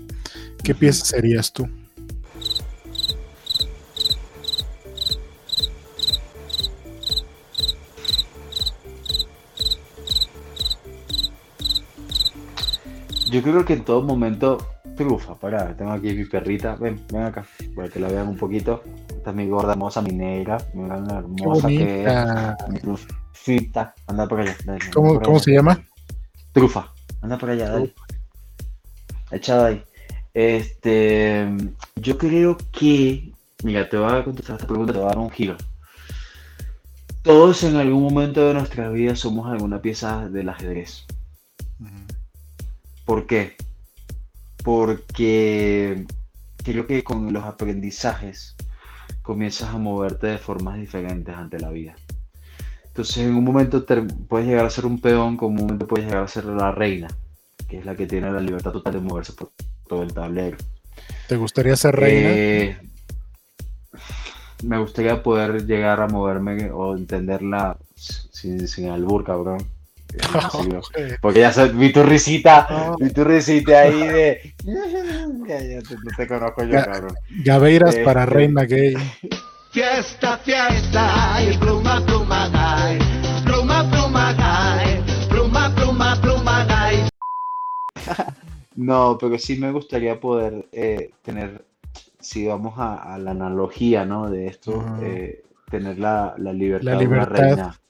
[0.63, 1.69] ¿qué pieza serías tú?
[13.33, 14.59] Yo creo que en todo momento
[14.99, 18.83] trufa, para, tengo aquí mi perrita, ven, ven acá, para que la vean un poquito.
[19.09, 24.41] Esta es mi gorda hermosa, mi negra, mi hermosa que es, mi trufita, anda por
[24.41, 24.57] allá.
[24.93, 25.81] ¿Cómo, se llama?
[26.53, 26.93] Trufa,
[27.23, 27.95] anda por allá, dale.
[29.31, 29.85] Echada ahí.
[30.35, 31.49] Este,
[31.97, 35.31] yo creo que, mira, te voy a contestar esta pregunta, te voy a dar un
[35.31, 35.57] giro.
[37.23, 41.07] Todos en algún momento de nuestra vida somos alguna pieza del ajedrez.
[43.05, 43.57] ¿Por qué?
[44.65, 46.05] Porque
[46.63, 48.57] creo que con los aprendizajes
[49.23, 51.95] comienzas a moverte de formas diferentes ante la vida.
[52.87, 53.85] Entonces en un momento
[54.29, 57.09] puedes llegar a ser un peón, como un momento puedes llegar a ser la reina,
[57.69, 59.53] que es la que tiene la libertad total de moverse por
[59.87, 60.57] todo el tablero.
[61.29, 62.29] ¿Te gustaría ser reina?
[62.31, 62.79] Eh,
[64.65, 69.78] me gustaría poder llegar a moverme o entenderla sin, sin albur, cabrón
[71.21, 74.55] porque ya sabes, vi tu risita, vi tu risita ahí de.
[75.47, 77.15] Ya, ya te, no te conozco yo, cabrón.
[77.45, 78.97] Gaveiras para este, reina gay.
[79.71, 82.99] Fiesta, fiesta, y pluma, pluma, gay.
[83.45, 85.05] Pluma, pluma, gay.
[85.29, 87.09] Pluma, pluma, pluma, gay.
[88.77, 91.67] No, pero sí me gustaría poder eh, tener,
[92.19, 94.31] si vamos a, a, la analogía, ¿no?
[94.31, 97.35] De esto, eh, tener la, la libertad, la libertad.
[97.35, 97.81] de una reina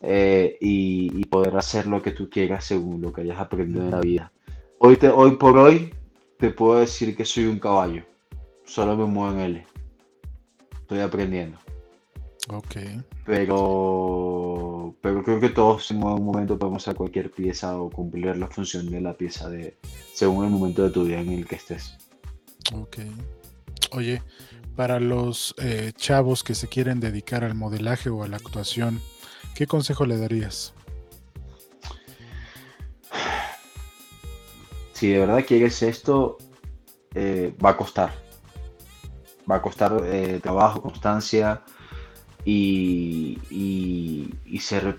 [0.00, 4.00] eh, y, poder hacer lo que tú quieras según lo que hayas aprendido en la
[4.00, 4.32] vida.
[4.78, 5.94] Hoy, te, hoy por hoy
[6.38, 8.02] te puedo decir que soy un caballo,
[8.64, 9.66] solo me muevo en L.
[10.72, 11.58] Estoy aprendiendo.
[12.48, 12.76] Ok.
[13.26, 18.48] Pero, pero creo que todos en algún momento podemos hacer cualquier pieza o cumplir la
[18.48, 19.76] función de la pieza de,
[20.12, 21.96] según el momento de tu vida en el que estés.
[22.74, 22.98] Ok.
[23.92, 24.22] Oye,
[24.74, 29.00] para los eh, chavos que se quieren dedicar al modelaje o a la actuación,
[29.60, 30.72] ¿Qué consejo le darías?
[34.94, 36.38] Si de verdad quieres esto,
[37.14, 38.10] eh, va a costar.
[39.50, 41.60] Va a costar eh, trabajo, constancia
[42.42, 43.38] y,
[44.58, 44.98] ser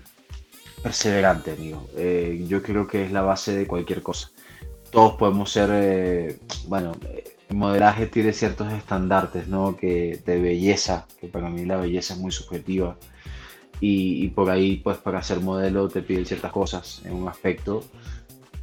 [0.80, 1.88] perseverante, amigo.
[1.96, 4.30] Eh, yo creo que es la base de cualquier cosa.
[4.92, 6.92] Todos podemos ser, bueno,
[7.48, 9.76] el modelaje tiene ciertos estandartes, ¿no?
[9.76, 12.96] Que de belleza, que para mí la belleza es muy subjetiva
[13.84, 17.84] y, por ahí pues para ser modelo te piden ciertas cosas en un aspecto,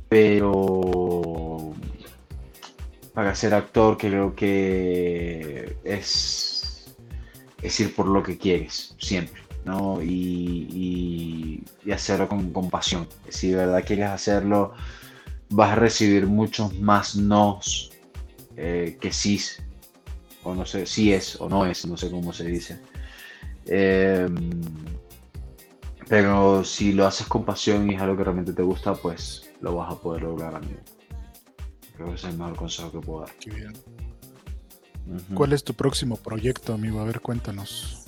[0.07, 1.73] pero
[3.13, 6.95] para ser actor creo que es,
[7.61, 9.41] es ir por lo que quieres, siempre.
[9.65, 10.01] ¿no?
[10.01, 14.73] Y, hacerlo con, compasión Si de verdad quieres hacerlo,
[15.49, 17.91] vas a recibir muchos más nos
[18.55, 19.41] eh, que sí,
[20.43, 22.79] o no sé, si es o no es, no sé cómo se dice.
[23.65, 24.29] Eh,
[26.09, 29.75] pero si lo haces con pasión y es algo que realmente te gusta, pues lo
[29.75, 30.79] vas a poder lograr, amigo.
[31.95, 33.29] Creo que ese es el mejor consejo que puedo dar.
[33.39, 33.73] Qué bien.
[35.35, 36.99] ¿Cuál es tu próximo proyecto, amigo?
[36.99, 38.05] A ver, cuéntanos.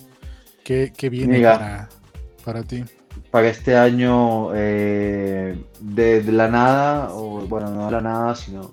[0.64, 2.84] ¿Qué, viene para, ti?
[3.30, 8.72] Para este año, eh, de, la nada, o bueno, no de la nada, sino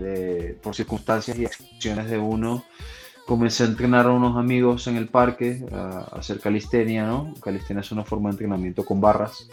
[0.00, 2.64] de, por circunstancias y acciones de uno,
[3.28, 7.34] comencé a entrenar a unos amigos en el parque a, hacer calistenia, ¿no?
[7.42, 9.50] Calistenia es una forma de entrenamiento con barras.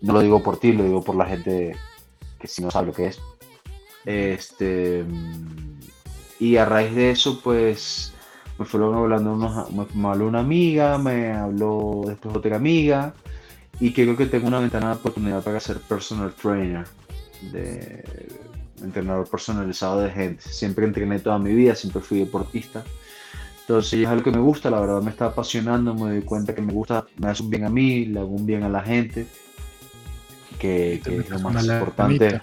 [0.00, 1.74] No lo digo por ti, lo digo por la gente
[2.38, 3.20] que si no sabe lo que es.
[4.04, 5.04] Este,
[6.38, 8.12] y a raíz de eso, pues
[8.60, 13.12] me fue hablando unos, me, habló una amiga, me habló después otra amiga,
[13.80, 16.86] y creo que tengo una ventana de oportunidad para ser personal trainer,
[17.50, 18.04] de
[18.82, 20.42] entrenador personalizado de gente.
[20.42, 22.84] Siempre entrené toda mi vida, siempre fui deportista.
[23.60, 26.60] Entonces es algo que me gusta, la verdad me está apasionando, me doy cuenta que
[26.62, 29.26] me gusta, me hace un bien a mí, le hago un bien a la gente.
[30.58, 32.40] que, que es lo más importante.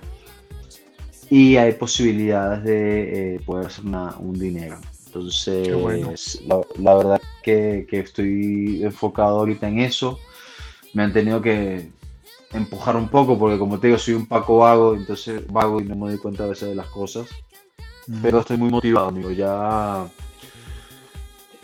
[1.30, 4.78] Y hay posibilidades de eh, poder hacer una- un dinero.
[5.08, 6.14] Entonces, bueno.
[6.48, 10.20] la, la verdad que, que estoy enfocado ahorita en eso.
[10.94, 11.90] Me han tenido que
[12.52, 15.96] empujar un poco porque como te digo, soy un paco vago, entonces vago y no
[15.96, 17.28] me doy cuenta a veces de las cosas.
[18.08, 18.20] Ujú.
[18.22, 19.32] Pero estoy muy motivado, amigo.
[19.32, 20.08] Ya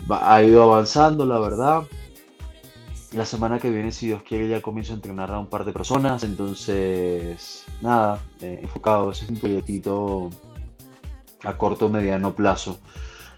[0.08, 1.82] ha ido avanzando, la verdad.
[3.12, 5.72] La semana que viene, si Dios quiere, ya comienzo a entrenar a un par de
[5.72, 6.24] personas.
[6.24, 9.12] Entonces, nada, eh, enfocado.
[9.12, 10.30] Ese es un proyectito
[11.44, 12.78] a corto mediano plazo.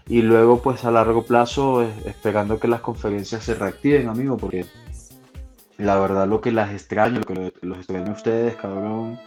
[0.07, 4.65] Y luego, pues a largo plazo, esperando que las conferencias se reactiven, amigo, porque
[5.77, 9.19] la verdad lo que las extraño, lo que lo- los extraño a ustedes, cabrón,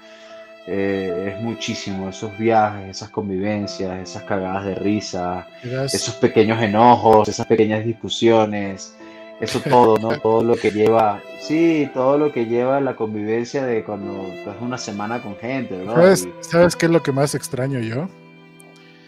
[0.66, 2.08] eh, es muchísimo.
[2.08, 5.46] Esos viajes, esas convivencias, esas cagadas de risa,
[5.94, 8.96] esos pequeños enojos, esas pequeñas discusiones,
[9.40, 10.18] eso todo, ¿no?
[10.20, 14.76] Todo lo que lleva, sí, todo lo que lleva la convivencia de cuando estás una
[14.78, 15.94] semana con gente, ¿no?
[15.94, 18.08] ¿Sabes, ¿Sabes qué es lo que más extraño yo?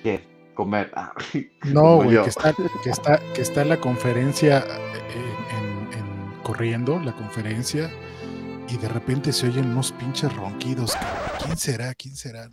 [0.02, 0.20] ¿qué?
[0.54, 0.90] comer.
[0.94, 1.12] Ah,
[1.64, 2.52] No, güey, que está,
[2.82, 5.41] que está, que está la conferencia eh,
[6.42, 7.90] corriendo, la conferencia,
[8.68, 10.94] y de repente se oyen unos pinches ronquidos.
[11.44, 11.94] ¿Quién será?
[11.94, 12.50] ¿Quién será?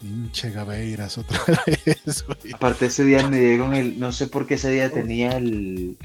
[0.00, 1.38] Pinche Gabeiras otra
[1.84, 2.52] vez, güey.
[2.54, 5.98] Aparte ese día me dieron el, no sé por qué ese día tenía el,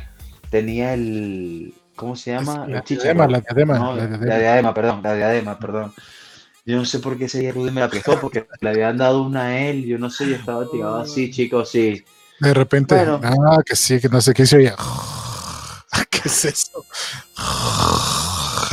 [0.49, 2.67] tenía el, ¿cómo se llama?
[2.67, 4.35] La diadema, la diadema, No, la la diadema.
[4.37, 5.93] diadema, perdón, la diadema, perdón.
[6.65, 9.21] Yo no sé por qué ese día Rudy me la prestó, porque le habían dado
[9.21, 12.03] una a él, yo no sé, yo estaba tirado así, chicos, sí.
[12.39, 13.21] De repente, Bueno.
[13.23, 14.73] ah, que sí, que no sé qué se oye.
[16.21, 16.85] ¿Qué es eso?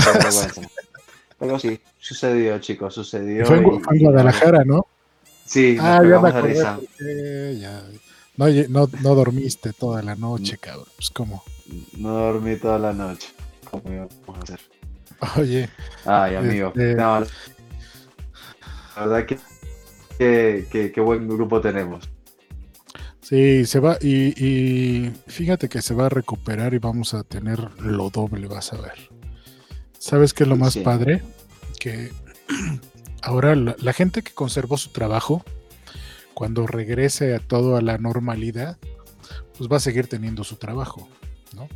[0.05, 0.61] Qué vergüenza.
[1.39, 3.45] Pero sí, sucedió, chicos, sucedió.
[3.47, 4.87] Fue en, y- Gu- fue en Guadalajara, ¿no?
[5.45, 6.55] Sí, Ah, ya me acordé.
[7.61, 7.83] ya.
[8.37, 10.87] No, no, no dormiste toda la noche, cabrón.
[10.97, 11.43] Pues como,
[11.99, 13.29] No dormí toda la noche.
[13.71, 14.61] ¿Cómo íbamos a hacer?
[15.39, 15.69] oye,
[16.05, 16.69] Ay, amigo.
[16.69, 17.27] Este- No, la
[19.07, 22.09] verdad que- qué buen grupo tenemos.
[23.33, 27.59] Sí, se va y, y fíjate que se va a recuperar y vamos a tener
[27.81, 29.11] lo doble, vas a ver.
[29.99, 30.81] ¿Sabes qué es lo más Sí.
[30.81, 31.23] padre?
[31.81, 32.13] Que
[33.23, 35.45] ahora la, la gente que conservó su trabajo,
[36.35, 38.79] cuando regrese a todo a la normalidad,
[39.57, 41.09] pues va a seguir teniendo su trabajo,
[41.55, 41.69] ¿no?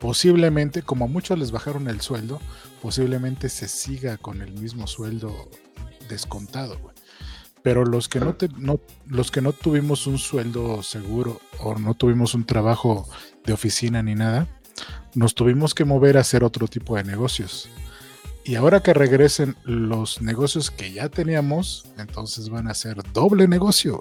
[0.00, 2.40] Posiblemente, como a muchos les bajaron el sueldo,
[2.82, 5.50] posiblemente se siga con el mismo sueldo
[6.08, 6.93] descontado, güey.
[7.64, 8.78] Pero los que no, te- no-
[9.08, 13.08] los que no tuvimos un sueldo seguro o no tuvimos un trabajo
[13.44, 14.46] de oficina ni nada,
[15.14, 17.68] nos tuvimos que mover a hacer otro tipo de negocios.
[18.44, 23.98] Y ahora que regresen los negocios que ya teníamos, entonces van a ser doble negocio.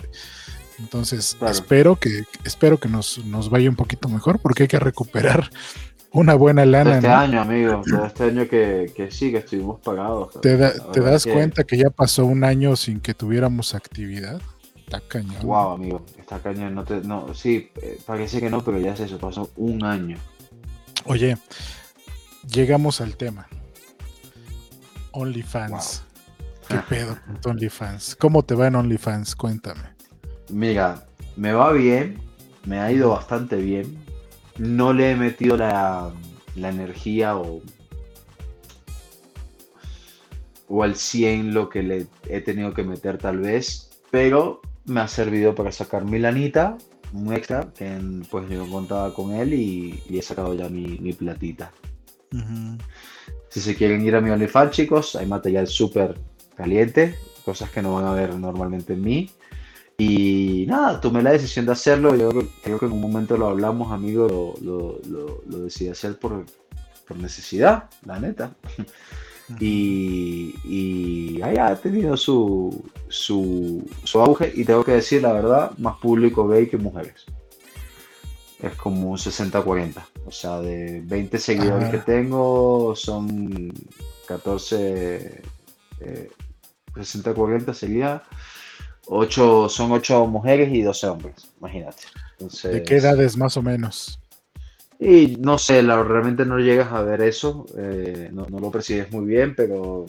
[0.80, 1.54] Entonces, Claro.
[1.54, 5.50] espero que espero que nos, nos vaya un poquito mejor porque hay que recuperar
[6.14, 6.96] una buena lana.
[6.96, 7.16] este ¿no?
[7.16, 7.82] año, amigo.
[8.06, 10.40] Este año que, que sí, que estuvimos pagados.
[10.42, 14.42] ¿Te, da- te das que- cuenta que ya pasó un año sin que tuviéramos actividad?
[14.78, 15.42] Está cañón.
[15.44, 16.06] Wow, amigo.
[16.20, 17.02] Esta caña no te.
[17.02, 19.18] No, sí, eh, parece que no, pero ya es eso.
[19.18, 20.18] Pasó un año.
[21.06, 21.38] Oye,
[22.52, 23.48] llegamos al tema.
[25.12, 26.04] OnlyFans.
[26.68, 28.16] ¿Qué pedo con OnlyFans?
[28.16, 29.36] ¿Cómo te va en OnlyFans?
[29.36, 29.82] Cuéntame.
[30.50, 32.20] Mira, me va bien.
[32.66, 33.98] Me ha ido bastante bien.
[34.58, 36.12] No le he metido la,
[36.56, 37.62] la energía o.
[40.68, 43.92] O al 100 lo que le he tenido que meter, tal vez.
[44.12, 46.78] Pero me ha servido para sacar mi lanita.
[47.14, 47.72] Un extra.
[47.74, 48.00] Que
[48.30, 51.72] pues yo contaba con él y, y he sacado ya mi, mi platita.
[53.50, 56.20] Si se quieren ir a mi OnlyFans, chicos, hay material súper
[56.56, 57.16] caliente,
[57.46, 59.30] cosas que no van a ver normalmente en mí.
[59.98, 62.16] Y nada, tomé la decisión de hacerlo.
[62.16, 62.30] Yo
[62.64, 66.46] creo, que en un momento lo hablamos, amigo, lo, lo, lo- lo decidí hacer por,
[67.08, 68.52] por necesidad, la neta.
[69.60, 74.52] Y, y ahí ha tenido su, su, su auge.
[74.56, 77.26] Y tengo que decir la verdad, más público gay que mujeres.
[78.62, 79.94] Es como un 60-40.
[80.26, 83.72] O sea, de 20 seguidores que tengo, son
[84.28, 85.42] 14.
[86.00, 86.32] eh,
[86.96, 88.24] 60-40 sería.
[89.08, 91.48] 8, son 8 mujeres y 12 hombres.
[91.60, 92.04] Imagínate.
[92.34, 94.20] Entonces, ¿De qué edades más o menos?
[95.00, 99.12] y no sé, la- realmente no llegas a ver eso, eh, no, no lo percibes
[99.12, 100.06] muy bien, pero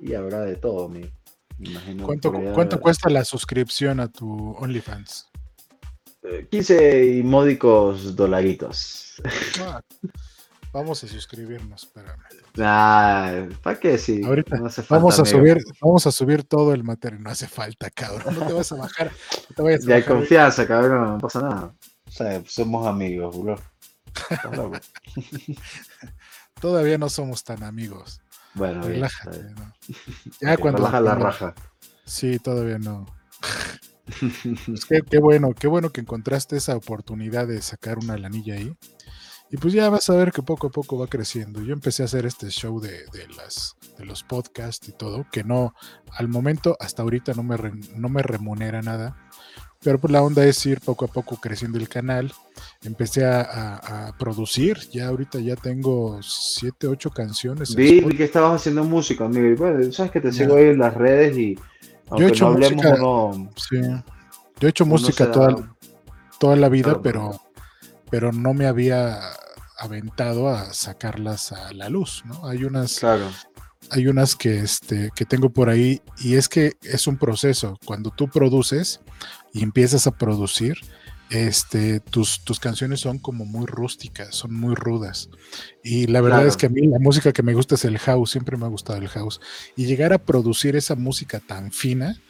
[0.00, 1.00] y habrá de todo, me,
[1.58, 2.06] me imagino.
[2.06, 5.28] ¿Cuánto, cuánto cuesta la suscripción a tu OnlyFans?
[6.22, 9.20] Eh, 15 y módicos dolaritos.
[9.62, 9.80] Ah,
[10.72, 12.20] vamos a suscribirnos, espérame.
[12.58, 13.96] Ah, ¿Para qué?
[13.98, 15.38] Sí, Ahorita no hace falta, Vamos a amigo.
[15.38, 17.22] subir, vamos a subir todo el material.
[17.22, 18.38] No hace falta, cabrón.
[18.38, 19.12] No te vas a bajar.
[19.50, 20.16] No te vayas a Ya hay bajar.
[20.16, 21.74] confianza, cabrón, no pasa nada.
[22.06, 23.56] O sea, somos amigos, bro.
[26.60, 28.20] Todavía no somos tan amigos.
[28.54, 29.38] Bueno, Relájate.
[29.42, 29.54] bien.
[29.54, 29.72] ¿no?
[30.40, 30.78] Ya cuando.
[30.78, 31.54] Relaja la cuando- raja.
[32.04, 33.06] Sí, todavía no.
[34.66, 38.76] Pues qué, qué bueno, qué bueno que encontraste esa oportunidad de sacar una lanilla ahí.
[39.52, 41.60] Y pues ya vas a ver que poco a poco va creciendo.
[41.62, 45.42] Yo empecé a hacer este show de, de las, de los podcasts y todo, que
[45.42, 45.74] no,
[46.12, 49.16] al momento, hasta ahorita no me, re- no me remunera nada.
[49.82, 52.32] Pero pues la onda es ir poco a poco creciendo el canal.
[52.84, 57.70] Empecé a, a- a producir, ya ahorita ya tengo siete, ocho canciones.
[57.70, 59.56] en Vi, vi que estabas haciendo música, amigo.
[59.56, 61.58] Bueno, sabes que te sigo ahí en las redes y
[62.08, 63.80] aunque hecho no hablemos música- uno, Sí.
[64.60, 65.74] Yo he hecho música toda,
[66.38, 67.40] toda la vida, pero,
[68.10, 69.18] pero no me había
[69.80, 72.46] aventado a sacarlas a la luz, ¿no?
[72.46, 73.30] Hay unas, Claro,
[73.90, 77.78] hay unas que, este, que tengo por ahí y es que es un proceso.
[77.84, 79.00] Cuando tú produces
[79.52, 80.76] y empiezas a producir,
[81.30, 85.30] este, tus, tus canciones son como muy rústicas, son muy rudas.
[85.82, 86.48] Y la verdad Claro.
[86.48, 88.68] es que a mí la música que me gusta es el house, siempre me ha
[88.68, 89.40] gustado el house.
[89.76, 92.20] Y llegar a producir esa música tan fina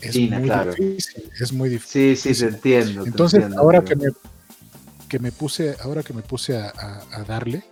[0.00, 0.74] es Fina, muy claro.
[0.74, 2.16] difícil, es muy difícil.
[2.16, 3.02] sí, sí, te entiendo.
[3.02, 3.84] te Entonces, entiendo, ahora amigo.
[3.84, 4.04] que me,
[5.08, 7.64] que me puse, ahora que me puse a, a- a darle,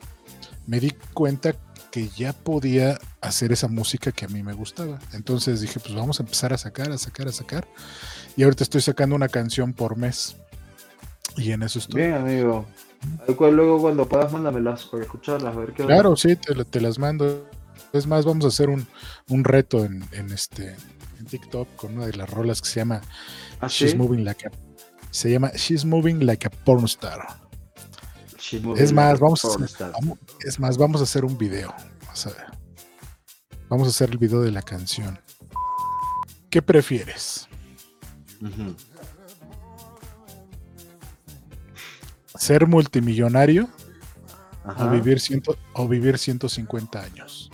[0.67, 1.55] me di cuenta
[1.91, 4.99] que ya podía hacer esa música que a mí me gustaba.
[5.13, 7.67] Entonces dije, pues vamos a empezar a sacar, a sacar, a sacar.
[8.37, 10.37] Y ahorita estoy sacando una canción por mes.
[11.37, 12.03] Y en eso estoy.
[12.03, 12.67] Bien, amigo.
[13.29, 15.95] Al cual luego cuando puedas mándamelas para escucharlas, a ver qué onda.
[15.95, 17.49] Claro, sí, te, te las mando.
[17.93, 18.87] Es más, vamos a hacer un,
[19.29, 20.77] un reto en, en este
[21.19, 23.01] en TikTok con una de las rolas que se llama
[23.61, 23.97] ¿Ah, She's sí?
[23.97, 24.51] Moving Like a
[25.16, 27.26] se llama She's Moving Like a Porn Star.
[28.38, 31.38] She's moving Es más, like vamos a, hacer, vamos- es más, vamos a hacer un
[31.38, 31.74] video.
[32.02, 32.47] Vamos a ver.
[33.70, 35.18] Vamos a hacer el video de la canción.
[36.51, 37.48] ¿Qué prefieres?
[42.38, 43.70] ¿Ser multimillonario
[44.64, 44.84] Ajá.
[44.86, 47.51] o vivir, ciento, o vivir 150 años?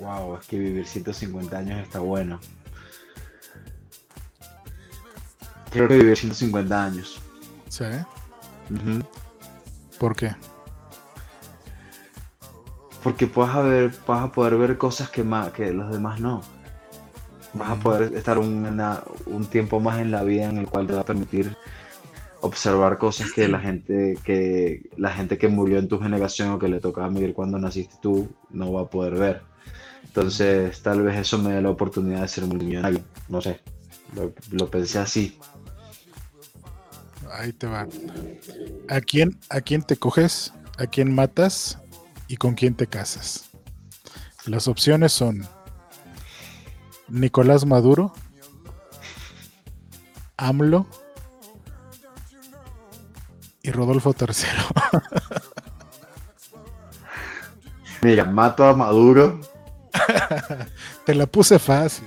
[0.00, 2.40] Wow, es que vivir 150 años está bueno.
[5.70, 7.20] Creo que vivir 150 años.
[7.68, 7.84] ¿Sí?
[9.98, 10.34] ¿Por qué?
[13.02, 16.42] Porque vas a, ver, vas a poder ver cosas que, más, que los demás no.
[17.54, 20.86] Vas a poder estar un, una- un tiempo más en la vida en el cual
[20.86, 21.56] te va a permitir
[22.42, 26.68] observar cosas que la gente que la gente que murió en tu generación o que
[26.68, 29.49] le tocaba vivir cuando naciste tú no va a poder ver.
[30.10, 33.00] Entonces, tal vez eso me dé la oportunidad de ser multimillonario.
[33.28, 33.60] No sé.
[34.16, 35.38] Lo, lo pensé así.
[37.30, 37.86] Ahí te va.
[38.88, 40.52] ¿A quién, ¿A quién te coges?
[40.78, 41.78] ¿A quién matas?
[42.26, 43.50] ¿Y con quién te casas?
[44.46, 45.46] Las opciones son
[47.06, 48.12] Nicolás Maduro,
[50.38, 50.88] AMLO
[53.62, 54.34] y Rodolfo III.
[58.02, 59.40] Mira, mato a Maduro,
[61.04, 62.06] Te la puse fácil.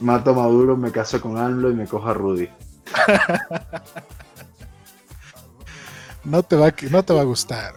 [0.00, 2.48] mato a Maduro, me caso con AMLO y me cojo a Rudy.
[6.24, 7.74] No te va, a- no te va a gustar.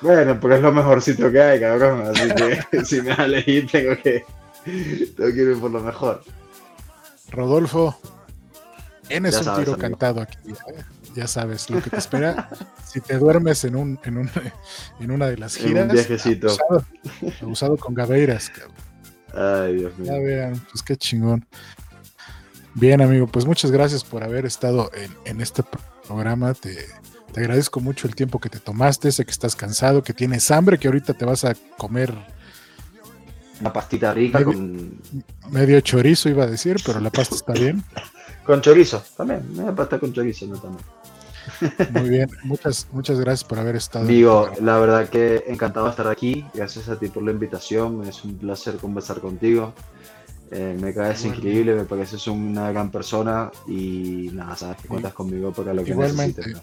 [0.00, 2.06] Bueno, pero es lo mejorcito que hay, cabrón.
[2.06, 4.24] Así que si me elegir, tengo que,
[4.64, 6.22] tengo que irme por lo mejor.
[7.30, 7.98] Rodolfo,
[9.06, 9.88] tienes Ya un sabes, tiro amigo.
[9.90, 10.38] cantado aquí.
[10.48, 10.84] ¿eh?
[11.14, 12.48] Ya sabes lo que te espera
[12.86, 14.30] si te duermes en, un, en, un,
[15.00, 15.92] en una de las En un giras.
[15.92, 16.48] viajecito.
[16.48, 16.84] Abusado,
[17.42, 18.50] abusado con gaveiras.
[18.50, 18.76] cabrón.
[19.34, 20.12] Ay, Dios mío.
[20.12, 21.44] Ya vean, pues qué chingón.
[22.74, 25.62] Bien, amigo, pues muchas gracias por haber estado en, en este
[26.06, 26.54] programa.
[26.54, 26.86] Te,
[27.32, 29.12] te agradezco mucho el tiempo que te tomaste.
[29.12, 32.14] Sé que estás cansado, que tienes hambre, que ahorita te vas a comer
[33.60, 34.98] Una pastita rica con,
[35.50, 37.82] medio chorizo, iba a decir, pero la pasta está bien.
[38.44, 39.02] con chorizo.
[39.16, 40.84] También, una pasta con chorizo, no también.
[41.92, 44.06] Muy bien, muchas, muchas gracias por haber estado.
[44.42, 44.66] programa.
[44.66, 46.44] la verdad que encantado de estar aquí.
[46.54, 48.06] Gracias a ti por la invitación.
[48.06, 49.72] Es un placer conversar contigo.
[50.50, 55.50] Eh, me caes increíble, me pareces una gran persona y nada, sabes que cuentas conmigo
[55.52, 56.40] para lo que Igualmente.
[56.42, 56.62] necesites.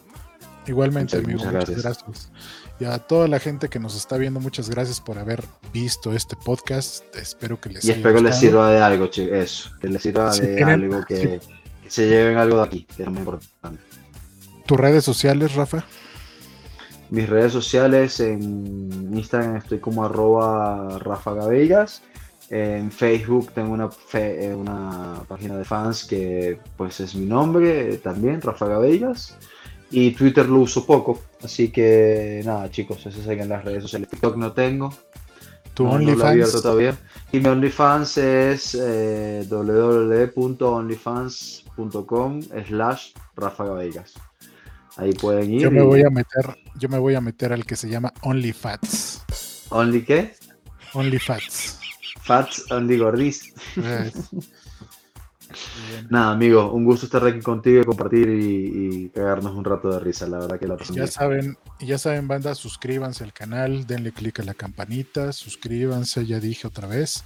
[0.68, 2.31] Igualmente, Muchas- amigo, muchas muchas gracias.
[2.80, 5.43] Y a toda la gente que nos está viendo, muchas gracias por haber
[5.73, 7.03] visto este podcast.
[7.15, 10.01] Espero que les Y haya espero que les sirva de algo, che- eso, que les
[10.03, 11.39] sirva Si de tienen- algo, que,
[11.84, 13.81] que se lleven algo de aquí, que es más importante.
[14.70, 15.84] ¿Tus redes sociales, Rafa?
[17.10, 22.04] Mis redes sociales, en Instagram estoy como arroba Rafa Gavellas.
[22.52, 27.96] En Facebook tengo una, fe- eh, una página de fans que pues es mi nombre
[27.96, 29.40] eh, también, Rafa Gavellas.
[29.90, 34.08] Y Twitter lo uso poco, así que nada chicos, eso en las redes sociales.
[34.10, 34.94] TikTok no tengo,
[35.74, 36.62] ¿Tu no, no OnlyFans?
[36.62, 36.96] todavía.
[37.32, 43.66] Y mi OnlyFans es eh, www.onlyfans.com slash Rafa.
[45.00, 45.62] Ahí pueden ir.
[45.62, 48.14] Yo me y- voy a meter, yo me voy a meter al que se llama
[48.22, 49.24] OnlyFats.
[49.70, 50.36] ¿Only qué?
[50.94, 51.80] OnlyFats.
[52.22, 53.54] Fats, only gordis.
[56.12, 60.00] Nada, amigo, un gusto estar aquí contigo y compartir y, y cagarnos un rato de
[60.00, 60.28] risa.
[60.28, 61.12] La verdad que la pasé Ya bien.
[61.12, 66.68] saben, ya saben, banda, suscríbanse al canal, denle click a la campanita, suscríbanse, ya dije
[66.68, 67.24] otra vez.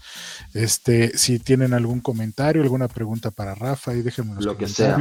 [0.53, 4.67] Este, si tienen algún comentario, alguna pregunta para Rafa, ahí déjenme en los Lo que
[4.67, 4.97] sea.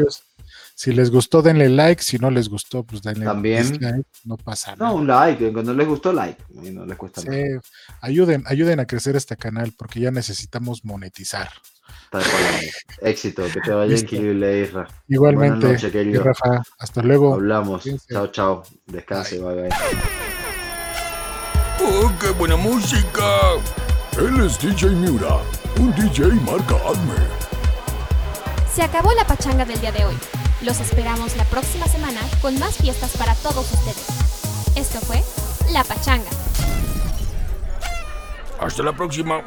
[0.74, 3.62] Si les gustó, denle like, si no les gustó, pues denle También.
[3.70, 4.92] dislike, no pasa No, nada.
[4.96, 5.52] un like.
[5.52, 6.42] Cuando les gustó, like.
[6.62, 7.60] Y no les cuesta Sí, nada.
[8.00, 11.50] ayuden, ayuden a crecer este canal porque ya necesitamos monetizar.
[12.10, 12.72] Tal cual, amigo.
[13.02, 14.14] Éxito, que te vaya Listo.
[14.16, 14.88] increíble, Isra.
[15.08, 16.14] Igualmente, noches, y.
[16.16, 17.34] Rafa, hasta luego.
[17.34, 17.84] Hablamos.
[18.10, 18.62] Chao, chao.
[18.86, 19.68] Descanse, bye, bye.
[21.84, 23.24] ¡Oh, qué buena música!
[24.18, 25.38] Él es DJ Miura,
[25.78, 27.14] un DJ marca Acme.
[28.74, 30.14] Se acabó la pachanga del día de hoy.
[30.62, 34.06] Los esperamos la próxima semana con más fiestas para todos ustedes.
[34.76, 35.20] Esto fue
[35.72, 36.30] La Pachanga.
[38.60, 39.42] Hasta la próxima.